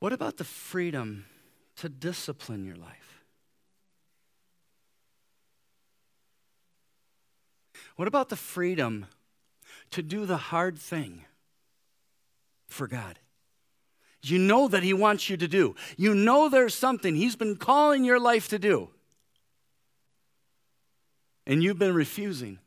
What 0.00 0.12
about 0.12 0.38
the 0.38 0.44
freedom 0.44 1.24
to 1.76 1.88
discipline 1.88 2.64
your 2.64 2.74
life? 2.74 3.22
What 7.94 8.08
about 8.08 8.28
the 8.28 8.36
freedom 8.36 9.06
to 9.92 10.02
do 10.02 10.26
the 10.26 10.38
hard 10.38 10.76
thing 10.76 11.26
for 12.66 12.88
God? 12.88 13.20
You 14.24 14.40
know 14.40 14.66
that 14.66 14.82
He 14.82 14.92
wants 14.92 15.30
you 15.30 15.36
to 15.36 15.46
do. 15.46 15.76
You 15.96 16.12
know 16.12 16.48
there's 16.48 16.74
something 16.74 17.14
He's 17.14 17.36
been 17.36 17.54
calling 17.54 18.02
your 18.04 18.18
life 18.18 18.48
to 18.48 18.58
do 18.58 18.90
and 21.46 21.62
you've 21.62 21.78
been 21.78 21.94
refusing. 21.94 22.58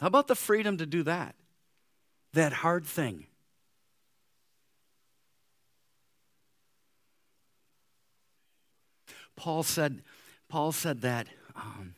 How 0.00 0.08
about 0.08 0.26
the 0.26 0.34
freedom 0.34 0.76
to 0.78 0.86
do 0.86 1.02
that? 1.04 1.34
That 2.32 2.52
hard 2.52 2.84
thing. 2.84 3.26
Paul 9.36 9.62
said, 9.62 10.02
Paul 10.48 10.72
said 10.72 11.02
that 11.02 11.28
um, 11.54 11.94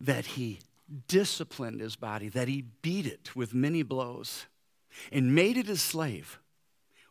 that 0.00 0.26
he 0.26 0.60
disciplined 1.08 1.80
his 1.80 1.96
body, 1.96 2.28
that 2.28 2.48
he 2.48 2.64
beat 2.82 3.06
it 3.06 3.34
with 3.34 3.54
many 3.54 3.82
blows 3.82 4.46
and 5.10 5.34
made 5.34 5.56
it 5.56 5.66
his 5.66 5.82
slave. 5.82 6.38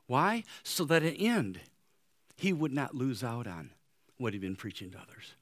Why? 0.08 0.44
So 0.64 0.86
that 0.86 1.04
at 1.04 1.16
end, 1.18 1.60
he 2.38 2.54
would 2.54 2.72
not 2.72 2.96
lose 2.96 3.24
out 3.24 3.48
on 3.48 3.72
what 4.18 4.34
he'd 4.34 4.42
been 4.42 4.56
preaching 4.56 4.92
to 4.92 4.98
others. 4.98 5.34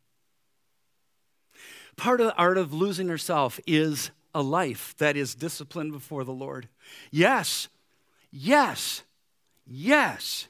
Part 1.98 2.22
of 2.22 2.28
the 2.28 2.36
art 2.36 2.58
of 2.58 2.74
losing 2.74 3.08
herself 3.08 3.60
is 3.68 4.12
a 4.34 4.42
life 4.42 4.96
that 4.98 5.18
is 5.18 5.36
disciplined 5.36 5.92
before 5.92 6.24
the 6.24 6.32
Lord. 6.32 6.70
Yes, 7.12 7.68
yes, 8.32 9.04
yes, 9.68 10.48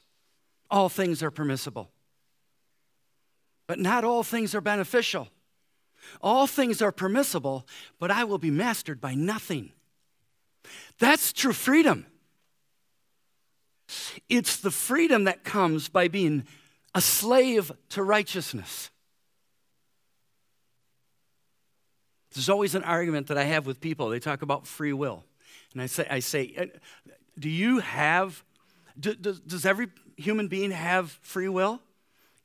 all 0.70 0.90
things 0.90 1.24
are 1.24 1.32
permissible. 1.32 1.92
But 3.68 3.80
not 3.80 4.04
all 4.04 4.24
things 4.24 4.54
are 4.54 4.62
beneficial. 4.62 5.30
All 6.22 6.48
things 6.48 6.82
are 6.82 6.92
permissible, 6.92 7.68
but 8.00 8.12
I 8.12 8.24
will 8.24 8.38
be 8.38 8.52
mastered 8.52 9.00
by 9.00 9.14
nothing. 9.14 9.72
That's 11.00 11.34
true 11.34 11.54
freedom. 11.54 12.06
It's 14.30 14.58
the 14.58 14.72
freedom 14.72 15.26
that 15.26 15.44
comes 15.44 15.90
by 15.90 16.08
being 16.08 16.46
a 16.94 17.02
slave 17.02 17.72
to 17.90 18.04
righteousness. 18.04 18.91
There's 22.34 22.50
always 22.50 22.76
an 22.76 22.84
argument 22.84 23.28
that 23.28 23.38
I 23.38 23.44
have 23.44 23.66
with 23.66 23.82
people. 23.82 24.10
They 24.10 24.20
talk 24.20 24.42
about 24.42 24.66
free 24.66 24.94
will. 24.94 25.24
And 25.74 25.82
I 25.82 25.86
say, 25.86 26.08
I 26.10 26.20
say 26.20 26.54
uh, 26.58 26.66
do 27.38 27.50
you 27.50 27.80
have, 27.80 28.44
do, 29.00 29.16
does, 29.16 29.40
does 29.40 29.66
every 29.66 29.88
human 30.18 30.48
being 30.48 30.72
have 30.72 31.12
free 31.22 31.50
will? 31.50 31.82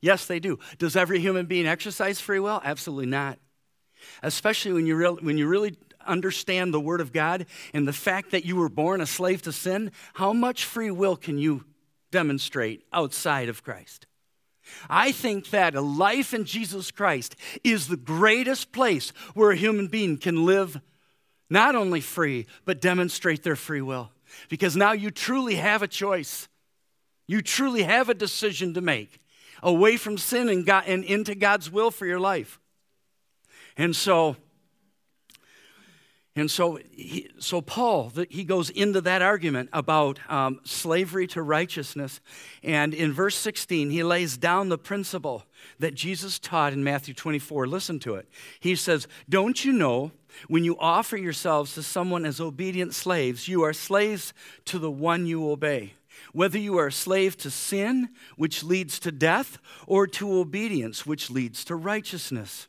Yes, 0.01 0.27
they 0.27 0.41
do. 0.41 0.59
Does 0.79 0.97
every 0.97 1.21
human 1.21 1.47
being 1.47 1.67
exercise 1.67 2.21
free 2.21 2.39
will? 2.39 2.61
Absolutely 2.65 3.07
not. 3.07 3.39
Especially 4.23 4.73
when 4.73 4.87
you, 4.87 5.19
when 5.21 5.39
you 5.39 5.49
really 5.49 5.77
understand 6.07 6.73
the 6.73 6.81
Word 6.81 7.01
of 7.01 7.13
God 7.13 7.47
and 7.73 7.89
the 7.89 7.93
fact 7.93 8.31
that 8.31 8.45
you 8.45 8.57
were 8.57 8.69
born 8.69 9.01
a 9.01 9.07
slave 9.07 9.43
to 9.43 9.53
sin, 9.53 9.91
how 10.15 10.33
much 10.33 10.65
free 10.65 10.91
will 10.91 11.17
can 11.17 11.39
you 11.39 11.65
demonstrate 12.11 12.85
outside 12.93 13.49
of 13.49 13.63
Christ? 13.63 14.07
I 14.89 15.13
think 15.13 15.51
that 15.51 15.75
a 15.75 15.81
life 15.81 16.35
in 16.35 16.45
Jesus 16.45 16.91
Christ 16.91 17.37
is 17.65 17.89
the 17.89 17.97
greatest 17.97 18.73
place 18.73 19.11
where 19.35 19.51
a 19.51 19.57
human 19.57 19.89
being 19.89 20.19
can 20.19 20.45
live 20.45 20.81
not 21.49 21.75
only 21.75 22.01
free, 22.01 22.47
but 22.65 22.81
demonstrate 22.81 23.43
their 23.43 23.57
free 23.57 23.83
will. 23.83 24.11
Because 24.49 24.77
now 24.77 24.93
you 24.93 25.11
truly 25.11 25.57
have 25.57 25.83
a 25.83 25.89
choice. 25.89 26.49
You 27.27 27.43
truly 27.43 27.83
have 27.83 28.09
a 28.09 28.15
decision 28.15 28.75
to 28.75 28.81
make 28.81 29.21
away 29.63 29.97
from 29.97 30.19
sin 30.19 30.49
and, 30.49 30.67
God, 30.67 30.85
and 30.87 31.05
into 31.05 31.35
God's 31.35 31.71
will 31.71 31.91
for 31.91 32.07
your 32.07 32.21
life. 32.21 32.61
And 33.77 33.95
so, 33.95 34.37
and 36.37 36.51
so, 36.51 36.79
he, 36.93 37.31
so 37.39 37.63
Paul, 37.63 38.13
he 38.29 38.45
goes 38.45 38.69
into 38.69 39.01
that 39.01 39.23
argument 39.23 39.71
about 39.73 40.19
um, 40.31 40.61
slavery 40.65 41.27
to 41.29 41.41
righteousness. 41.41 42.21
And 42.63 42.93
in 42.93 43.15
verse 43.15 43.37
16, 43.37 43.89
he 43.89 44.03
lays 44.03 44.37
down 44.37 44.69
the 44.69 44.77
principle 44.77 45.47
that 45.79 45.95
Jesus 45.95 46.39
taught 46.39 46.75
in 46.75 46.85
Matthew 46.85 47.15
24. 47.15 47.67
Listen 47.67 47.99
to 48.01 48.17
it. 48.17 48.29
He 48.61 48.77
says, 48.77 49.09
Don't 49.31 49.65
you 49.65 49.73
know 49.73 50.13
when 50.47 50.63
you 50.63 50.77
offer 50.79 51.17
yourselves 51.17 51.73
to 51.75 51.83
someone 51.83 52.27
as 52.27 52.39
obedient 52.39 52.93
slaves, 52.95 53.49
you 53.49 53.63
are 53.63 53.73
slaves 53.73 54.35
to 54.67 54.79
the 54.79 54.91
one 54.91 55.25
you 55.25 55.51
obey? 55.51 55.95
Whether 56.33 56.59
you 56.59 56.77
are 56.77 56.89
a 56.89 56.93
slave 56.93 57.39
to 57.39 57.51
sin, 57.51 58.11
which 58.37 58.63
leads 58.63 58.99
to 59.01 59.11
death, 59.11 59.59
or 59.87 60.07
to 60.09 60.39
obedience, 60.39 61.07
which 61.07 61.31
leads 61.31 61.65
to 61.65 61.77
righteousness. 61.77 62.69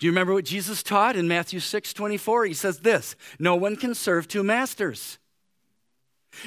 Do 0.00 0.06
you 0.06 0.12
remember 0.12 0.32
what 0.32 0.46
Jesus 0.46 0.82
taught 0.82 1.14
in 1.14 1.28
Matthew 1.28 1.60
6 1.60 1.92
24? 1.92 2.46
He 2.46 2.54
says 2.54 2.80
this 2.80 3.14
No 3.38 3.54
one 3.54 3.76
can 3.76 3.94
serve 3.94 4.26
two 4.26 4.42
masters. 4.42 5.18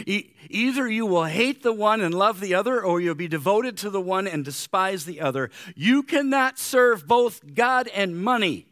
E- 0.07 0.31
either 0.49 0.89
you 0.89 1.05
will 1.05 1.25
hate 1.25 1.61
the 1.61 1.73
one 1.73 2.01
and 2.01 2.15
love 2.15 2.39
the 2.39 2.55
other, 2.55 2.81
or 2.81 2.99
you'll 2.99 3.15
be 3.15 3.27
devoted 3.27 3.77
to 3.77 3.91
the 3.91 4.01
one 4.01 4.27
and 4.27 4.43
despise 4.43 5.05
the 5.05 5.21
other. 5.21 5.51
You 5.75 6.01
cannot 6.01 6.57
serve 6.57 7.07
both 7.07 7.53
God 7.53 7.87
and 7.89 8.17
money. 8.17 8.65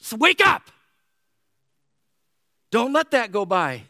So 0.00 0.16
wake 0.16 0.46
up! 0.46 0.70
Don't 2.70 2.92
let 2.92 3.10
that 3.10 3.32
go 3.32 3.44
by. 3.44 3.82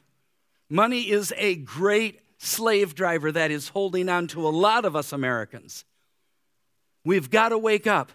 Money 0.71 1.11
is 1.11 1.35
a 1.37 1.57
great 1.57 2.21
slave 2.39 2.95
driver 2.95 3.31
that 3.33 3.51
is 3.51 3.69
holding 3.69 4.09
on 4.09 4.27
to 4.29 4.47
a 4.47 4.49
lot 4.49 4.87
of 4.87 4.97
us 4.97 5.13
Americans. 5.13 5.85
We've 7.05 7.29
got 7.29 7.51
to 7.51 7.59
wake 7.59 7.87
up. 7.87 8.13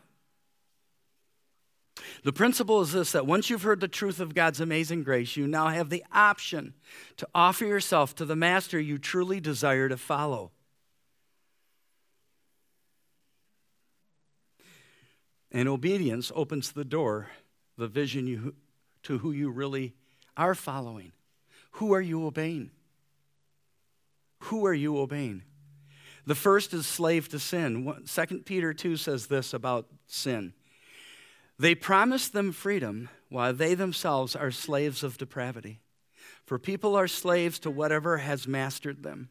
The 2.23 2.33
principle 2.33 2.81
is 2.81 2.91
this 2.91 3.11
that 3.11 3.27
once 3.27 3.49
you've 3.49 3.63
heard 3.63 3.79
the 3.79 3.87
truth 3.87 4.19
of 4.19 4.33
God's 4.33 4.59
amazing 4.59 5.03
grace, 5.03 5.37
you 5.37 5.47
now 5.47 5.67
have 5.67 5.89
the 5.89 6.03
option 6.11 6.73
to 7.17 7.27
offer 7.35 7.65
yourself 7.65 8.15
to 8.15 8.25
the 8.25 8.35
master 8.35 8.79
you 8.79 8.97
truly 8.97 9.39
desire 9.39 9.89
to 9.89 9.97
follow. 9.97 10.51
And 15.51 15.69
obedience 15.69 16.31
opens 16.33 16.71
the 16.71 16.83
door, 16.83 17.27
the 17.77 17.87
vision 17.87 18.25
you, 18.25 18.55
to 19.03 19.19
who 19.19 19.31
you 19.31 19.51
really 19.51 19.93
are 20.35 20.55
following. 20.55 21.11
Who 21.73 21.93
are 21.93 22.01
you 22.01 22.25
obeying? 22.25 22.71
Who 24.39 24.65
are 24.65 24.73
you 24.73 24.97
obeying? 24.97 25.43
The 26.25 26.35
first 26.35 26.73
is 26.73 26.87
slave 26.87 27.29
to 27.29 27.39
sin. 27.39 27.93
2 28.07 28.39
Peter 28.45 28.73
2 28.73 28.97
says 28.97 29.27
this 29.27 29.53
about 29.53 29.87
sin. 30.07 30.53
They 31.59 31.75
promise 31.75 32.27
them 32.27 32.51
freedom 32.51 33.09
while 33.29 33.53
they 33.53 33.75
themselves 33.75 34.35
are 34.35 34.51
slaves 34.51 35.03
of 35.03 35.17
depravity. 35.17 35.79
For 36.45 36.59
people 36.59 36.95
are 36.95 37.07
slaves 37.07 37.59
to 37.59 37.71
whatever 37.71 38.17
has 38.17 38.47
mastered 38.47 39.03
them. 39.03 39.29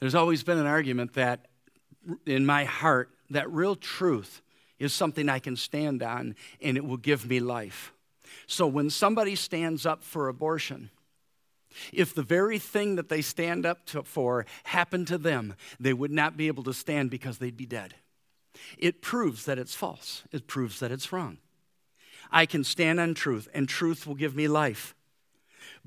There's 0.00 0.14
always 0.14 0.42
been 0.42 0.58
an 0.58 0.66
argument 0.66 1.14
that 1.14 1.46
in 2.26 2.46
my 2.46 2.64
heart 2.64 3.10
that 3.30 3.50
real 3.50 3.76
truth 3.76 4.42
is 4.78 4.92
something 4.92 5.28
I 5.28 5.38
can 5.38 5.56
stand 5.56 6.02
on 6.02 6.34
and 6.60 6.76
it 6.76 6.84
will 6.84 6.96
give 6.96 7.28
me 7.28 7.40
life. 7.40 7.92
So 8.46 8.66
when 8.66 8.90
somebody 8.90 9.34
stands 9.36 9.86
up 9.86 10.02
for 10.02 10.28
abortion, 10.28 10.90
if 11.92 12.14
the 12.14 12.22
very 12.22 12.58
thing 12.58 12.96
that 12.96 13.08
they 13.08 13.22
stand 13.22 13.64
up 13.64 13.86
to, 13.86 14.02
for 14.02 14.46
happened 14.64 15.06
to 15.08 15.18
them, 15.18 15.54
they 15.78 15.92
would 15.92 16.10
not 16.10 16.36
be 16.36 16.48
able 16.48 16.64
to 16.64 16.72
stand 16.74 17.10
because 17.10 17.38
they'd 17.38 17.56
be 17.56 17.66
dead. 17.66 17.94
It 18.78 19.02
proves 19.02 19.44
that 19.44 19.58
it's 19.58 19.74
false, 19.74 20.24
it 20.32 20.46
proves 20.46 20.80
that 20.80 20.90
it's 20.90 21.12
wrong. 21.12 21.38
I 22.30 22.46
can 22.46 22.64
stand 22.64 23.00
on 23.00 23.14
truth, 23.14 23.48
and 23.52 23.68
truth 23.68 24.06
will 24.06 24.14
give 24.14 24.36
me 24.36 24.48
life. 24.48 24.94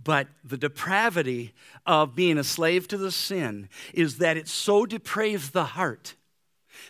But 0.02 0.28
the 0.44 0.58
depravity 0.58 1.54
of 1.86 2.16
being 2.16 2.38
a 2.38 2.44
slave 2.44 2.88
to 2.90 2.98
the 2.98 3.12
sin 3.12 3.70
is 3.94 4.18
that 4.18 4.38
it 4.38 4.48
so 4.48 4.86
depraves 4.86 5.52
the 5.52 5.66
heart 5.66 6.16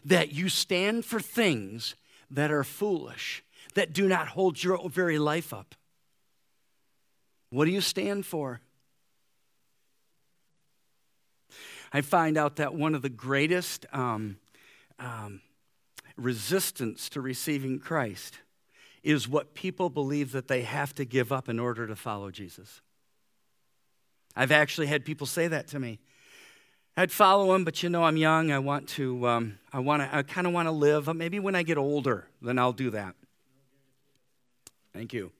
that 0.05 0.31
you 0.31 0.49
stand 0.49 1.05
for 1.05 1.19
things 1.19 1.95
that 2.31 2.51
are 2.51 2.63
foolish, 2.63 3.43
that 3.75 3.93
do 3.93 4.07
not 4.07 4.29
hold 4.29 4.63
your 4.63 4.89
very 4.89 5.19
life 5.19 5.53
up. 5.53 5.75
What 7.49 7.65
do 7.65 7.71
you 7.71 7.81
stand 7.81 8.25
for? 8.25 8.61
I 11.91 12.01
find 12.01 12.37
out 12.37 12.55
that 12.55 12.73
one 12.73 12.95
of 12.95 13.03
the 13.03 13.09
greatest 13.09 13.85
um, 13.93 14.37
um, 14.97 15.41
resistance 16.17 17.09
to 17.09 17.21
receiving 17.21 17.79
Christ 17.79 18.39
is 19.03 19.27
what 19.27 19.53
people 19.53 19.89
believe 19.89 20.31
that 20.31 20.47
they 20.47 20.61
have 20.61 20.95
to 20.95 21.05
give 21.05 21.31
up 21.31 21.49
in 21.49 21.59
order 21.59 21.87
to 21.87 21.95
follow 21.95 22.31
Jesus. 22.31 22.81
I've 24.35 24.51
actually 24.51 24.87
had 24.87 25.05
people 25.05 25.27
say 25.27 25.47
that 25.47 25.67
to 25.69 25.79
me. 25.79 25.99
I'd 26.95 27.11
follow 27.11 27.53
him, 27.53 27.65
but 27.65 27.81
you 27.81 27.89
know, 27.89 28.03
I'm 28.03 28.17
young. 28.17 28.51
I 28.51 28.59
want 28.59 28.87
to, 28.89 29.27
um, 29.27 29.59
I 29.71 29.79
want 29.79 30.03
to, 30.03 30.15
I 30.15 30.21
kind 30.23 30.45
of 30.45 30.53
want 30.53 30.67
to 30.67 30.71
live. 30.71 31.13
Maybe 31.15 31.39
when 31.39 31.55
I 31.55 31.63
get 31.63 31.77
older, 31.77 32.27
then 32.41 32.59
I'll 32.59 32.73
do 32.73 32.91
that. 32.91 33.15
Thank 34.93 35.11
you. 35.11 35.31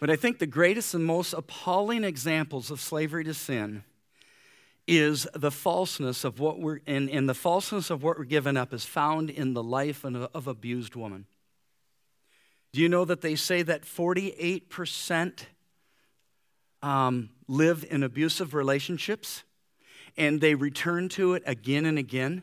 But 0.00 0.10
I 0.10 0.16
think 0.16 0.38
the 0.38 0.46
greatest 0.46 0.94
and 0.94 1.04
most 1.04 1.32
appalling 1.32 2.02
examples 2.02 2.70
of 2.70 2.80
slavery 2.80 3.24
to 3.24 3.34
sin 3.34 3.84
is 4.86 5.26
the 5.34 5.50
falseness 5.50 6.24
of 6.24 6.38
what 6.38 6.60
we're 6.60 6.80
and, 6.86 7.08
and 7.08 7.28
the 7.28 7.34
falseness 7.34 7.90
of 7.90 8.02
what 8.02 8.18
we're 8.18 8.24
giving 8.24 8.56
up 8.56 8.72
is 8.72 8.84
found 8.84 9.30
in 9.30 9.54
the 9.54 9.62
life 9.62 10.04
of, 10.04 10.14
of 10.34 10.46
abused 10.46 10.94
woman. 10.94 11.26
Do 12.72 12.80
you 12.80 12.88
know 12.88 13.04
that 13.04 13.20
they 13.20 13.36
say 13.36 13.62
that 13.62 13.82
48% 13.82 15.44
um, 16.82 17.30
live 17.46 17.86
in 17.88 18.02
abusive 18.02 18.52
relationships 18.52 19.44
and 20.16 20.40
they 20.40 20.54
return 20.54 21.08
to 21.10 21.34
it 21.34 21.42
again 21.46 21.86
and 21.86 21.98
again? 21.98 22.42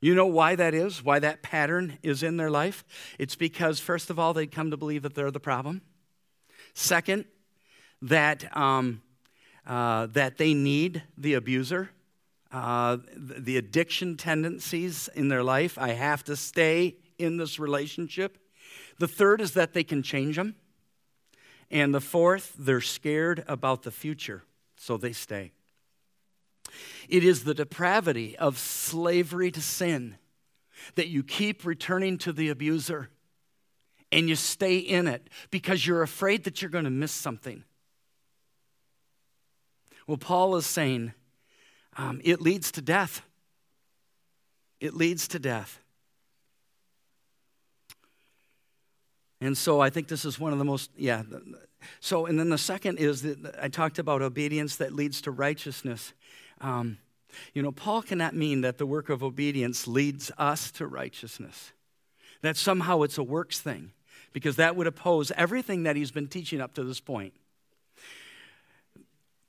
You 0.00 0.14
know 0.14 0.26
why 0.26 0.56
that 0.56 0.74
is 0.74 1.02
why 1.02 1.18
that 1.18 1.42
pattern 1.42 1.98
is 2.02 2.22
in 2.22 2.36
their 2.36 2.50
life? 2.50 2.84
It's 3.18 3.36
because 3.36 3.80
first 3.80 4.08
of 4.08 4.18
all 4.18 4.32
they 4.32 4.46
come 4.46 4.70
to 4.70 4.76
believe 4.76 5.02
that 5.02 5.14
they're 5.14 5.30
the 5.30 5.40
problem. 5.40 5.82
Second 6.74 7.26
that 8.00 8.56
um, 8.56 9.02
uh, 9.66 10.06
that 10.06 10.38
they 10.38 10.54
need 10.54 11.02
the 11.16 11.34
abuser 11.34 11.90
uh, 12.52 12.98
the 13.16 13.56
addiction 13.56 14.16
tendencies 14.16 15.08
in 15.14 15.28
their 15.28 15.42
life. 15.42 15.78
I 15.78 15.90
have 15.90 16.22
to 16.24 16.36
stay 16.36 16.96
in 17.18 17.38
this 17.38 17.58
relationship. 17.58 18.38
The 18.98 19.08
third 19.08 19.40
is 19.40 19.52
that 19.54 19.72
they 19.72 19.84
can 19.84 20.02
change 20.02 20.36
them. 20.36 20.56
And 21.70 21.94
the 21.94 22.00
fourth, 22.00 22.52
they're 22.58 22.82
scared 22.82 23.44
about 23.48 23.82
the 23.82 23.90
future, 23.90 24.44
so 24.76 24.98
they 24.98 25.12
stay. 25.12 25.52
It 27.08 27.24
is 27.24 27.44
the 27.44 27.54
depravity 27.54 28.36
of 28.36 28.58
slavery 28.58 29.50
to 29.50 29.62
sin 29.62 30.16
that 30.94 31.08
you 31.08 31.22
keep 31.22 31.64
returning 31.64 32.18
to 32.18 32.32
the 32.32 32.50
abuser 32.50 33.08
and 34.10 34.28
you 34.28 34.36
stay 34.36 34.76
in 34.76 35.06
it 35.06 35.30
because 35.50 35.86
you're 35.86 36.02
afraid 36.02 36.44
that 36.44 36.60
you're 36.60 36.70
going 36.70 36.84
to 36.84 36.90
miss 36.90 37.12
something. 37.12 37.64
Well, 40.12 40.18
Paul 40.18 40.56
is 40.56 40.66
saying 40.66 41.14
um, 41.96 42.20
it 42.22 42.42
leads 42.42 42.70
to 42.72 42.82
death. 42.82 43.22
It 44.78 44.92
leads 44.92 45.26
to 45.28 45.38
death. 45.38 45.80
And 49.40 49.56
so 49.56 49.80
I 49.80 49.88
think 49.88 50.08
this 50.08 50.26
is 50.26 50.38
one 50.38 50.52
of 50.52 50.58
the 50.58 50.66
most, 50.66 50.90
yeah. 50.98 51.22
So, 52.00 52.26
and 52.26 52.38
then 52.38 52.50
the 52.50 52.58
second 52.58 52.98
is 52.98 53.22
that 53.22 53.56
I 53.58 53.68
talked 53.68 53.98
about 53.98 54.20
obedience 54.20 54.76
that 54.76 54.92
leads 54.92 55.22
to 55.22 55.30
righteousness. 55.30 56.12
Um, 56.60 56.98
you 57.54 57.62
know, 57.62 57.72
Paul 57.72 58.02
cannot 58.02 58.34
mean 58.34 58.60
that 58.60 58.76
the 58.76 58.84
work 58.84 59.08
of 59.08 59.22
obedience 59.22 59.88
leads 59.88 60.30
us 60.36 60.70
to 60.72 60.86
righteousness, 60.86 61.72
that 62.42 62.58
somehow 62.58 63.00
it's 63.00 63.16
a 63.16 63.22
works 63.22 63.60
thing, 63.60 63.92
because 64.34 64.56
that 64.56 64.76
would 64.76 64.86
oppose 64.86 65.32
everything 65.38 65.84
that 65.84 65.96
he's 65.96 66.10
been 66.10 66.28
teaching 66.28 66.60
up 66.60 66.74
to 66.74 66.84
this 66.84 67.00
point. 67.00 67.32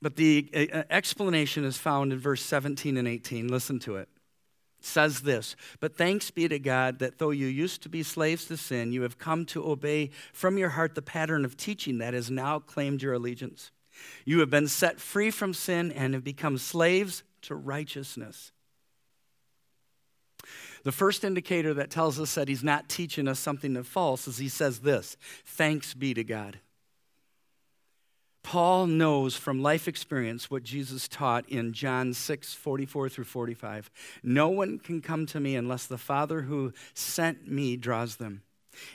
But 0.03 0.17
the 0.17 0.49
uh, 0.53 0.79
uh, 0.79 0.83
explanation 0.89 1.63
is 1.63 1.77
found 1.77 2.11
in 2.11 2.19
verse 2.19 2.41
17 2.41 2.97
and 2.97 3.07
18. 3.07 3.47
Listen 3.47 3.79
to 3.79 3.95
it. 3.95 4.01
it. 4.01 4.85
says 4.85 5.21
this 5.21 5.55
But 5.79 5.95
thanks 5.95 6.29
be 6.29 6.49
to 6.49 6.59
God 6.59 6.99
that 6.99 7.19
though 7.19 7.29
you 7.29 7.47
used 7.47 7.81
to 7.83 7.89
be 7.89 8.03
slaves 8.03 8.43
to 8.45 8.57
sin, 8.57 8.91
you 8.91 9.03
have 9.03 9.17
come 9.17 9.45
to 9.47 9.65
obey 9.65 10.09
from 10.33 10.57
your 10.57 10.69
heart 10.69 10.95
the 10.95 11.01
pattern 11.01 11.45
of 11.45 11.55
teaching 11.55 11.99
that 11.99 12.13
has 12.13 12.29
now 12.29 12.59
claimed 12.59 13.01
your 13.01 13.13
allegiance. 13.13 13.71
You 14.25 14.41
have 14.41 14.49
been 14.49 14.67
set 14.67 14.99
free 14.99 15.31
from 15.31 15.53
sin 15.53 15.89
and 15.93 16.13
have 16.13 16.23
become 16.23 16.57
slaves 16.57 17.23
to 17.43 17.55
righteousness. 17.55 18.51
The 20.83 20.91
first 20.91 21.23
indicator 21.23 21.73
that 21.75 21.89
tells 21.89 22.19
us 22.19 22.35
that 22.35 22.49
he's 22.49 22.63
not 22.63 22.89
teaching 22.89 23.29
us 23.29 23.39
something 23.39 23.71
that's 23.73 23.87
false 23.87 24.27
is 24.27 24.37
he 24.37 24.49
says 24.49 24.79
this 24.79 25.15
Thanks 25.45 25.93
be 25.93 26.13
to 26.13 26.25
God. 26.25 26.59
Paul 28.43 28.87
knows 28.87 29.35
from 29.35 29.61
life 29.61 29.87
experience 29.87 30.51
what 30.51 30.63
Jesus 30.63 31.07
taught 31.07 31.47
in 31.49 31.73
John 31.73 32.13
6 32.13 32.53
44 32.53 33.09
through 33.09 33.23
45. 33.23 33.89
No 34.21 34.49
one 34.49 34.79
can 34.79 35.01
come 35.01 35.25
to 35.27 35.39
me 35.39 35.55
unless 35.55 35.85
the 35.85 35.97
Father 35.97 36.41
who 36.41 36.73
sent 36.93 37.49
me 37.49 37.77
draws 37.77 38.17
them 38.17 38.43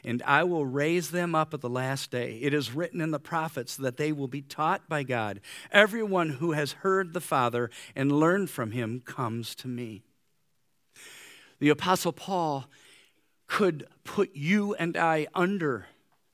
and 0.04 0.22
I 0.24 0.44
will 0.44 0.66
raise 0.66 1.10
them 1.10 1.34
up 1.34 1.54
at 1.54 1.60
the 1.60 1.68
last 1.68 2.10
day. 2.10 2.38
It 2.42 2.54
is 2.54 2.72
written 2.72 3.00
in 3.00 3.10
the 3.10 3.18
prophets 3.18 3.76
that 3.76 3.96
they 3.96 4.12
will 4.12 4.28
be 4.28 4.42
taught 4.42 4.88
by 4.88 5.02
God. 5.02 5.40
Everyone 5.70 6.30
who 6.30 6.52
has 6.52 6.72
heard 6.72 7.12
the 7.12 7.20
Father 7.20 7.70
and 7.94 8.12
learned 8.12 8.50
from 8.50 8.72
him 8.72 9.00
comes 9.04 9.54
to 9.56 9.68
me. 9.68 10.02
The 11.60 11.70
Apostle 11.70 12.12
Paul 12.12 12.66
could 13.46 13.86
put 14.04 14.34
you 14.34 14.74
and 14.74 14.96
I 14.96 15.26
under, 15.34 15.86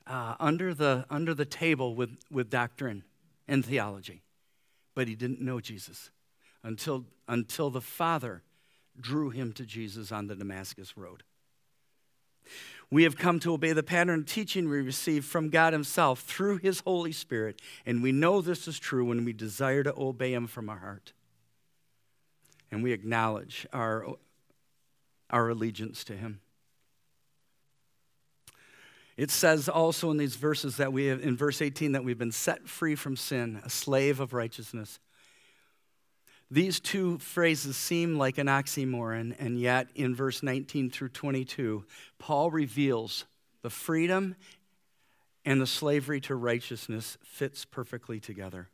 uh, 0.07 0.35
under, 0.39 0.73
the, 0.73 1.05
under 1.09 1.33
the 1.33 1.45
table 1.45 1.95
with, 1.95 2.17
with 2.31 2.49
doctrine 2.49 3.03
and 3.47 3.65
theology, 3.65 4.21
but 4.93 5.07
he 5.07 5.15
didn't 5.15 5.41
know 5.41 5.59
Jesus 5.59 6.11
until, 6.63 7.05
until 7.27 7.69
the 7.69 7.81
Father 7.81 8.43
drew 8.99 9.29
him 9.29 9.51
to 9.53 9.65
Jesus 9.65 10.11
on 10.11 10.27
the 10.27 10.35
Damascus 10.35 10.97
Road. 10.97 11.23
We 12.91 13.03
have 13.03 13.17
come 13.17 13.39
to 13.39 13.53
obey 13.53 13.73
the 13.73 13.83
pattern 13.83 14.21
of 14.21 14.25
teaching 14.25 14.69
we 14.69 14.81
receive 14.81 15.25
from 15.25 15.49
God 15.49 15.73
Himself 15.73 16.21
through 16.21 16.57
His 16.57 16.81
Holy 16.81 17.11
Spirit, 17.11 17.61
and 17.85 18.03
we 18.03 18.11
know 18.11 18.41
this 18.41 18.67
is 18.67 18.77
true 18.77 19.05
when 19.05 19.25
we 19.25 19.33
desire 19.33 19.83
to 19.83 19.93
obey 19.97 20.33
Him 20.33 20.47
from 20.47 20.69
our 20.69 20.77
heart. 20.77 21.13
And 22.71 22.83
we 22.83 22.91
acknowledge 22.91 23.65
our, 23.73 24.05
our 25.29 25.49
allegiance 25.49 26.03
to 26.05 26.15
Him. 26.15 26.41
It 29.17 29.31
says 29.31 29.69
also 29.69 30.11
in 30.11 30.17
these 30.17 30.35
verses 30.35 30.77
that 30.77 30.91
we 30.91 31.05
have, 31.05 31.21
in 31.21 31.37
verse 31.37 31.61
18, 31.61 31.93
that 31.93 32.03
we've 32.03 32.17
been 32.17 32.31
set 32.31 32.67
free 32.67 32.95
from 32.95 33.15
sin, 33.15 33.61
a 33.63 33.69
slave 33.69 34.19
of 34.19 34.33
righteousness. 34.33 34.99
These 36.51 36.79
two 36.79 37.17
phrases 37.19 37.77
seem 37.77 38.17
like 38.17 38.37
an 38.37 38.47
oxymoron, 38.47 39.35
and 39.39 39.59
yet 39.59 39.87
in 39.95 40.13
verse 40.13 40.43
19 40.43 40.89
through 40.89 41.09
22, 41.09 41.85
Paul 42.19 42.51
reveals 42.51 43.25
the 43.61 43.69
freedom 43.69 44.35
and 45.43 45.61
the 45.61 45.67
slavery 45.67 46.19
to 46.21 46.35
righteousness 46.35 47.17
fits 47.23 47.65
perfectly 47.65 48.19
together. 48.19 48.69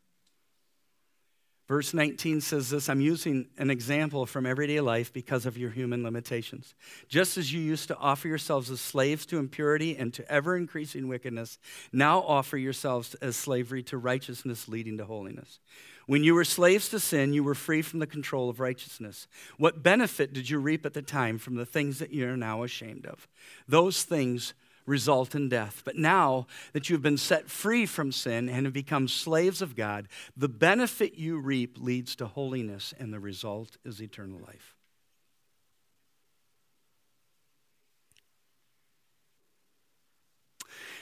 Verse 1.72 1.94
19 1.94 2.42
says 2.42 2.70
this 2.70 2.90
I'm 2.90 3.00
using 3.00 3.48
an 3.58 3.70
example 3.70 4.26
from 4.26 4.46
everyday 4.46 4.82
life 4.82 5.14
because 5.14 5.46
of 5.46 5.58
your 5.58 5.70
human 5.70 6.04
limitations. 6.04 6.76
Just 7.08 7.38
as 7.38 7.54
you 7.54 7.62
used 7.62 7.88
to 7.88 7.96
offer 7.96 8.28
yourselves 8.28 8.70
as 8.70 8.82
slaves 8.82 9.26
to 9.28 9.38
impurity 9.38 9.96
and 9.96 10.14
to 10.16 10.30
ever 10.30 10.58
increasing 10.58 11.08
wickedness, 11.08 11.58
now 11.94 12.24
offer 12.24 12.58
yourselves 12.58 13.16
as 13.22 13.38
slavery 13.38 13.84
to 13.84 13.98
righteousness 13.98 14.68
leading 14.68 14.98
to 14.98 15.06
holiness. 15.06 15.62
When 16.08 16.26
you 16.26 16.36
were 16.36 16.44
slaves 16.44 16.90
to 16.90 17.00
sin, 17.00 17.32
you 17.32 17.42
were 17.42 17.56
free 17.56 17.82
from 17.82 18.00
the 18.00 18.06
control 18.06 18.50
of 18.50 18.60
righteousness. 18.60 19.28
What 19.56 19.82
benefit 19.82 20.34
did 20.34 20.50
you 20.50 20.60
reap 20.60 20.86
at 20.86 20.94
the 20.94 21.02
time 21.02 21.38
from 21.38 21.56
the 21.56 21.66
things 21.66 22.00
that 22.00 22.12
you 22.12 22.28
are 22.28 22.36
now 22.36 22.64
ashamed 22.64 23.06
of? 23.06 23.30
Those 23.66 24.04
things 24.04 24.54
result 24.92 25.34
in 25.34 25.50
death. 25.50 25.82
But 25.84 25.98
now 25.98 26.46
that 26.74 26.90
you've 26.90 27.02
been 27.02 27.18
set 27.18 27.50
free 27.50 27.88
from 27.88 28.12
sin 28.12 28.48
and 28.48 28.66
have 28.66 28.74
become 28.74 29.08
slaves 29.08 29.62
of 29.62 29.76
God, 29.76 30.08
the 30.38 30.50
benefit 30.50 31.16
you 31.16 31.40
reap 31.40 31.78
leads 31.80 32.16
to 32.18 32.28
holiness, 32.28 32.94
and 33.00 33.12
the 33.12 33.20
result 33.20 33.78
is 33.84 34.02
eternal 34.02 34.40
life. 34.40 34.76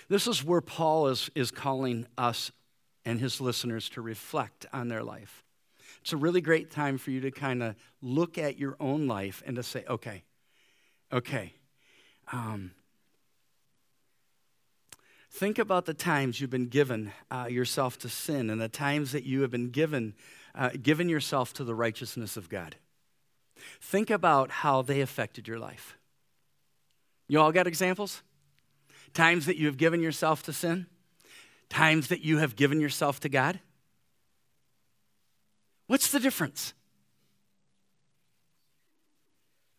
This 0.07 0.25
is 0.25 0.43
where 0.43 0.61
Paul 0.61 1.07
is, 1.07 1.29
is 1.35 1.51
calling 1.51 2.07
us 2.17 2.51
and 3.05 3.19
his 3.19 3.41
listeners 3.41 3.89
to 3.89 4.01
reflect 4.01 4.65
on 4.71 4.87
their 4.87 5.03
life. 5.03 5.43
It's 6.01 6.13
a 6.13 6.17
really 6.17 6.41
great 6.41 6.71
time 6.71 6.97
for 6.97 7.11
you 7.11 7.21
to 7.21 7.31
kind 7.31 7.61
of 7.61 7.75
look 8.01 8.37
at 8.37 8.57
your 8.57 8.75
own 8.79 9.07
life 9.07 9.43
and 9.45 9.55
to 9.57 9.63
say, 9.63 9.83
okay, 9.87 10.23
okay, 11.11 11.53
um, 12.31 12.71
think 15.30 15.59
about 15.59 15.86
the 15.86 15.93
times 15.93 16.39
you've 16.39 16.49
been 16.49 16.67
given 16.67 17.11
uh, 17.32 17.47
yourself 17.49 17.97
to 17.99 18.09
sin 18.09 18.49
and 18.49 18.59
the 18.59 18.69
times 18.69 19.11
that 19.11 19.23
you 19.23 19.41
have 19.41 19.51
been 19.51 19.69
given, 19.69 20.13
uh, 20.55 20.71
given 20.82 21.09
yourself 21.09 21.53
to 21.53 21.63
the 21.63 21.75
righteousness 21.75 22.38
of 22.38 22.49
God. 22.49 22.75
Think 23.82 24.09
about 24.09 24.51
how 24.51 24.82
they 24.82 25.01
affected 25.01 25.47
your 25.47 25.59
life. 25.59 25.97
You 27.27 27.39
all 27.39 27.51
got 27.51 27.67
examples? 27.67 28.23
Times 29.13 29.45
that 29.45 29.57
you 29.57 29.65
have 29.67 29.77
given 29.77 30.01
yourself 30.01 30.43
to 30.43 30.53
sin? 30.53 30.88
times 31.69 32.07
that 32.07 32.21
you 32.21 32.39
have 32.39 32.55
given 32.55 32.80
yourself 32.80 33.19
to 33.21 33.30
God? 33.30 33.59
What's 35.88 36.11
the 36.11 36.19
difference? 36.19 36.73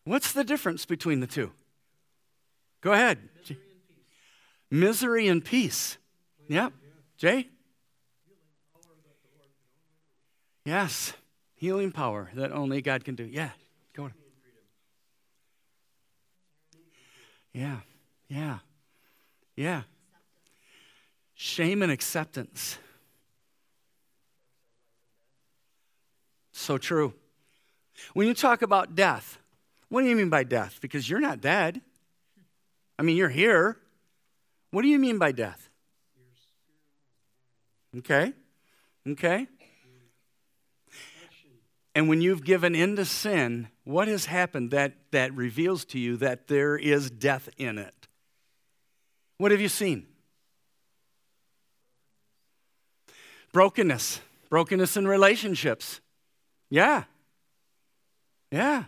What's 0.05 0.31
the 0.33 0.43
difference 0.43 0.85
between 0.85 1.19
the 1.19 1.27
two? 1.27 1.51
Go 2.81 2.93
ahead. 2.93 3.19
Misery 4.71 5.27
and 5.27 5.43
peace. 5.43 5.97
Yeah. 6.47 6.69
Jay? 7.17 7.49
Yes. 10.65 11.13
Healing 11.55 11.91
power 11.91 12.31
that 12.35 12.53
only 12.53 12.81
God 12.81 13.03
can 13.03 13.15
do. 13.15 13.25
Yeah. 13.25 13.49
Go 13.93 14.05
on. 14.05 14.13
Yeah. 17.53 17.79
Yeah. 18.29 18.59
Yeah. 19.57 19.81
Shame 21.35 21.81
and 21.81 21.91
acceptance. 21.91 22.77
So 26.53 26.77
true. 26.77 27.13
When 28.13 28.25
you 28.27 28.33
talk 28.33 28.61
about 28.61 28.95
death, 28.95 29.37
what 29.89 30.01
do 30.01 30.07
you 30.07 30.15
mean 30.15 30.29
by 30.29 30.43
death? 30.43 30.79
Because 30.79 31.09
you're 31.09 31.19
not 31.19 31.41
dead. 31.41 31.81
I 32.97 33.03
mean, 33.03 33.17
you're 33.17 33.29
here. 33.29 33.80
What 34.71 34.81
do 34.83 34.87
you 34.87 34.99
mean 34.99 35.17
by 35.17 35.31
death? 35.31 35.69
Okay. 37.97 38.33
Okay. 39.07 39.47
And 41.93 42.07
when 42.07 42.21
you've 42.21 42.45
given 42.45 42.73
in 42.73 42.95
to 42.95 43.03
sin, 43.03 43.67
what 43.83 44.07
has 44.07 44.25
happened 44.25 44.71
that, 44.71 44.93
that 45.11 45.33
reveals 45.33 45.83
to 45.85 45.99
you 45.99 46.15
that 46.17 46.47
there 46.47 46.77
is 46.77 47.11
death 47.11 47.49
in 47.57 47.77
it? 47.77 48.07
What 49.37 49.51
have 49.51 49.59
you 49.59 49.67
seen? 49.67 50.07
Brokenness, 53.51 54.21
brokenness 54.49 54.95
in 54.95 55.05
relationships. 55.05 55.99
Yeah. 56.69 57.03
Yeah. 58.51 58.85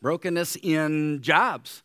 Brokenness 0.00 0.56
in 0.62 1.20
jobs. 1.22 1.82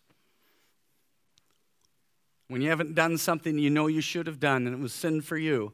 When 2.48 2.62
you 2.62 2.70
haven't 2.70 2.96
done 2.96 3.18
something 3.18 3.58
you 3.58 3.70
know 3.70 3.88
you 3.88 4.02
should 4.02 4.28
have 4.28 4.40
done 4.40 4.68
and 4.68 4.76
it 4.76 4.80
was 4.80 4.94
sin 4.94 5.22
for 5.22 5.38
you. 5.38 5.74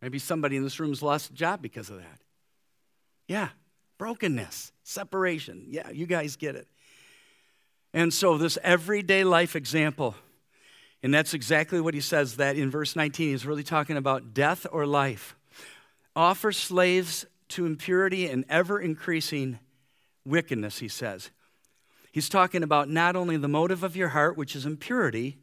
Maybe 0.00 0.18
somebody 0.18 0.56
in 0.56 0.62
this 0.62 0.78
room 0.78 0.90
has 0.90 1.02
lost 1.02 1.30
a 1.30 1.34
job 1.34 1.62
because 1.62 1.90
of 1.90 1.96
that. 1.96 2.20
Yeah, 3.26 3.48
brokenness, 3.98 4.72
separation. 4.82 5.66
Yeah, 5.68 5.90
you 5.90 6.06
guys 6.06 6.36
get 6.36 6.54
it. 6.54 6.68
And 7.92 8.12
so, 8.12 8.36
this 8.36 8.58
everyday 8.62 9.24
life 9.24 9.56
example, 9.56 10.14
and 11.02 11.14
that's 11.14 11.34
exactly 11.34 11.80
what 11.80 11.94
he 11.94 12.00
says 12.00 12.36
that 12.36 12.56
in 12.56 12.70
verse 12.70 12.94
19, 12.94 13.30
he's 13.30 13.46
really 13.46 13.62
talking 13.62 13.96
about 13.96 14.34
death 14.34 14.66
or 14.70 14.86
life. 14.86 15.34
Offer 16.14 16.52
slaves 16.52 17.26
to 17.48 17.64
impurity 17.64 18.28
and 18.28 18.44
ever 18.48 18.78
increasing 18.78 19.58
wickedness, 20.24 20.78
he 20.78 20.88
says. 20.88 21.30
He's 22.16 22.30
talking 22.30 22.62
about 22.62 22.88
not 22.88 23.14
only 23.14 23.36
the 23.36 23.46
motive 23.46 23.82
of 23.82 23.94
your 23.94 24.08
heart, 24.08 24.38
which 24.38 24.56
is 24.56 24.64
impurity, 24.64 25.36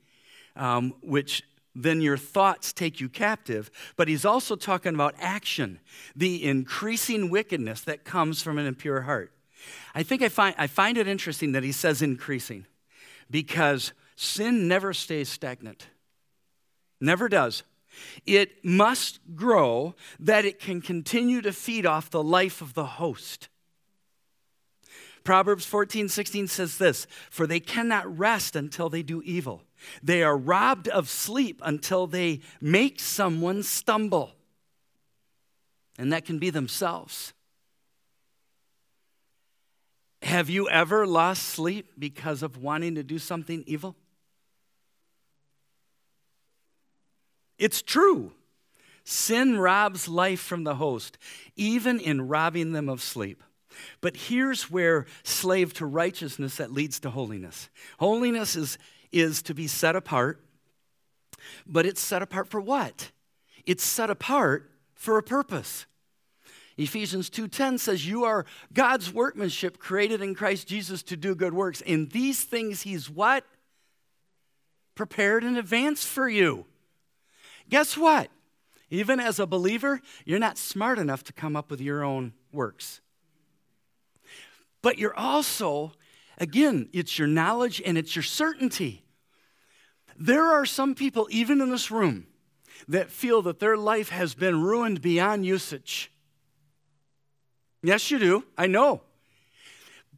um, 0.56 0.96
which 1.04 1.44
then 1.76 2.02
your 2.02 2.18
thoughts 2.18 2.74
take 2.74 3.00
you 3.00 3.10
captive. 3.10 3.70
But 3.96 4.08
he's 4.08 4.26
also 4.26 4.56
talking 4.56 4.96
about 4.96 5.14
action, 5.20 5.80
the 6.16 6.44
increasing 6.44 7.30
wickedness 7.30 7.82
that 7.82 8.06
comes 8.06 8.42
from 8.42 8.58
an 8.58 8.66
impure 8.66 9.02
heart. 9.02 9.32
I 9.94 10.02
think 10.02 10.24
I 10.24 10.30
find, 10.30 10.56
I 10.58 10.66
find 10.66 10.98
it 10.98 11.08
interesting 11.08 11.52
that 11.52 11.62
he 11.62 11.72
says 11.72 12.02
increasing 12.02 12.66
because 13.30 13.94
sin 14.16 14.68
never 14.68 14.94
stays 14.94 15.30
stagnant, 15.30 15.90
never 17.00 17.30
does. 17.30 17.62
It 18.26 18.66
must 18.66 19.20
grow 19.36 19.94
that 20.20 20.44
it 20.44 20.60
can 20.60 20.82
continue 20.82 21.40
to 21.44 21.54
feed 21.54 21.86
off 21.86 22.10
the 22.10 22.24
life 22.24 22.62
of 22.62 22.74
the 22.74 22.86
host. 22.86 23.48
Proverbs 25.24 25.66
14, 25.66 26.10
16 26.10 26.48
says 26.48 26.78
this 26.78 27.08
For 27.30 27.48
they 27.48 27.60
cannot 27.60 28.18
rest 28.18 28.56
until 28.56 28.90
they 28.90 29.04
do 29.04 29.22
evil. 29.24 29.64
They 30.02 30.24
are 30.24 30.38
robbed 30.38 30.88
of 30.88 31.10
sleep 31.10 31.62
until 31.64 32.08
they 32.08 32.42
make 32.62 33.00
someone 33.00 33.64
stumble. 33.64 34.32
And 35.98 36.12
that 36.12 36.26
can 36.26 36.40
be 36.40 36.50
themselves. 36.50 37.34
Have 40.24 40.50
you 40.50 40.70
ever 40.70 41.06
lost 41.06 41.44
sleep 41.44 41.92
because 42.00 42.44
of 42.44 42.58
wanting 42.58 42.96
to 42.96 43.04
do 43.04 43.20
something 43.20 43.64
evil? 43.68 43.96
It's 47.58 47.82
true. 47.82 48.32
Sin 49.04 49.60
robs 49.60 50.08
life 50.08 50.40
from 50.40 50.64
the 50.64 50.76
host, 50.76 51.18
even 51.56 52.00
in 52.00 52.28
robbing 52.28 52.72
them 52.72 52.88
of 52.88 53.02
sleep. 53.02 53.44
But 54.02 54.16
here's 54.16 54.70
where 54.70 55.06
slave 55.24 55.74
to 55.76 55.86
righteousness 55.86 56.58
that 56.58 56.72
leads 56.72 57.00
to 57.02 57.10
holiness. 57.10 57.70
Holiness 58.00 58.56
is, 58.56 58.78
is 59.12 59.42
to 59.44 59.54
be 59.54 59.68
set 59.68 59.96
apart, 59.96 60.44
but 61.66 61.86
it's 61.86 62.02
set 62.02 62.22
apart 62.22 62.48
for 62.48 62.62
what? 62.62 63.12
It's 63.66 63.84
set 63.84 64.10
apart 64.10 64.72
for 64.96 65.18
a 65.18 65.24
purpose. 65.24 65.86
Ephesians 66.78 67.30
2:10 67.30 67.78
says 67.78 68.08
you 68.08 68.24
are 68.24 68.46
God's 68.74 69.14
workmanship 69.14 69.78
created 69.78 70.22
in 70.22 70.34
Christ 70.34 70.68
Jesus 70.68 71.04
to 71.04 71.16
do 71.16 71.36
good 71.36 71.54
works. 71.54 71.82
And 71.82 72.10
these 72.12 72.44
things 72.44 72.82
he's 72.82 73.10
what? 73.10 73.46
Prepared 74.96 75.44
in 75.44 75.56
advance 75.56 76.04
for 76.04 76.28
you. 76.28 76.66
Guess 77.70 77.98
what? 77.98 78.30
Even 78.90 79.20
as 79.20 79.40
a 79.40 79.48
believer, 79.48 80.02
you're 80.26 80.40
not 80.40 80.58
smart 80.58 81.00
enough 81.00 81.24
to 81.24 81.34
come 81.34 81.56
up 81.56 81.72
with 81.72 81.82
your 81.82 82.04
own 82.04 82.34
works. 82.52 83.02
But 84.84 85.00
you're 85.00 85.18
also, 85.18 85.94
again, 86.38 86.90
it's 86.94 87.18
your 87.18 87.28
knowledge 87.28 87.82
and 87.84 87.98
it's 87.98 88.16
your 88.16 88.22
certainty. 88.22 89.04
There 90.16 90.46
are 90.46 90.66
some 90.66 90.94
people, 90.94 91.28
even 91.32 91.60
in 91.62 91.72
this 91.72 91.90
room, 91.90 92.28
that 92.88 93.10
feel 93.10 93.42
that 93.44 93.60
their 93.60 93.78
life 93.78 94.10
has 94.10 94.36
been 94.36 94.62
ruined 94.62 95.02
beyond 95.02 95.46
usage. 95.46 96.12
Yes, 97.82 98.12
you 98.12 98.20
do. 98.20 98.44
I 98.58 98.68
know. 98.68 99.02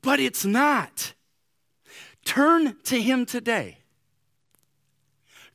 But 0.01 0.20
it's 0.20 0.43
not. 0.43 1.13
Turn 2.26 2.76
to 2.84 3.01
Him 3.01 3.26
today. 3.26 3.80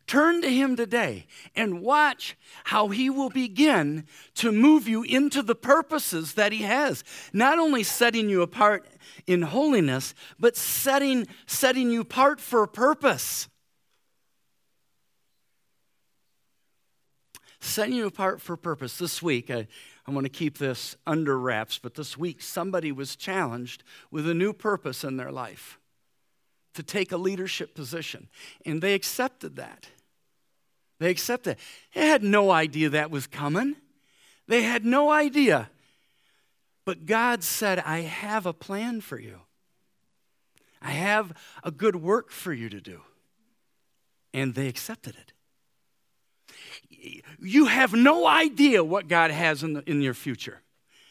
Turn 0.07 0.43
to 0.43 0.51
Him 0.51 0.75
today 0.75 1.27
and 1.55 1.83
watch 1.83 2.37
how 2.65 2.89
He 2.89 3.09
will 3.09 3.31
begin 3.31 4.07
to 4.35 4.51
move 4.51 4.89
you 4.89 5.05
into 5.05 5.41
the 5.41 5.55
purposes 5.55 6.35
that 6.35 6.51
He 6.51 6.63
has. 6.63 7.05
Not 7.33 7.61
only 7.61 7.85
setting 7.85 8.29
you 8.29 8.43
apart 8.43 8.89
in 9.27 9.43
holiness, 9.43 10.15
but 10.39 10.57
setting, 10.57 11.27
setting 11.47 11.91
you 11.91 12.01
apart 12.01 12.41
for 12.41 12.63
a 12.63 12.69
purpose. 12.69 13.49
Setting 17.61 17.95
you 17.95 18.07
apart 18.07 18.41
for 18.41 18.55
a 18.55 18.59
purpose. 18.59 18.99
This 18.99 19.23
week, 19.23 19.51
I, 19.51 19.67
I 20.07 20.11
want 20.11 20.25
to 20.25 20.31
keep 20.31 20.59
this 20.59 20.97
under 21.07 21.39
wraps, 21.39 21.79
but 21.79 21.95
this 21.95 22.17
week 22.17 22.41
somebody 22.41 22.91
was 22.91 23.17
challenged 23.17 23.85
with 24.11 24.29
a 24.29 24.35
new 24.35 24.53
purpose 24.53 25.05
in 25.05 25.17
their 25.17 25.31
life 25.31 25.79
to 26.75 26.83
take 26.83 27.13
a 27.13 27.17
leadership 27.17 27.75
position, 27.75 28.29
and 28.65 28.81
they 28.81 28.95
accepted 28.95 29.57
that. 29.57 29.89
They 30.99 31.11
accepted. 31.11 31.57
They 31.95 32.07
had 32.07 32.23
no 32.23 32.51
idea 32.51 32.91
that 32.91 33.11
was 33.11 33.27
coming. 33.27 33.77
They 34.47 34.63
had 34.63 34.85
no 34.85 35.11
idea 35.11 35.71
but 36.85 37.07
God 37.07 37.43
said, 37.45 37.79
I 37.81 38.01
have 38.01 38.47
a 38.47 38.53
plan 38.53 39.01
for 39.01 39.19
you. 39.19 39.41
I 40.83 40.93
have 40.93 41.33
a 41.63 41.71
good 41.71 41.97
work 41.97 42.31
for 42.31 42.53
you 42.53 42.69
to 42.69 42.81
do. 42.81 43.01
And 44.33 44.55
they 44.55 44.69
accepted 44.69 45.17
it. 45.17 45.33
You 47.41 47.67
have 47.67 47.93
no 47.93 48.27
idea 48.27 48.83
what 48.85 49.09
God 49.09 49.31
has 49.31 49.63
in, 49.63 49.75
the, 49.75 49.91
in 49.91 50.01
your 50.01 50.15
future. 50.15 50.63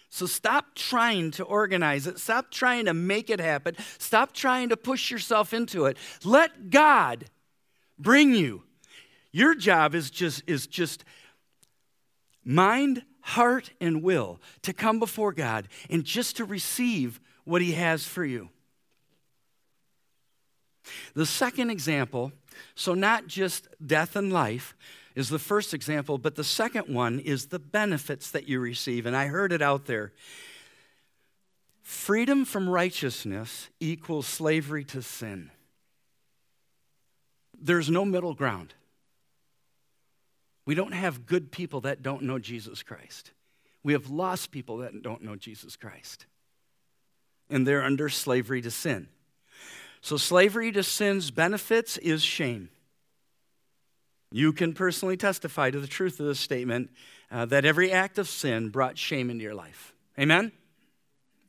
So 0.09 0.25
stop 0.25 0.73
trying 0.75 1.31
to 1.31 1.43
organize 1.43 2.07
it. 2.07 2.19
Stop 2.19 2.49
trying 2.49 2.85
to 2.85 2.93
make 2.93 3.29
it 3.29 3.39
happen. 3.39 3.75
Stop 3.99 4.33
trying 4.33 4.69
to 4.69 4.77
push 4.77 5.11
yourself 5.11 5.53
into 5.53 5.85
it. 5.85 5.97
Let 6.23 6.69
God 6.71 7.25
bring 7.97 8.33
you. 8.33 8.63
Your 9.31 9.53
job 9.53 9.93
is 9.93 10.09
just, 10.09 10.43
is 10.47 10.65
just 10.65 11.03
mind, 12.43 13.03
heart 13.29 13.71
and 13.79 14.03
will 14.03 14.39
to 14.63 14.73
come 14.73 14.99
before 14.99 15.31
God 15.31 15.67
and 15.89 16.03
just 16.03 16.37
to 16.37 16.45
receive 16.45 17.19
what 17.43 17.61
He 17.61 17.73
has 17.73 18.05
for 18.05 18.25
you. 18.25 18.49
The 21.13 21.25
second 21.25 21.69
example, 21.69 22.31
so 22.75 22.93
not 22.93 23.27
just 23.27 23.67
death 23.85 24.15
and 24.15 24.33
life, 24.33 24.75
is 25.15 25.29
the 25.29 25.39
first 25.39 25.73
example, 25.73 26.17
but 26.17 26.35
the 26.35 26.43
second 26.43 26.93
one 26.93 27.19
is 27.19 27.47
the 27.47 27.59
benefits 27.59 28.31
that 28.31 28.47
you 28.47 28.59
receive. 28.59 29.05
And 29.05 29.15
I 29.15 29.27
heard 29.27 29.51
it 29.51 29.61
out 29.61 29.85
there. 29.85 30.13
Freedom 31.83 32.45
from 32.45 32.69
righteousness 32.69 33.69
equals 33.79 34.27
slavery 34.27 34.83
to 34.85 35.01
sin. 35.01 35.51
There's 37.59 37.89
no 37.89 38.05
middle 38.05 38.33
ground. 38.33 38.73
We 40.69 40.75
don't 40.75 40.91
have 40.91 41.25
good 41.25 41.51
people 41.51 41.81
that 41.81 42.03
don't 42.03 42.21
know 42.21 42.37
Jesus 42.37 42.83
Christ. 42.83 43.31
We 43.81 43.93
have 43.93 44.11
lost 44.11 44.51
people 44.51 44.77
that 44.77 45.01
don't 45.01 45.23
know 45.23 45.35
Jesus 45.35 45.75
Christ. 45.75 46.27
And 47.49 47.65
they're 47.65 47.81
under 47.81 48.07
slavery 48.07 48.61
to 48.61 48.69
sin. 48.69 49.07
So, 50.01 50.15
slavery 50.15 50.71
to 50.73 50.83
sin's 50.83 51.31
benefits 51.31 51.97
is 51.97 52.21
shame. 52.21 52.69
You 54.31 54.53
can 54.53 54.73
personally 54.73 55.17
testify 55.17 55.71
to 55.71 55.79
the 55.79 55.87
truth 55.87 56.19
of 56.19 56.27
this 56.27 56.39
statement 56.39 56.91
uh, 57.31 57.45
that 57.45 57.65
every 57.65 57.91
act 57.91 58.19
of 58.19 58.29
sin 58.29 58.69
brought 58.69 58.95
shame 58.95 59.31
into 59.31 59.41
your 59.41 59.55
life. 59.55 59.95
Amen? 60.19 60.51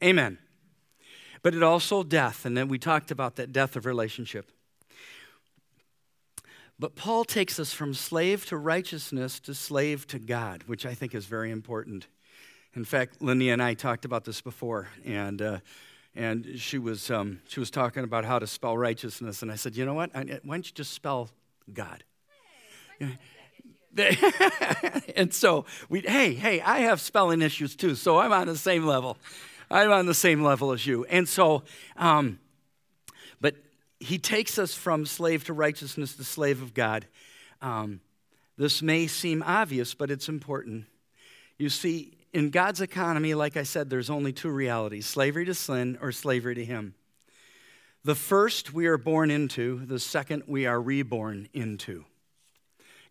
Amen. 0.03 0.39
But 1.43 1.55
it 1.55 1.63
also 1.63 2.03
death, 2.03 2.47
and 2.47 2.57
then 2.57 2.69
we 2.69 2.79
talked 2.79 3.11
about 3.11 3.37
that 3.37 3.53
death 3.53 3.77
of 3.77 3.85
relationship. 3.85 4.51
But 6.81 6.97
Paul 6.97 7.27
takes 7.27 7.61
us 7.61 7.75
from 7.75 7.93
slave 7.93 8.47
to 8.47 8.57
righteousness 8.57 9.39
to 9.41 9.53
slave 9.53 10.07
to 10.07 10.19
God, 10.19 10.63
which 10.67 10.87
I 10.87 10.95
think 10.95 11.15
is 11.15 11.27
very 11.27 11.51
important. 11.51 12.07
In 12.73 12.87
fact, 12.87 13.21
Lindy 13.21 13.51
and 13.51 13.63
I 13.63 13.75
talked 13.75 14.07
about 14.07 14.25
this 14.25 14.41
before, 14.41 14.89
and, 15.05 15.43
uh, 15.43 15.59
and 16.15 16.59
she, 16.59 16.79
was, 16.79 17.11
um, 17.11 17.43
she 17.49 17.61
was 17.61 17.71
talking 17.71 18.03
about 18.03 18.25
how 18.25 18.39
to 18.39 18.47
spell 18.47 18.79
righteousness. 18.79 19.43
And 19.43 19.53
I 19.53 19.57
said, 19.57 19.77
you 19.77 19.85
know 19.85 19.93
what? 19.93 20.15
Why 20.15 20.25
don't 20.25 20.67
you 20.67 20.73
just 20.73 20.95
spell 20.95 21.29
God? 21.71 22.03
Hey, 22.99 23.19
and 25.17 25.35
so 25.35 25.67
we, 25.91 26.01
hey, 26.01 26.33
hey, 26.33 26.63
I 26.63 26.79
have 26.81 27.03
spelling 27.03 27.43
issues 27.43 27.77
too, 27.77 27.95
so 27.95 28.19
I'm 28.19 28.33
on 28.33 28.47
the 28.47 28.57
same 28.57 28.87
level. 28.87 29.19
I'm 29.71 29.93
on 29.93 30.07
the 30.07 30.15
same 30.15 30.43
level 30.43 30.73
as 30.73 30.87
you. 30.87 31.05
And 31.11 31.29
so, 31.29 31.63
um, 31.99 32.39
he 34.01 34.19
takes 34.19 34.59
us 34.59 34.75
from 34.75 35.05
slave 35.05 35.45
to 35.45 35.53
righteousness 35.53 36.15
the 36.15 36.25
slave 36.25 36.63
of 36.63 36.75
God. 36.75 37.07
Um, 37.61 38.01
this 38.57 38.83
may 38.83 39.07
seem 39.07 39.43
obvious, 39.43 39.95
but 39.95 40.11
it's 40.11 40.29
important. 40.29 40.87
You 41.59 41.69
see, 41.69 42.15
in 42.33 42.51
God's 42.51 42.81
economy, 42.81 43.35
like 43.35 43.57
I 43.57 43.63
said, 43.63 43.91
there's 43.91 44.11
only 44.11 44.33
two 44.33 44.51
realities 44.51 45.07
slavery 45.07 45.45
to 45.45 45.55
sin 45.55 45.99
or 46.01 46.13
slavery 46.13 46.55
to 46.55 46.65
Him. 46.65 46.95
The 48.03 48.15
first 48.15 48.73
we 48.73 48.87
are 48.87 48.97
born 48.97 49.31
into, 49.31 49.85
the 49.85 49.99
second 49.99 50.45
we 50.47 50.65
are 50.65 50.81
reborn 50.81 51.49
into. 51.53 52.07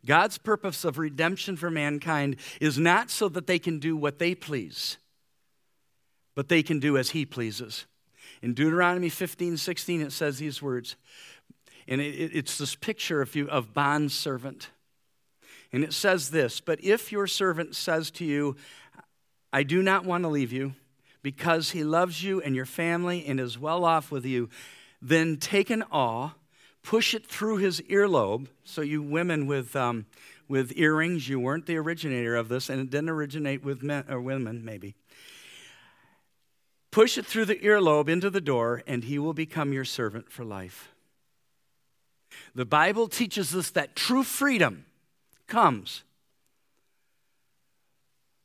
God's 0.05 0.37
purpose 0.37 0.83
of 0.83 0.97
redemption 0.97 1.57
for 1.57 1.69
mankind 1.69 2.37
is 2.59 2.79
not 2.79 3.11
so 3.11 3.29
that 3.29 3.45
they 3.45 3.59
can 3.59 3.79
do 3.79 3.95
what 3.95 4.17
they 4.17 4.33
please, 4.33 4.97
but 6.33 6.49
they 6.49 6.63
can 6.63 6.79
do 6.79 6.97
as 6.97 7.11
He 7.11 7.25
pleases. 7.25 7.85
In 8.41 8.53
Deuteronomy 8.53 9.09
15, 9.09 9.57
16, 9.57 10.01
it 10.01 10.11
says 10.11 10.37
these 10.37 10.61
words, 10.61 10.95
and 11.87 11.99
it, 11.99 12.15
it, 12.15 12.31
it's 12.33 12.57
this 12.57 12.75
picture 12.75 13.21
of, 13.21 13.35
you, 13.35 13.49
of 13.49 13.73
bond 13.73 14.11
servant. 14.11 14.69
And 15.71 15.83
it 15.83 15.93
says 15.93 16.31
this 16.31 16.59
But 16.61 16.83
if 16.83 17.11
your 17.11 17.27
servant 17.27 17.75
says 17.75 18.11
to 18.11 18.25
you, 18.25 18.55
I 19.51 19.63
do 19.63 19.81
not 19.81 20.05
want 20.05 20.23
to 20.23 20.29
leave 20.29 20.53
you, 20.53 20.73
because 21.21 21.71
he 21.71 21.83
loves 21.83 22.23
you 22.23 22.41
and 22.41 22.55
your 22.55 22.65
family 22.65 23.25
and 23.25 23.39
is 23.39 23.57
well 23.57 23.83
off 23.83 24.11
with 24.11 24.25
you, 24.25 24.49
then 25.01 25.37
take 25.37 25.69
an 25.69 25.83
awl, 25.91 26.35
push 26.83 27.13
it 27.13 27.25
through 27.25 27.57
his 27.57 27.81
earlobe. 27.81 28.47
So, 28.63 28.81
you 28.81 29.01
women 29.01 29.47
with, 29.47 29.75
um, 29.75 30.05
with 30.47 30.73
earrings, 30.77 31.27
you 31.27 31.39
weren't 31.39 31.65
the 31.65 31.77
originator 31.77 32.35
of 32.35 32.47
this, 32.47 32.69
and 32.69 32.79
it 32.79 32.89
didn't 32.89 33.09
originate 33.09 33.63
with 33.63 33.83
men 33.83 34.05
or 34.09 34.21
women, 34.21 34.63
maybe. 34.63 34.95
Push 36.91 37.17
it 37.17 37.25
through 37.25 37.45
the 37.45 37.63
earlobe 37.63 38.09
into 38.09 38.29
the 38.29 38.41
door, 38.41 38.83
and 38.87 39.03
he 39.03 39.19
will 39.19 39.33
become 39.33 39.73
your 39.73 39.85
servant 39.85 40.31
for 40.31 40.43
life. 40.43 40.91
The 42.55 42.65
Bible 42.65 43.07
teaches 43.07 43.55
us 43.55 43.69
that 43.71 43.95
true 43.95 44.23
freedom 44.23 44.85
comes 45.47 46.03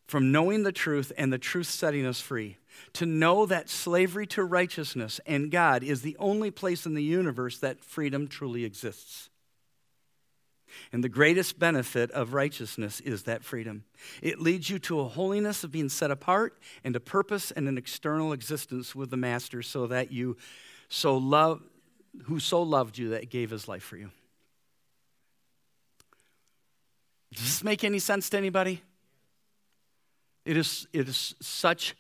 from 0.07 0.31
knowing 0.31 0.63
the 0.63 0.73
truth 0.73 1.11
and 1.17 1.33
the 1.33 1.39
truth 1.39 1.67
setting 1.67 2.07
us 2.07 2.21
free. 2.21 2.59
To 2.95 3.07
know 3.07 3.47
that 3.47 3.71
slavery 3.71 4.27
to 4.29 4.45
righteousness 4.45 5.21
and 5.27 5.51
God 5.51 5.83
is 5.83 6.03
the 6.03 6.17
only 6.19 6.51
place 6.51 6.87
in 6.87 6.95
the 6.95 7.03
universe 7.03 7.59
that 7.59 7.85
freedom 7.85 8.29
truly 8.29 8.65
exists. 8.65 9.31
And 10.93 11.03
the 11.03 11.09
greatest 11.09 11.59
benefit 11.59 12.11
of 12.13 12.35
righteousness 12.35 13.01
is 13.01 13.25
that 13.25 13.45
freedom. 13.45 13.85
It 14.23 14.41
leads 14.41 14.71
you 14.71 14.79
to 14.81 15.01
a 15.01 15.09
holiness 15.09 15.65
of 15.65 15.73
being 15.73 15.89
set 15.89 16.11
apart 16.11 16.59
and 16.83 16.95
a 16.95 17.01
purpose 17.01 17.51
and 17.51 17.69
an 17.69 17.79
external 17.79 18.33
existence 18.33 18.95
with 18.95 19.11
the 19.11 19.17
Master 19.17 19.63
so 19.63 19.87
that 19.87 20.13
you 20.13 20.37
so 20.89 21.17
love 21.17 21.63
who 22.25 22.39
so 22.39 22.63
loved 22.63 22.97
you 22.99 23.11
that 23.11 23.31
gave 23.31 23.51
his 23.51 23.67
life 23.67 23.83
for 23.83 23.97
you. 23.97 24.11
Does 27.33 27.45
this 27.45 27.65
make 27.65 27.83
any 27.83 27.99
sense 27.99 28.31
to 28.31 28.37
anybody? 28.37 28.83
It 30.45 30.57
is, 30.57 30.87
it 30.93 31.09
is 31.09 31.35
such. 31.41 31.97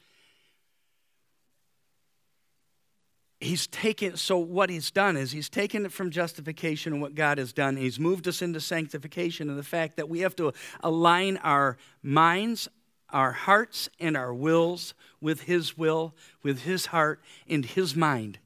He's 3.44 3.66
taken, 3.66 4.16
so 4.16 4.38
what 4.38 4.70
he's 4.70 4.90
done 4.90 5.16
is 5.16 5.32
he's 5.32 5.50
taken 5.50 5.84
it 5.84 5.92
from 5.92 6.10
justification 6.10 6.92
and 6.94 7.02
what 7.02 7.14
God 7.14 7.38
has 7.38 7.52
done. 7.52 7.76
He's 7.76 8.00
moved 8.00 8.26
us 8.26 8.40
into 8.40 8.60
sanctification 8.60 9.50
and 9.50 9.58
the 9.58 9.62
fact 9.62 9.96
that 9.96 10.08
we 10.08 10.20
have 10.20 10.34
to 10.36 10.52
align 10.82 11.36
our 11.38 11.76
minds, 12.02 12.68
our 13.10 13.32
hearts, 13.32 13.88
and 14.00 14.16
our 14.16 14.32
wills 14.32 14.94
with 15.20 15.42
his 15.42 15.76
will, 15.76 16.14
with 16.42 16.62
his 16.62 16.86
heart, 16.86 17.20
and 17.46 17.64
his 17.64 17.94
mind 17.94 18.38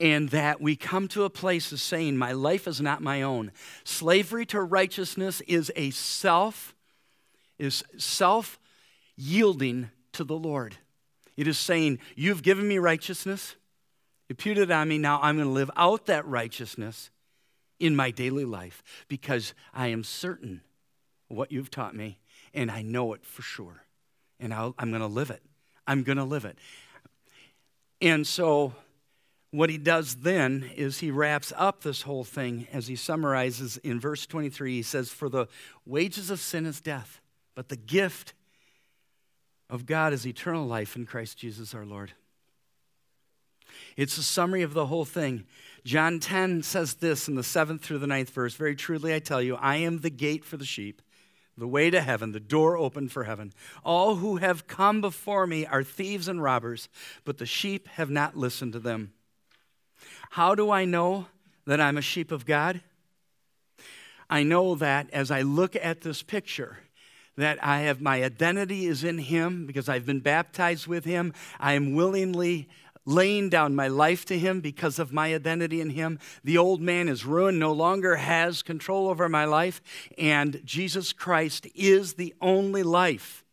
and 0.00 0.30
that 0.30 0.60
we 0.60 0.74
come 0.74 1.06
to 1.08 1.24
a 1.24 1.30
place 1.30 1.72
of 1.72 1.80
saying, 1.80 2.16
My 2.16 2.32
life 2.32 2.66
is 2.66 2.80
not 2.80 3.02
my 3.02 3.20
own. 3.20 3.52
Slavery 3.84 4.46
to 4.46 4.60
righteousness 4.62 5.42
is 5.42 5.70
a 5.76 5.90
self, 5.90 6.74
is 7.58 7.84
self 7.98 8.58
yielding 9.16 9.90
to 10.12 10.24
the 10.24 10.36
Lord. 10.36 10.78
It 11.36 11.46
is 11.46 11.58
saying, 11.58 11.98
You've 12.16 12.42
given 12.42 12.66
me 12.66 12.78
righteousness, 12.78 13.56
put 14.34 14.70
on 14.70 14.88
me, 14.88 14.98
now 14.98 15.20
I'm 15.22 15.36
going 15.36 15.48
to 15.48 15.52
live 15.52 15.70
out 15.76 16.06
that 16.06 16.26
righteousness 16.26 17.10
in 17.78 17.96
my 17.96 18.10
daily 18.10 18.44
life 18.44 18.82
because 19.08 19.54
I 19.72 19.88
am 19.88 20.04
certain 20.04 20.60
what 21.28 21.50
you've 21.50 21.70
taught 21.70 21.94
me 21.94 22.18
and 22.54 22.70
I 22.70 22.82
know 22.82 23.12
it 23.12 23.24
for 23.24 23.42
sure. 23.42 23.84
And 24.38 24.54
i 24.54 24.70
am 24.78 24.90
going 24.90 25.00
to 25.00 25.06
live 25.06 25.30
it. 25.30 25.42
I'm 25.86 26.02
going 26.02 26.18
to 26.18 26.24
live 26.24 26.44
it. 26.44 26.58
And 28.00 28.26
so 28.26 28.74
what 29.50 29.68
he 29.68 29.78
does 29.78 30.16
then 30.16 30.70
is 30.76 30.98
he 30.98 31.10
wraps 31.10 31.52
up 31.56 31.82
this 31.82 32.02
whole 32.02 32.24
thing 32.24 32.68
as 32.72 32.86
he 32.86 32.96
summarizes 32.96 33.76
in 33.78 33.98
verse 33.98 34.26
23. 34.26 34.76
He 34.76 34.82
says, 34.82 35.10
For 35.10 35.28
the 35.28 35.48
wages 35.84 36.30
of 36.30 36.40
sin 36.40 36.66
is 36.66 36.80
death, 36.80 37.20
but 37.54 37.68
the 37.68 37.76
gift 37.76 38.32
of 39.68 39.86
God 39.86 40.12
is 40.12 40.26
eternal 40.26 40.66
life 40.66 40.96
in 40.96 41.04
Christ 41.04 41.38
Jesus 41.38 41.74
our 41.74 41.84
Lord. 41.84 42.12
It's 43.96 44.18
a 44.18 44.22
summary 44.22 44.62
of 44.62 44.74
the 44.74 44.86
whole 44.86 45.04
thing. 45.04 45.46
John 45.84 46.20
10 46.20 46.62
says 46.62 46.94
this 46.94 47.28
in 47.28 47.34
the 47.34 47.42
seventh 47.42 47.82
through 47.82 47.98
the 47.98 48.06
ninth 48.06 48.30
verse 48.30 48.54
Very 48.54 48.76
truly 48.76 49.14
I 49.14 49.18
tell 49.18 49.40
you, 49.40 49.56
I 49.56 49.76
am 49.76 50.00
the 50.00 50.10
gate 50.10 50.44
for 50.44 50.56
the 50.56 50.64
sheep, 50.64 51.02
the 51.56 51.68
way 51.68 51.90
to 51.90 52.00
heaven, 52.00 52.32
the 52.32 52.40
door 52.40 52.76
open 52.76 53.08
for 53.08 53.24
heaven. 53.24 53.52
All 53.84 54.16
who 54.16 54.36
have 54.36 54.66
come 54.66 55.00
before 55.00 55.46
me 55.46 55.66
are 55.66 55.82
thieves 55.82 56.28
and 56.28 56.42
robbers, 56.42 56.88
but 57.24 57.38
the 57.38 57.46
sheep 57.46 57.88
have 57.88 58.10
not 58.10 58.36
listened 58.36 58.72
to 58.74 58.78
them. 58.78 59.12
How 60.30 60.54
do 60.54 60.70
I 60.70 60.84
know 60.84 61.26
that 61.66 61.80
I'm 61.80 61.98
a 61.98 62.02
sheep 62.02 62.30
of 62.32 62.46
God? 62.46 62.80
I 64.28 64.44
know 64.44 64.76
that 64.76 65.10
as 65.12 65.30
I 65.30 65.42
look 65.42 65.74
at 65.74 66.02
this 66.02 66.22
picture, 66.22 66.78
that 67.36 67.62
I 67.64 67.80
have 67.80 68.00
my 68.00 68.22
identity 68.22 68.86
is 68.86 69.02
in 69.02 69.18
Him 69.18 69.66
because 69.66 69.88
I've 69.88 70.06
been 70.06 70.20
baptized 70.20 70.86
with 70.86 71.04
Him. 71.04 71.32
I 71.58 71.72
am 71.72 71.94
willingly 71.94 72.68
laying 73.06 73.48
down 73.48 73.74
my 73.74 73.88
life 73.88 74.24
to 74.26 74.38
Him 74.38 74.60
because 74.60 74.98
of 74.98 75.12
my 75.12 75.34
identity 75.34 75.80
in 75.80 75.90
Him. 75.90 76.18
The 76.44 76.58
old 76.58 76.80
man 76.80 77.08
is 77.08 77.24
ruined, 77.24 77.58
no 77.58 77.72
longer 77.72 78.16
has 78.16 78.62
control 78.62 79.08
over 79.08 79.28
my 79.28 79.44
life, 79.44 79.80
and 80.18 80.60
Jesus 80.64 81.12
Christ 81.12 81.66
is 81.74 82.14
the 82.14 82.34
only 82.40 82.82
life. 82.82 83.44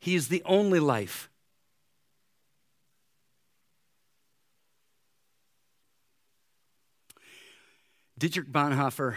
He 0.00 0.14
is 0.14 0.28
the 0.28 0.42
only 0.44 0.80
life. 0.80 1.28
Dietrich 8.18 8.50
Bonhoeffer 8.50 9.16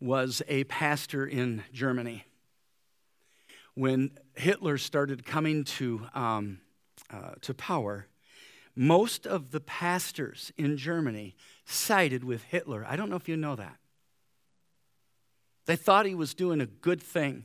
was 0.00 0.40
a 0.48 0.64
pastor 0.64 1.26
in 1.26 1.64
Germany. 1.72 2.24
When 3.74 4.12
Hitler 4.34 4.78
started 4.78 5.26
coming 5.26 5.64
to, 5.64 6.06
um, 6.14 6.60
uh, 7.10 7.32
to 7.42 7.52
power, 7.52 8.06
most 8.76 9.26
of 9.26 9.50
the 9.50 9.60
pastors 9.60 10.52
in 10.56 10.76
Germany 10.76 11.36
sided 11.64 12.24
with 12.24 12.42
Hitler. 12.44 12.84
I 12.88 12.96
don't 12.96 13.08
know 13.08 13.16
if 13.16 13.28
you 13.28 13.36
know 13.36 13.56
that. 13.56 13.76
They 15.66 15.76
thought 15.76 16.06
he 16.06 16.14
was 16.14 16.34
doing 16.34 16.60
a 16.60 16.66
good 16.66 17.02
thing. 17.02 17.44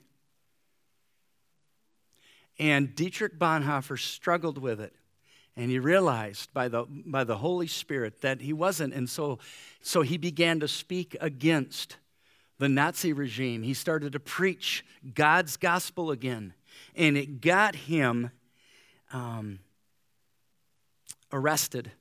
And 2.58 2.94
Dietrich 2.94 3.40
Bonhoeffer 3.40 3.98
struggled 3.98 4.58
with 4.58 4.82
it. 4.82 4.94
And 5.56 5.70
he 5.70 5.80
realized 5.80 6.54
by 6.54 6.68
the, 6.68 6.86
by 6.88 7.24
the 7.24 7.38
Holy 7.38 7.68
Spirit 7.68 8.22
that 8.22 8.42
he 8.42 8.54
wasn't. 8.54 8.94
And 8.94 9.10
so, 9.10 9.40
so 9.82 10.02
he 10.02 10.18
began 10.18 10.60
to 10.60 10.68
speak 10.68 11.16
against 11.22 11.98
the 12.60 12.70
Nazi 12.70 13.14
regime. 13.14 13.64
He 13.64 13.74
started 13.74 14.14
to 14.14 14.20
preach 14.20 14.86
God's 15.14 15.58
gospel 15.58 16.12
again. 16.12 16.54
And 16.96 17.18
it 17.18 17.42
got 17.42 17.76
him 17.76 18.32
um, 19.12 19.60
arrested 21.32 21.92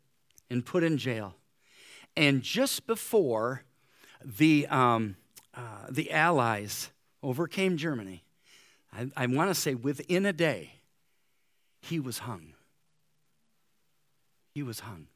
and 0.51 0.65
put 0.65 0.83
in 0.83 0.99
jail. 0.99 1.35
And 2.17 2.43
just 2.43 2.87
before 2.87 3.63
the, 4.25 4.67
um, 4.69 5.17
uh, 5.55 5.87
the 5.91 6.11
Allies 6.13 6.91
overcame 7.23 7.77
Germany, 7.77 8.25
I, 8.93 9.11
I 9.17 9.27
want 9.27 9.51
to 9.51 9.55
say 9.55 9.75
within 9.75 10.27
a 10.27 10.33
day, 10.33 10.73
he 11.81 12.01
was 12.01 12.21
hung 12.21 12.55
he 14.59 14.63
was 14.65 14.81
hung. 14.81 15.07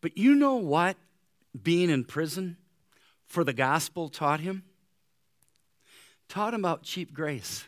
But 0.00 0.16
you 0.16 0.36
know 0.36 0.54
what 0.54 0.96
being 1.60 1.90
in 1.90 2.04
prison 2.04 2.56
for 3.26 3.42
the 3.42 3.52
gospel 3.52 4.08
taught 4.08 4.38
him? 4.38 4.62
Taught 6.28 6.54
him 6.54 6.60
about 6.60 6.84
cheap 6.84 7.12
grace. 7.12 7.64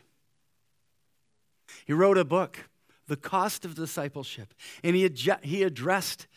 He 1.85 1.91
wrote 1.91 2.17
a 2.17 2.23
book, 2.23 2.69
The 3.07 3.15
Cost 3.15 3.65
of 3.65 3.75
Discipleship, 3.75 4.53
and 4.83 4.95
he, 4.95 5.09
he 5.43 5.63
addressed 5.63 6.27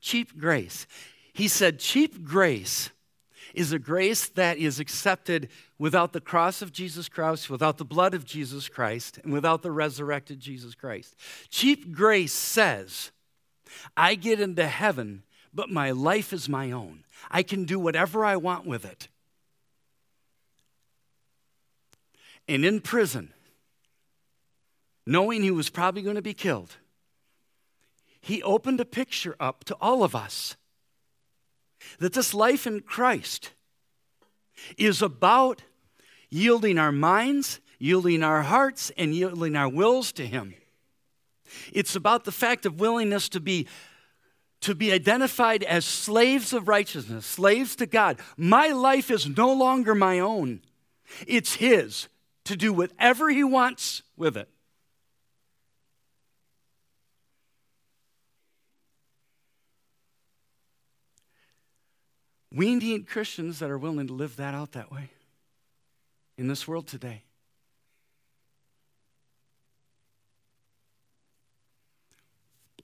cheap 0.00 0.36
grace. 0.38 0.86
He 1.32 1.48
said, 1.48 1.78
Cheap 1.78 2.24
grace 2.24 2.90
is 3.54 3.72
a 3.72 3.78
grace 3.78 4.28
that 4.30 4.58
is 4.58 4.80
accepted 4.80 5.48
without 5.78 6.12
the 6.12 6.20
cross 6.20 6.62
of 6.62 6.72
Jesus 6.72 7.08
Christ, 7.08 7.48
without 7.48 7.78
the 7.78 7.84
blood 7.84 8.12
of 8.12 8.24
Jesus 8.24 8.68
Christ, 8.68 9.18
and 9.22 9.32
without 9.32 9.62
the 9.62 9.70
resurrected 9.70 10.40
Jesus 10.40 10.74
Christ. 10.74 11.14
Cheap 11.48 11.92
grace 11.92 12.32
says, 12.32 13.12
I 13.96 14.14
get 14.14 14.40
into 14.40 14.66
heaven, 14.66 15.22
but 15.54 15.70
my 15.70 15.90
life 15.90 16.32
is 16.32 16.48
my 16.48 16.72
own. 16.72 17.04
I 17.30 17.42
can 17.42 17.64
do 17.64 17.78
whatever 17.78 18.24
I 18.24 18.36
want 18.36 18.66
with 18.66 18.84
it. 18.84 19.08
and 22.48 22.64
in 22.64 22.80
prison, 22.80 23.32
knowing 25.06 25.42
he 25.42 25.50
was 25.50 25.70
probably 25.70 26.02
going 26.02 26.16
to 26.16 26.22
be 26.22 26.34
killed, 26.34 26.76
he 28.20 28.42
opened 28.42 28.80
a 28.80 28.84
picture 28.84 29.36
up 29.38 29.64
to 29.64 29.76
all 29.80 30.02
of 30.02 30.14
us 30.14 30.56
that 31.98 32.12
this 32.12 32.34
life 32.34 32.66
in 32.66 32.80
Christ 32.80 33.50
is 34.76 35.02
about 35.02 35.62
yielding 36.30 36.78
our 36.78 36.92
minds, 36.92 37.60
yielding 37.78 38.22
our 38.22 38.42
hearts, 38.42 38.90
and 38.96 39.14
yielding 39.14 39.56
our 39.56 39.68
wills 39.68 40.12
to 40.12 40.26
Him. 40.26 40.54
It's 41.72 41.94
about 41.94 42.24
the 42.24 42.32
fact 42.32 42.66
of 42.66 42.80
willingness 42.80 43.28
to 43.30 43.40
be 43.40 43.66
to 44.62 44.74
be 44.74 44.90
identified 44.90 45.62
as 45.62 45.84
slaves 45.84 46.54
of 46.54 46.66
righteousness, 46.66 47.26
slaves 47.26 47.76
to 47.76 47.86
God. 47.86 48.18
My 48.38 48.68
life 48.68 49.10
is 49.10 49.28
no 49.28 49.52
longer 49.52 49.94
my 49.94 50.18
own. 50.18 50.62
It's 51.26 51.56
his 51.56 52.08
to 52.44 52.56
do 52.56 52.72
whatever 52.72 53.28
he 53.28 53.44
wants 53.44 54.02
with 54.16 54.36
it. 54.36 54.48
We 62.56 62.74
need 62.74 63.06
Christians 63.06 63.58
that 63.58 63.70
are 63.70 63.76
willing 63.76 64.06
to 64.06 64.14
live 64.14 64.36
that 64.36 64.54
out 64.54 64.72
that 64.72 64.90
way 64.90 65.10
in 66.38 66.48
this 66.48 66.66
world 66.66 66.86
today. 66.86 67.22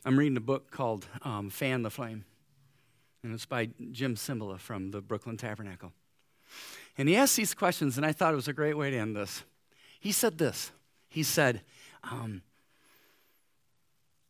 I'm 0.04 0.18
reading 0.18 0.36
a 0.36 0.42
book 0.42 0.70
called 0.70 1.06
um, 1.22 1.48
Fan 1.48 1.80
the 1.80 1.90
Flame, 1.90 2.26
and 3.22 3.32
it's 3.32 3.46
by 3.46 3.70
Jim 3.92 4.14
Cymbala 4.14 4.58
from 4.58 4.90
the 4.90 5.00
Brooklyn 5.00 5.38
Tabernacle. 5.38 5.92
And 6.98 7.08
he 7.08 7.16
asked 7.16 7.36
these 7.36 7.54
questions, 7.54 7.96
and 7.96 8.04
I 8.04 8.12
thought 8.12 8.34
it 8.34 8.36
was 8.36 8.48
a 8.48 8.52
great 8.52 8.76
way 8.76 8.90
to 8.90 8.96
end 8.98 9.16
this. 9.16 9.42
He 9.98 10.12
said 10.12 10.36
this 10.36 10.70
He 11.08 11.22
said, 11.22 11.62
um, 12.04 12.42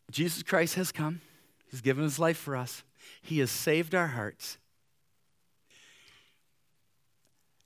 Jesus 0.09 0.45
Christ 0.45 0.77
has 0.77 0.93
come, 0.93 1.21
He's 1.69 1.81
given 1.81 2.05
His 2.05 2.21
life 2.21 2.39
for 2.39 2.55
us, 2.55 2.85
He 3.21 3.41
has 3.41 3.51
saved 3.51 3.93
our 3.93 4.09
hearts. 4.09 4.59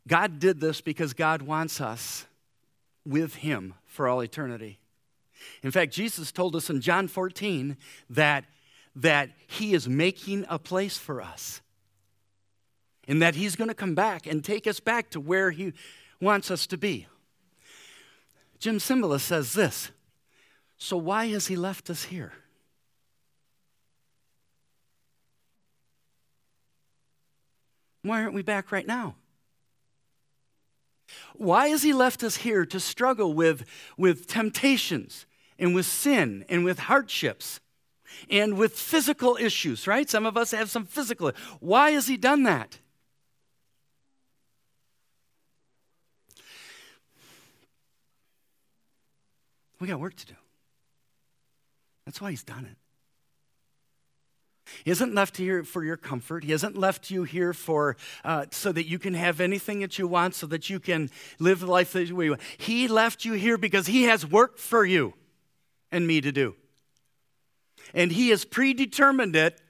God 0.06 0.38
did 0.38 0.60
this 0.60 0.80
because 0.80 1.12
God 1.12 1.42
wants 1.42 1.80
us 1.80 2.26
with 3.04 3.36
Him 3.36 3.74
for 3.84 4.08
all 4.08 4.20
eternity. 4.20 4.78
In 5.62 5.70
fact, 5.70 5.92
Jesus 5.92 6.32
told 6.32 6.56
us 6.56 6.70
in 6.70 6.80
John 6.80 7.08
14 7.08 7.76
that, 8.10 8.44
that 8.94 9.30
He 9.46 9.74
is 9.74 9.88
making 9.88 10.44
a 10.48 10.58
place 10.58 10.96
for 10.96 11.20
us 11.20 11.60
and 13.08 13.20
that 13.20 13.34
He's 13.34 13.56
going 13.56 13.68
to 13.68 13.74
come 13.74 13.94
back 13.94 14.26
and 14.26 14.44
take 14.44 14.66
us 14.66 14.80
back 14.80 15.10
to 15.10 15.20
where 15.20 15.50
He 15.50 15.72
wants 16.20 16.50
us 16.50 16.66
to 16.68 16.76
be. 16.76 17.06
Jim 18.58 18.78
Cymbala 18.78 19.20
says 19.20 19.52
this 19.52 19.90
So, 20.78 20.96
why 20.96 21.26
has 21.28 21.48
He 21.48 21.56
left 21.56 21.90
us 21.90 22.04
here? 22.04 22.32
Why 28.02 28.22
aren't 28.22 28.34
we 28.34 28.42
back 28.42 28.70
right 28.70 28.86
now? 28.86 29.16
Why 31.34 31.68
has 31.68 31.82
he 31.82 31.92
left 31.92 32.22
us 32.22 32.36
here 32.36 32.66
to 32.66 32.80
struggle 32.80 33.32
with, 33.32 33.64
with 33.96 34.26
temptations 34.26 35.26
and 35.58 35.74
with 35.74 35.86
sin 35.86 36.44
and 36.48 36.64
with 36.64 36.80
hardships 36.80 37.60
and 38.30 38.56
with 38.56 38.72
physical 38.72 39.36
issues, 39.40 39.86
right? 39.86 40.08
Some 40.08 40.26
of 40.26 40.36
us 40.36 40.52
have 40.52 40.70
some 40.70 40.84
physical. 40.84 41.32
Why 41.60 41.90
has 41.92 42.06
he 42.06 42.16
done 42.16 42.44
that? 42.44 42.78
We 49.78 49.88
got 49.88 50.00
work 50.00 50.16
to 50.16 50.26
do. 50.26 50.34
That's 52.06 52.20
why 52.20 52.30
he's 52.30 52.44
done 52.44 52.64
it. 52.64 52.76
He 54.84 54.90
isn't 54.90 55.14
left 55.14 55.36
here 55.36 55.64
for 55.64 55.84
your 55.84 55.96
comfort. 55.96 56.44
He 56.44 56.52
hasn't 56.52 56.76
left 56.76 57.10
you 57.10 57.24
here 57.24 57.52
for 57.52 57.96
uh, 58.24 58.46
so 58.50 58.72
that 58.72 58.86
you 58.86 58.98
can 58.98 59.14
have 59.14 59.40
anything 59.40 59.80
that 59.80 59.98
you 59.98 60.08
want, 60.08 60.34
so 60.34 60.46
that 60.48 60.68
you 60.68 60.80
can 60.80 61.10
live 61.38 61.60
the 61.60 61.66
life 61.66 61.92
that 61.92 62.06
you 62.06 62.16
want. 62.16 62.40
He 62.58 62.88
left 62.88 63.24
you 63.24 63.34
here 63.34 63.58
because 63.58 63.86
he 63.86 64.04
has 64.04 64.26
work 64.26 64.58
for 64.58 64.84
you 64.84 65.14
and 65.92 66.06
me 66.06 66.20
to 66.20 66.32
do. 66.32 66.56
And 67.94 68.12
he 68.12 68.30
has 68.30 68.44
predetermined 68.44 69.36
it 69.36 69.60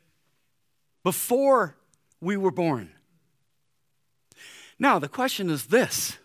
before 1.02 1.76
we 2.20 2.36
were 2.36 2.50
born. 2.50 2.92
Now, 4.78 4.98
the 4.98 5.08
question 5.08 5.50
is 5.50 5.66
this 5.66 6.18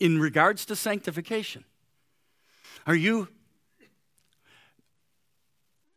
in 0.00 0.18
regards 0.20 0.64
to 0.66 0.76
sanctification, 0.76 1.64
are 2.86 2.94
you 2.94 3.28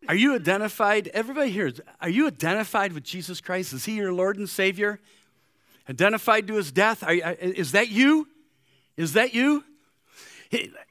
are 0.08 0.16
you 0.16 0.36
identified? 0.36 1.10
Everybody 1.10 1.52
here, 1.52 1.72
are 2.00 2.10
you 2.10 2.28
identified 2.28 2.94
with 2.94 3.04
Jesus 3.04 3.40
Christ? 3.40 3.74
Is 3.74 3.86
he 3.86 3.94
your 3.94 4.14
Lord 4.14 4.38
and 4.38 4.50
Savior? 4.50 5.00
Identified 5.90 6.48
to 6.48 6.56
his 6.56 6.72
death? 6.72 7.04
Are, 7.04 7.12
uh, 7.12 7.36
is 7.40 7.72
that 7.74 7.90
you? 7.90 8.28
Is 8.98 9.14
that 9.14 9.34
you? 9.34 9.64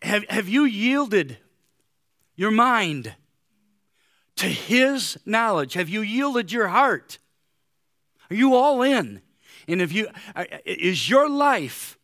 Have, 0.03 0.25
have 0.29 0.49
you 0.49 0.65
yielded 0.65 1.39
your 2.35 2.51
mind 2.51 3.15
to 4.37 4.47
his 4.47 5.19
knowledge? 5.27 5.75
Have 5.75 5.89
you 5.89 6.01
yielded 6.01 6.51
your 6.53 6.69
heart? 6.69 7.19
Are 8.31 8.37
you 8.37 8.55
all 8.55 8.83
in? 8.83 9.21
And 9.69 9.83
if 9.83 9.93
you 9.93 10.09
is 10.65 11.09
your 11.09 11.29
life 11.29 11.99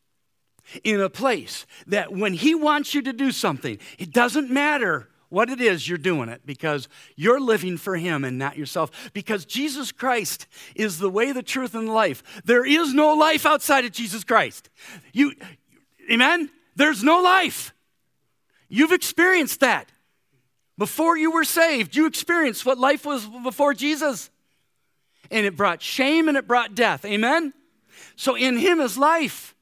in 0.85 1.01
a 1.01 1.09
place 1.09 1.67
that 1.87 2.13
when 2.13 2.35
he 2.35 2.55
wants 2.55 2.95
you 2.95 3.03
to 3.03 3.13
do 3.13 3.31
something, 3.31 3.79
it 3.99 4.13
doesn't 4.13 4.51
matter 4.51 5.09
what 5.37 5.51
it 5.51 5.61
is, 5.61 5.87
you're 5.87 5.99
doing 5.99 6.31
it 6.31 6.41
because 6.47 6.89
you're 7.15 7.39
living 7.39 7.77
for 7.77 7.95
Him 7.95 8.25
and 8.25 8.39
not 8.39 8.57
yourself. 8.57 9.11
Because 9.13 9.45
Jesus 9.45 9.93
Christ 9.93 10.47
is 10.75 10.99
the 10.99 11.11
way, 11.11 11.31
the 11.31 11.43
truth, 11.43 11.75
and 11.75 11.89
the 11.89 11.93
life. 11.93 12.23
There 12.47 12.65
is 12.65 12.95
no 12.95 13.13
life 13.13 13.45
outside 13.45 13.85
of 13.85 13.93
Jesus 13.93 14.25
Christ. 14.25 14.71
You, 15.13 15.35
amen? 16.11 16.49
There's 16.75 17.05
no 17.05 17.21
life. 17.21 17.75
You've 18.71 18.93
experienced 18.93 19.61
that. 19.61 19.93
Before 20.79 21.19
you 21.19 21.31
were 21.31 21.45
saved, 21.45 21.97
you 21.97 22.07
experienced 22.07 22.65
what 22.65 22.79
life 22.79 23.05
was 23.05 23.27
before 23.27 23.75
Jesus. 23.75 24.31
And 25.31 25.45
it 25.45 25.55
brought 25.55 25.83
shame 25.83 26.29
and 26.29 26.39
it 26.39 26.49
brought 26.49 26.75
death. 26.75 27.05
Amen? 27.05 27.53
So 28.17 28.37
in 28.37 28.57
Him 28.57 28.81
is 28.81 28.97
life. 28.97 29.55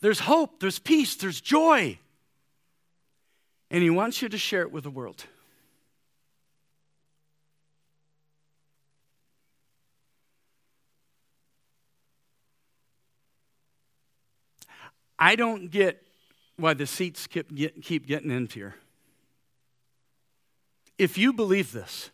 There's 0.00 0.20
hope, 0.20 0.60
there's 0.60 0.78
peace, 0.78 1.16
there's 1.16 1.40
joy. 1.40 1.98
And 3.70 3.82
He 3.82 3.90
wants 3.90 4.22
you 4.22 4.28
to 4.28 4.38
share 4.38 4.62
it 4.62 4.72
with 4.72 4.84
the 4.84 4.90
world. 4.90 5.24
I 15.18 15.34
don't 15.34 15.70
get 15.70 16.02
why 16.56 16.74
the 16.74 16.86
seats 16.86 17.26
keep, 17.26 17.52
get, 17.54 17.82
keep 17.82 18.06
getting 18.06 18.30
emptier. 18.30 18.74
If 20.96 21.18
you 21.18 21.32
believe 21.32 21.72
this, 21.72 22.10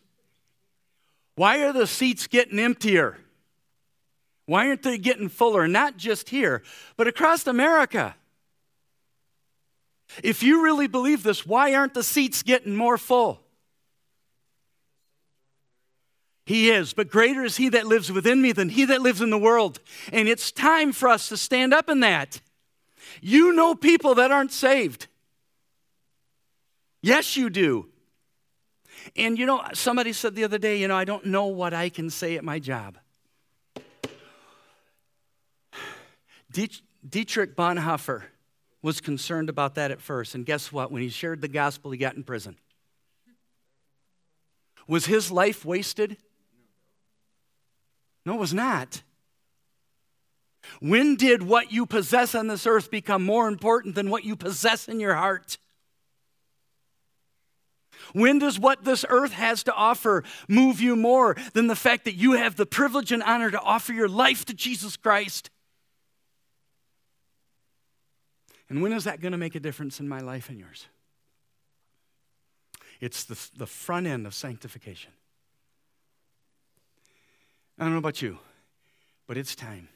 why 1.35 1.63
are 1.63 1.73
the 1.73 1.87
seats 1.87 2.27
getting 2.27 2.59
emptier? 2.59 3.17
Why 4.45 4.67
aren't 4.67 4.83
they 4.83 4.97
getting 4.97 5.29
fuller? 5.29 5.67
Not 5.67 5.97
just 5.97 6.29
here, 6.29 6.61
but 6.97 7.07
across 7.07 7.47
America. 7.47 8.15
If 10.23 10.43
you 10.43 10.63
really 10.63 10.87
believe 10.87 11.23
this, 11.23 11.45
why 11.45 11.73
aren't 11.73 11.93
the 11.93 12.03
seats 12.03 12.43
getting 12.43 12.75
more 12.75 12.97
full? 12.97 13.41
He 16.45 16.69
is, 16.69 16.93
but 16.93 17.09
greater 17.09 17.43
is 17.43 17.57
He 17.57 17.69
that 17.69 17.87
lives 17.87 18.11
within 18.11 18.39
me 18.41 18.51
than 18.51 18.69
He 18.69 18.85
that 18.85 19.01
lives 19.01 19.21
in 19.21 19.31
the 19.31 19.37
world. 19.37 19.79
And 20.13 20.27
it's 20.27 20.51
time 20.51 20.91
for 20.91 21.09
us 21.09 21.29
to 21.29 21.37
stand 21.37 21.73
up 21.73 21.89
in 21.89 22.01
that. 22.01 22.39
You 23.19 23.51
know 23.53 23.73
people 23.73 24.15
that 24.15 24.31
aren't 24.31 24.51
saved. 24.51 25.07
Yes, 27.01 27.35
you 27.35 27.49
do. 27.49 27.87
And 29.15 29.39
you 29.39 29.45
know, 29.45 29.63
somebody 29.73 30.13
said 30.13 30.35
the 30.35 30.43
other 30.43 30.57
day, 30.57 30.77
you 30.77 30.87
know, 30.87 30.95
I 30.95 31.05
don't 31.05 31.25
know 31.25 31.45
what 31.45 31.73
I 31.73 31.89
can 31.89 32.09
say 32.11 32.35
at 32.35 32.43
my 32.43 32.59
job. 32.59 32.97
Dietrich 37.07 37.55
Bonhoeffer 37.55 38.23
was 38.81 39.01
concerned 39.01 39.49
about 39.49 39.75
that 39.75 39.91
at 39.91 40.01
first. 40.01 40.35
And 40.35 40.45
guess 40.45 40.71
what? 40.71 40.91
When 40.91 41.01
he 41.01 41.09
shared 41.09 41.41
the 41.41 41.47
gospel, 41.47 41.91
he 41.91 41.97
got 41.97 42.15
in 42.15 42.23
prison. 42.23 42.55
Was 44.87 45.05
his 45.05 45.31
life 45.31 45.65
wasted? 45.65 46.17
No, 48.25 48.35
it 48.35 48.39
was 48.39 48.53
not. 48.53 49.01
When 50.79 51.15
did 51.15 51.43
what 51.43 51.71
you 51.71 51.85
possess 51.85 52.33
on 52.35 52.47
this 52.47 52.65
earth 52.65 52.89
become 52.89 53.23
more 53.23 53.47
important 53.47 53.95
than 53.95 54.09
what 54.09 54.23
you 54.23 54.35
possess 54.35 54.87
in 54.87 54.99
your 54.99 55.15
heart? 55.15 55.57
When 58.13 58.39
does 58.39 58.59
what 58.59 58.83
this 58.83 59.05
earth 59.09 59.33
has 59.33 59.63
to 59.63 59.73
offer 59.73 60.23
move 60.47 60.79
you 60.79 60.95
more 60.95 61.35
than 61.53 61.67
the 61.67 61.75
fact 61.75 62.05
that 62.05 62.15
you 62.15 62.33
have 62.33 62.55
the 62.55 62.65
privilege 62.65 63.11
and 63.11 63.23
honor 63.23 63.51
to 63.51 63.59
offer 63.59 63.93
your 63.93 64.09
life 64.09 64.45
to 64.45 64.53
Jesus 64.53 64.97
Christ? 64.97 65.49
And 68.69 68.81
when 68.81 68.91
is 68.91 69.03
that 69.03 69.21
going 69.21 69.31
to 69.31 69.37
make 69.37 69.55
a 69.55 69.59
difference 69.59 69.99
in 69.99 70.07
my 70.07 70.19
life 70.19 70.49
and 70.49 70.59
yours? 70.59 70.87
It's 72.99 73.23
the, 73.23 73.37
the 73.57 73.67
front 73.67 74.07
end 74.07 74.25
of 74.25 74.33
sanctification. 74.33 75.11
I 77.77 77.83
don't 77.83 77.91
know 77.91 77.99
about 77.99 78.21
you, 78.21 78.39
but 79.27 79.37
it's 79.37 79.55
time. 79.55 79.89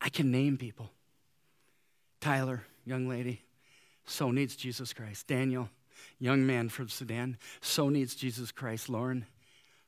I 0.00 0.08
can 0.08 0.30
name 0.30 0.56
people. 0.56 0.90
Tyler, 2.20 2.64
young 2.84 3.08
lady, 3.08 3.42
so 4.06 4.30
needs 4.30 4.56
Jesus 4.56 4.92
Christ. 4.92 5.26
Daniel, 5.26 5.68
young 6.18 6.46
man 6.46 6.68
from 6.68 6.88
Sudan, 6.88 7.36
so 7.60 7.88
needs 7.88 8.14
Jesus 8.14 8.52
Christ. 8.52 8.88
Lauren, 8.88 9.26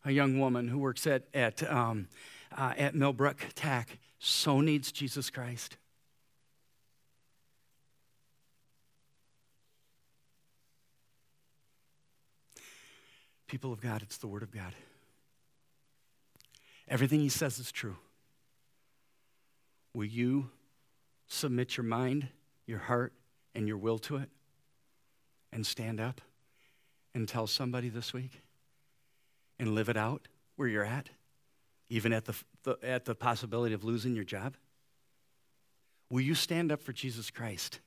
a 0.04 0.10
young 0.10 0.38
woman 0.38 0.68
who 0.68 0.78
works 0.78 1.06
at, 1.06 1.24
at, 1.32 1.68
um, 1.70 2.08
uh, 2.56 2.74
at 2.76 2.94
Millbrook 2.94 3.46
TAC, 3.54 3.98
so 4.18 4.60
needs 4.60 4.92
Jesus 4.92 5.30
Christ. 5.30 5.76
People 13.46 13.72
of 13.72 13.80
God, 13.80 14.02
it's 14.02 14.18
the 14.18 14.26
Word 14.26 14.42
of 14.42 14.50
God. 14.50 14.74
Everything 16.86 17.20
He 17.20 17.28
says 17.28 17.58
is 17.58 17.72
true. 17.72 17.96
Will 19.94 20.04
you 20.04 20.50
submit 21.26 21.76
your 21.76 21.84
mind, 21.84 22.28
your 22.66 22.78
heart, 22.78 23.12
and 23.54 23.66
your 23.66 23.78
will 23.78 23.98
to 23.98 24.16
it 24.16 24.28
and 25.50 25.66
stand 25.66 26.00
up 26.00 26.20
and 27.14 27.26
tell 27.26 27.46
somebody 27.46 27.88
this 27.88 28.12
week 28.12 28.42
and 29.58 29.74
live 29.74 29.88
it 29.88 29.96
out 29.96 30.28
where 30.56 30.68
you're 30.68 30.84
at, 30.84 31.08
even 31.88 32.12
at 32.12 32.26
the, 32.26 32.34
the, 32.68 32.88
at 32.88 33.04
the 33.04 33.14
possibility 33.14 33.74
of 33.74 33.84
losing 33.84 34.14
your 34.14 34.24
job? 34.24 34.56
Will 36.10 36.20
you 36.20 36.34
stand 36.34 36.70
up 36.72 36.82
for 36.82 36.92
Jesus 36.92 37.30
Christ 37.30 37.80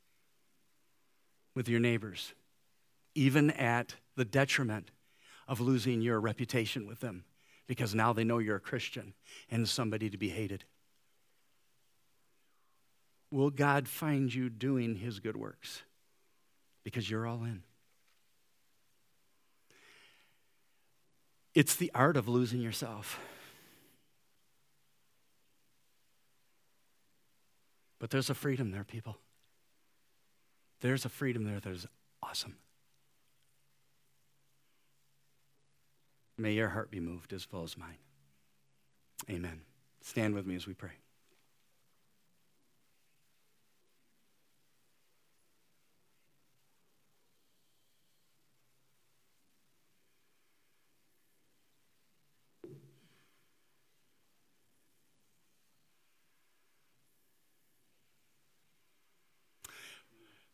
with 1.55 1.69
your 1.69 1.79
neighbors, 1.79 2.33
even 3.13 3.51
at 3.51 3.95
the 4.15 4.25
detriment 4.25 4.91
of 5.47 5.59
losing 5.59 6.01
your 6.01 6.19
reputation 6.19 6.87
with 6.87 6.99
them 6.99 7.23
because 7.67 7.93
now 7.93 8.13
they 8.13 8.23
know 8.23 8.39
you're 8.39 8.57
a 8.57 8.61
Christian 8.61 9.13
and 9.49 9.67
somebody 9.67 10.09
to 10.09 10.17
be 10.17 10.29
hated? 10.29 10.63
Will 13.31 13.49
God 13.49 13.87
find 13.87 14.33
you 14.33 14.49
doing 14.49 14.95
his 14.95 15.19
good 15.19 15.37
works? 15.37 15.83
Because 16.83 17.09
you're 17.09 17.27
all 17.27 17.43
in. 17.43 17.63
It's 21.53 21.75
the 21.75 21.91
art 21.93 22.17
of 22.17 22.27
losing 22.27 22.61
yourself. 22.61 23.19
But 28.01 28.09
there's 28.09 28.31
a 28.31 28.33
freedom 28.33 28.71
there, 28.71 28.83
people. 28.83 29.19
There's 30.79 31.05
a 31.05 31.09
freedom 31.09 31.43
there 31.43 31.59
that 31.59 31.69
is 31.69 31.85
awesome. 32.23 32.55
May 36.35 36.53
your 36.53 36.69
heart 36.69 36.89
be 36.89 36.99
moved 36.99 37.31
as 37.31 37.45
well 37.51 37.61
as 37.61 37.77
mine. 37.77 37.99
Amen. 39.29 39.61
Stand 40.01 40.33
with 40.33 40.47
me 40.47 40.55
as 40.55 40.65
we 40.65 40.73
pray. 40.73 40.93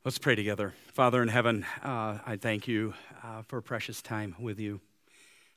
Let's 0.08 0.20
pray 0.20 0.36
together. 0.36 0.74
Father 0.94 1.22
in 1.22 1.28
heaven, 1.28 1.66
uh, 1.84 2.20
I 2.26 2.38
thank 2.38 2.66
you 2.66 2.94
uh, 3.26 3.42
for 3.42 3.60
precious 3.60 4.02
time 4.02 4.38
with 4.40 4.58
you. 4.58 4.80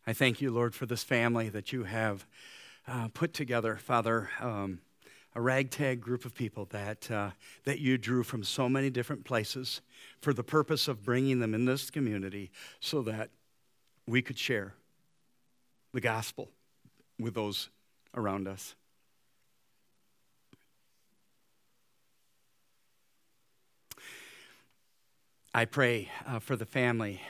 I 0.09 0.13
thank 0.13 0.41
you, 0.41 0.51
Lord, 0.51 0.75
for 0.75 0.87
this 0.87 1.05
family 1.05 1.49
that 1.51 1.73
you 1.73 1.85
have 1.85 2.27
uh, 2.89 3.07
put 3.15 3.33
together, 3.33 3.77
Father, 3.77 4.29
um, 4.41 4.81
a 5.37 5.41
ragtag 5.41 6.01
group 6.01 6.25
of 6.25 6.35
people 6.35 6.65
that, 6.71 7.09
uh, 7.13 7.31
that 7.63 7.79
you 7.79 7.97
drew 7.97 8.25
from 8.25 8.43
so 8.43 8.69
many 8.69 8.91
different 8.91 9.25
places 9.25 9.83
for 10.21 10.33
the 10.33 10.43
purpose 10.43 10.89
of 10.89 11.05
bringing 11.05 11.39
them 11.39 11.55
in 11.55 11.65
this 11.65 11.89
community 11.89 12.51
so 12.81 13.03
that 13.03 13.31
we 14.09 14.21
could 14.21 14.37
share 14.37 14.75
the 15.95 16.01
gospel 16.01 16.51
with 17.21 17.35
those 17.35 17.69
around 18.17 18.49
us. 18.49 18.75
I 25.53 25.65
pray 25.65 26.09
uh, 26.27 26.39
for 26.39 26.55
the 26.55 26.65
family 26.65 27.21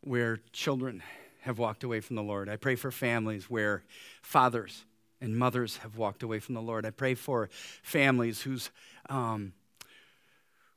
where 0.00 0.40
children 0.52 1.04
have 1.42 1.56
walked 1.56 1.84
away 1.84 2.00
from 2.00 2.16
the 2.16 2.22
Lord. 2.22 2.48
I 2.48 2.56
pray 2.56 2.74
for 2.74 2.90
families 2.90 3.48
where 3.48 3.84
fathers 4.22 4.84
and 5.20 5.36
mothers 5.36 5.76
have 5.78 5.96
walked 5.96 6.24
away 6.24 6.40
from 6.40 6.56
the 6.56 6.62
Lord. 6.62 6.84
I 6.84 6.90
pray 6.90 7.14
for 7.14 7.48
families 7.82 8.42
who's, 8.42 8.70
um, 9.08 9.52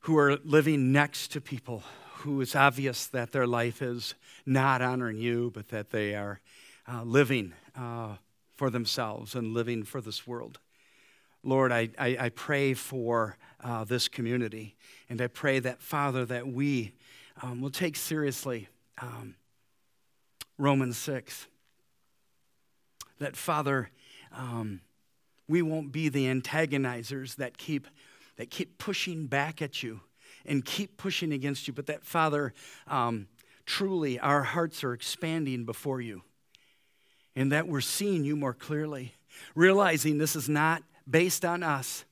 who 0.01 0.19
are 0.19 0.37
living 0.43 0.91
next 0.91 1.31
to 1.31 1.41
people 1.41 1.83
who 2.17 2.41
it's 2.41 2.55
obvious 2.55 3.07
that 3.07 3.31
their 3.31 3.47
life 3.47 3.81
is 3.81 4.13
not 4.45 4.83
honoring 4.83 5.17
you, 5.17 5.51
but 5.55 5.69
that 5.69 5.89
they 5.89 6.13
are 6.13 6.41
uh, 6.87 7.01
living 7.01 7.53
uh, 7.75 8.17
for 8.53 8.69
themselves 8.69 9.33
and 9.33 9.55
living 9.55 9.83
for 9.83 9.99
this 9.99 10.27
world. 10.27 10.59
Lord, 11.43 11.71
I, 11.71 11.89
I, 11.97 12.17
I 12.19 12.29
pray 12.29 12.75
for 12.75 13.37
uh, 13.63 13.83
this 13.83 14.07
community, 14.07 14.75
and 15.09 15.21
I 15.21 15.27
pray 15.27 15.59
that, 15.59 15.81
Father, 15.81 16.25
that 16.25 16.47
we 16.47 16.93
um, 17.41 17.61
will 17.61 17.69
take 17.69 17.95
seriously 17.95 18.67
um, 19.01 19.35
Romans 20.57 20.97
6. 20.97 21.47
That, 23.19 23.35
Father, 23.35 23.89
um, 24.35 24.81
we 25.47 25.61
won't 25.61 25.91
be 25.91 26.09
the 26.09 26.25
antagonizers 26.25 27.35
that 27.35 27.57
keep, 27.57 27.87
that 28.37 28.49
keep 28.49 28.77
pushing 28.77 29.27
back 29.27 29.61
at 29.61 29.83
you 29.83 30.01
and 30.45 30.63
keep 30.63 30.97
pushing 30.97 31.33
against 31.33 31.67
you, 31.67 31.73
but 31.73 31.87
that, 31.87 32.03
Father, 32.03 32.53
um, 32.87 33.27
truly 33.65 34.19
our 34.19 34.43
hearts 34.43 34.83
are 34.83 34.93
expanding 34.93 35.65
before 35.65 36.01
you 36.01 36.23
and 37.35 37.51
that 37.51 37.67
we're 37.67 37.81
seeing 37.81 38.25
you 38.25 38.35
more 38.35 38.53
clearly, 38.53 39.13
realizing 39.55 40.17
this 40.17 40.35
is 40.35 40.49
not 40.49 40.83
based 41.09 41.45
on 41.45 41.63
us 41.63 42.05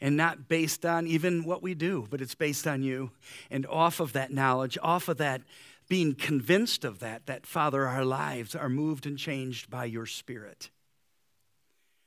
and 0.00 0.16
not 0.16 0.48
based 0.48 0.86
on 0.86 1.06
even 1.06 1.44
what 1.44 1.62
we 1.62 1.74
do, 1.74 2.06
but 2.10 2.20
it's 2.20 2.34
based 2.34 2.66
on 2.66 2.82
you. 2.82 3.10
And 3.50 3.66
off 3.66 4.00
of 4.00 4.12
that 4.14 4.32
knowledge, 4.32 4.78
off 4.82 5.08
of 5.08 5.18
that 5.18 5.42
being 5.88 6.14
convinced 6.14 6.84
of 6.84 7.00
that, 7.00 7.26
that, 7.26 7.46
Father, 7.46 7.86
our 7.86 8.04
lives 8.04 8.54
are 8.54 8.68
moved 8.68 9.06
and 9.06 9.18
changed 9.18 9.68
by 9.68 9.84
your 9.84 10.06
Spirit. 10.06 10.70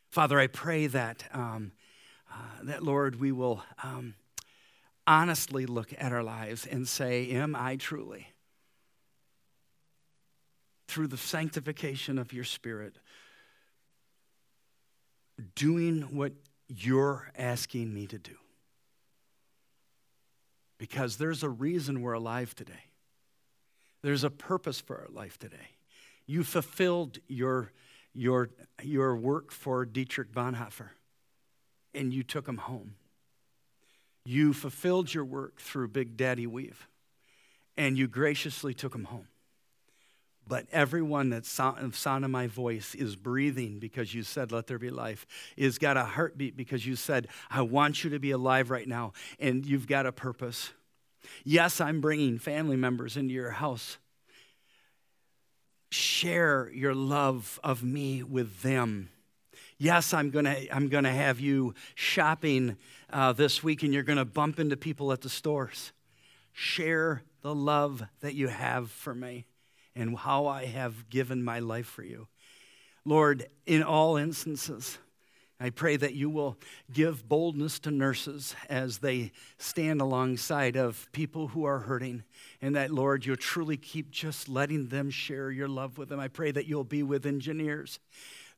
Father, 0.10 0.40
I 0.40 0.48
pray 0.48 0.88
that, 0.88 1.26
um, 1.34 1.74
uh, 2.32 2.64
that 2.64 2.84
Lord, 2.84 3.20
we 3.20 3.32
will 3.32 3.62
um, 3.84 4.16
honestly 5.06 5.66
look 5.66 5.94
at 5.98 6.14
our 6.14 6.24
lives 6.24 6.66
and 6.66 6.88
say, 6.88 7.30
Am 7.32 7.56
I 7.56 7.76
truly, 7.76 8.28
through 10.88 11.08
the 11.08 11.18
sanctification 11.18 12.18
of 12.18 12.32
your 12.32 12.46
Spirit, 12.46 12.96
doing 15.56 16.04
what 16.16 16.34
you're 16.68 17.30
asking 17.38 17.94
me 17.94 18.08
to 18.08 18.18
do? 18.18 18.36
Because 20.78 21.18
there's 21.18 21.44
a 21.44 21.50
reason 21.50 22.02
we're 22.02 22.14
alive 22.14 22.56
today. 22.56 22.90
There's 24.02 24.24
a 24.24 24.30
purpose 24.30 24.82
for 24.82 24.98
our 24.98 25.08
life 25.14 25.40
today. 25.40 25.78
You 26.26 26.44
fulfilled 26.44 27.20
your, 27.28 27.72
your, 28.14 28.50
your 28.82 29.16
work 29.16 29.52
for 29.52 29.86
Dietrich 29.86 30.32
Bonhoeffer, 30.32 30.90
and 31.94 32.14
you 32.14 32.24
took 32.24 32.48
him 32.48 32.58
home. 32.58 32.96
You 34.26 34.54
fulfilled 34.54 35.14
your 35.14 35.26
work 35.26 35.60
through 35.60 35.90
Big 35.90 36.18
Daddy 36.18 36.48
Weave, 36.48 36.88
and 37.78 37.98
you 37.98 38.08
graciously 38.08 38.74
took 38.74 38.96
him 38.96 39.06
home. 39.06 39.28
But 40.48 40.66
everyone 40.72 41.30
that's 41.30 41.50
sound, 41.50 41.96
of 42.06 42.30
my 42.30 42.48
voice 42.48 42.96
is 42.96 43.16
breathing 43.16 43.80
because 43.80 44.14
you 44.14 44.24
said, 44.24 44.52
Let 44.52 44.68
there 44.68 44.80
be 44.80 44.90
life, 44.90 45.26
is 45.56 45.78
got 45.78 45.96
a 45.96 46.04
heartbeat 46.04 46.58
because 46.58 46.86
you 46.86 46.96
said, 46.96 47.28
I 47.50 47.62
want 47.62 48.04
you 48.04 48.10
to 48.10 48.20
be 48.20 48.32
alive 48.32 48.70
right 48.70 48.88
now, 48.88 49.14
and 49.40 49.66
you've 49.66 49.88
got 49.88 50.06
a 50.06 50.12
purpose. 50.12 50.72
Yes, 51.46 51.80
I'm 51.80 52.02
bringing 52.02 52.40
family 52.40 52.76
members 52.76 53.16
into 53.16 53.34
your 53.34 53.52
house. 53.52 53.98
Share 55.92 56.70
your 56.74 56.94
love 56.94 57.60
of 57.64 57.84
me 57.84 58.24
with 58.24 58.62
them. 58.62 59.10
Yes, 59.78 60.14
I'm 60.14 60.32
to 60.46 60.76
I'm 60.76 60.90
to 61.04 61.12
have 61.12 61.40
you 61.40 61.74
shopping 61.96 62.78
uh, 63.12 63.34
this 63.34 63.64
week 63.64 63.84
and 63.84 63.94
you're 63.94 64.04
to 64.18 64.26
bump 64.26 64.60
into 64.60 64.76
people 64.76 65.12
at 65.12 65.22
the 65.22 65.30
stores. 65.30 65.92
Share 66.52 67.24
the 67.42 67.54
love 67.54 68.04
that 68.22 68.34
you 68.34 68.48
have 68.48 68.92
for 68.92 69.14
me 69.14 69.46
and 69.96 70.18
how 70.18 70.48
I 70.48 70.66
have 70.66 71.10
given 71.10 71.44
my 71.44 71.60
life 71.60 71.88
for 71.88 72.04
you. 72.04 72.28
Lord, 73.06 73.48
in 73.66 73.84
all 73.84 74.18
instances, 74.18 74.98
I 75.60 75.70
pray 75.70 75.96
that 75.98 76.14
you 76.14 76.30
will 76.30 76.58
give 76.92 77.28
boldness 77.30 77.80
to 77.80 77.92
nurses 77.92 78.56
as 78.70 78.98
they 78.98 79.32
stand 79.58 80.02
alongside 80.02 80.76
of 80.76 81.08
people 81.12 81.50
who 81.50 81.64
are 81.66 81.80
hurting, 81.80 82.24
and 82.62 82.76
that, 82.76 82.92
Lord, 82.92 83.26
you'll 83.26 83.38
truly 83.38 83.78
keep 83.78 84.12
just 84.12 84.50
letting 84.50 84.88
them 84.88 85.10
share 85.10 85.52
your 85.52 85.70
love 85.70 85.98
with 85.98 86.10
them. 86.10 86.20
I 86.20 86.28
pray 86.28 86.52
that 86.52 86.66
you'll 86.66 86.84
be 86.84 87.04
with 87.04 87.26
engineers 87.26 88.00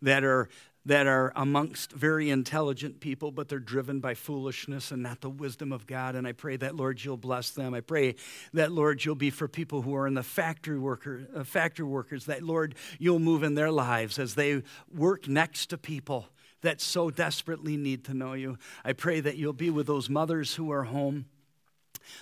that 0.01 0.23
are 0.23 0.49
that 0.86 1.07
are 1.07 1.33
amongst 1.36 1.91
very 1.91 2.29
intelligent 2.29 2.99
people, 2.99 3.31
but 3.31 3.49
they're 3.49 3.59
driven 3.59 3.99
by 3.99 4.13
foolishness 4.13 4.91
and 4.91 5.01
not 5.01 5.21
the 5.21 5.29
wisdom 5.29 5.71
of 5.71 5.88
God. 5.88 6.15
And 6.15 6.27
I 6.27 6.31
pray 6.31 6.57
that, 6.57 6.75
Lord, 6.75 7.03
you'll 7.03 7.17
bless 7.17 7.49
them. 7.51 7.73
I 7.73 7.81
pray 7.81 8.15
that, 8.53 8.71
Lord, 8.71 9.03
you'll 9.03 9.15
be 9.15 9.31
for 9.31 9.47
people 9.47 9.81
who 9.81 9.95
are 9.95 10.07
in 10.07 10.13
the 10.13 10.23
factory, 10.23 10.77
worker, 10.77 11.27
uh, 11.36 11.43
factory 11.43 11.86
workers, 11.86 12.25
that, 12.25 12.43
Lord, 12.43 12.75
you'll 12.99 13.19
move 13.19 13.43
in 13.43 13.55
their 13.55 13.71
lives 13.71 14.19
as 14.19 14.36
they 14.36 14.61
work 14.93 15.27
next 15.27 15.67
to 15.67 15.77
people 15.77 16.27
that 16.61 16.81
so 16.81 17.09
desperately 17.09 17.77
need 17.77 18.03
to 18.05 18.13
know 18.13 18.33
you. 18.33 18.57
I 18.83 18.93
pray 18.93 19.19
that 19.19 19.38
you'll 19.38 19.53
be 19.53 19.69
with 19.69 19.88
those 19.88 20.09
mothers 20.09 20.55
who 20.55 20.71
are 20.71 20.83
home 20.83 21.25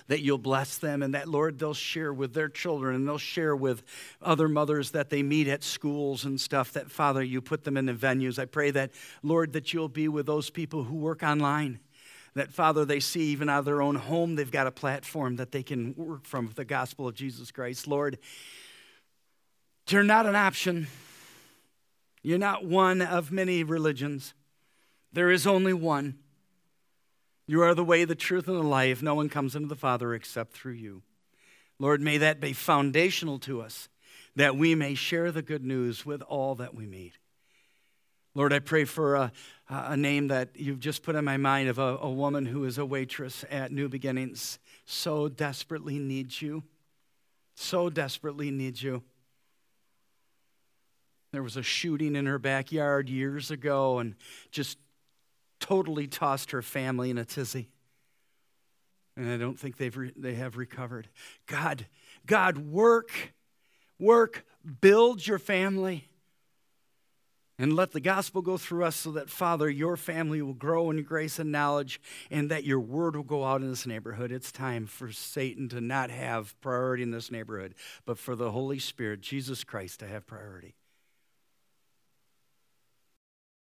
that 0.08 0.22
you'll 0.22 0.38
bless 0.38 0.78
them 0.78 1.02
and 1.02 1.14
that, 1.14 1.28
Lord, 1.28 1.58
they'll 1.58 1.74
share 1.74 2.12
with 2.12 2.34
their 2.34 2.48
children 2.48 2.94
and 2.94 3.06
they'll 3.06 3.18
share 3.18 3.54
with 3.56 3.82
other 4.22 4.48
mothers 4.48 4.92
that 4.92 5.10
they 5.10 5.22
meet 5.22 5.48
at 5.48 5.62
schools 5.62 6.24
and 6.24 6.40
stuff, 6.40 6.72
that, 6.72 6.90
Father, 6.90 7.22
you 7.22 7.40
put 7.40 7.64
them 7.64 7.76
in 7.76 7.86
the 7.86 7.92
venues. 7.92 8.38
I 8.38 8.44
pray 8.44 8.70
that, 8.72 8.90
Lord, 9.22 9.52
that 9.54 9.72
you'll 9.72 9.88
be 9.88 10.08
with 10.08 10.26
those 10.26 10.50
people 10.50 10.84
who 10.84 10.96
work 10.96 11.22
online. 11.22 11.80
That, 12.34 12.52
Father, 12.52 12.84
they 12.84 13.00
see 13.00 13.26
even 13.26 13.48
out 13.48 13.60
of 13.60 13.64
their 13.64 13.80
own 13.80 13.94
home, 13.94 14.34
they've 14.34 14.50
got 14.50 14.66
a 14.66 14.72
platform 14.72 15.36
that 15.36 15.52
they 15.52 15.62
can 15.62 15.94
work 15.96 16.26
from 16.26 16.50
the 16.54 16.64
gospel 16.64 17.06
of 17.06 17.14
Jesus 17.14 17.52
Christ. 17.52 17.86
Lord, 17.86 18.18
you're 19.88 20.02
not 20.02 20.26
an 20.26 20.34
option. 20.34 20.88
You're 22.22 22.38
not 22.38 22.64
one 22.64 23.02
of 23.02 23.30
many 23.30 23.62
religions. 23.62 24.34
There 25.12 25.30
is 25.30 25.46
only 25.46 25.74
one. 25.74 26.18
You 27.46 27.62
are 27.62 27.74
the 27.74 27.84
way, 27.84 28.04
the 28.04 28.14
truth, 28.14 28.48
and 28.48 28.56
the 28.56 28.62
life. 28.62 29.02
No 29.02 29.14
one 29.14 29.28
comes 29.28 29.54
into 29.54 29.68
the 29.68 29.76
Father 29.76 30.14
except 30.14 30.52
through 30.54 30.72
you. 30.72 31.02
Lord, 31.78 32.00
may 32.00 32.18
that 32.18 32.40
be 32.40 32.52
foundational 32.52 33.38
to 33.40 33.60
us, 33.60 33.88
that 34.36 34.56
we 34.56 34.74
may 34.74 34.94
share 34.94 35.30
the 35.30 35.42
good 35.42 35.64
news 35.64 36.06
with 36.06 36.22
all 36.22 36.54
that 36.54 36.74
we 36.74 36.86
meet. 36.86 37.18
Lord, 38.34 38.52
I 38.52 38.58
pray 38.58 38.84
for 38.84 39.14
a, 39.14 39.32
a 39.68 39.96
name 39.96 40.28
that 40.28 40.50
you've 40.56 40.80
just 40.80 41.02
put 41.02 41.14
in 41.14 41.24
my 41.24 41.36
mind 41.36 41.68
of 41.68 41.78
a, 41.78 41.98
a 42.00 42.10
woman 42.10 42.46
who 42.46 42.64
is 42.64 42.78
a 42.78 42.86
waitress 42.86 43.44
at 43.50 43.70
New 43.70 43.88
Beginnings, 43.88 44.58
so 44.86 45.28
desperately 45.28 45.98
needs 45.98 46.40
you, 46.40 46.64
so 47.54 47.90
desperately 47.90 48.50
needs 48.50 48.82
you. 48.82 49.02
There 51.30 51.42
was 51.42 51.56
a 51.56 51.62
shooting 51.62 52.16
in 52.16 52.26
her 52.26 52.38
backyard 52.38 53.08
years 53.08 53.50
ago, 53.50 53.98
and 53.98 54.14
just 54.50 54.78
totally 55.64 56.06
tossed 56.06 56.50
her 56.50 56.60
family 56.60 57.08
in 57.08 57.16
a 57.16 57.24
tizzy. 57.24 57.70
And 59.16 59.30
I 59.30 59.38
don't 59.38 59.58
think 59.58 59.78
they've 59.78 59.96
re- 59.96 60.12
they 60.14 60.34
have 60.34 60.58
recovered. 60.58 61.08
God, 61.46 61.86
God, 62.26 62.58
work, 62.58 63.32
work, 63.98 64.44
build 64.82 65.26
your 65.26 65.38
family. 65.38 66.04
And 67.56 67.74
let 67.76 67.92
the 67.92 68.00
gospel 68.00 68.42
go 68.42 68.58
through 68.58 68.84
us 68.84 68.96
so 68.96 69.12
that, 69.12 69.30
Father, 69.30 69.70
your 69.70 69.96
family 69.96 70.42
will 70.42 70.54
grow 70.54 70.90
in 70.90 71.02
grace 71.04 71.38
and 71.38 71.52
knowledge 71.52 72.00
and 72.28 72.50
that 72.50 72.64
your 72.64 72.80
word 72.80 73.14
will 73.14 73.22
go 73.22 73.44
out 73.44 73.62
in 73.62 73.70
this 73.70 73.86
neighborhood. 73.86 74.32
It's 74.32 74.50
time 74.50 74.86
for 74.86 75.12
Satan 75.12 75.68
to 75.68 75.80
not 75.80 76.10
have 76.10 76.60
priority 76.60 77.04
in 77.04 77.12
this 77.12 77.30
neighborhood, 77.30 77.76
but 78.04 78.18
for 78.18 78.34
the 78.34 78.50
Holy 78.50 78.80
Spirit, 78.80 79.20
Jesus 79.20 79.62
Christ, 79.62 80.00
to 80.00 80.08
have 80.08 80.26
priority. 80.26 80.74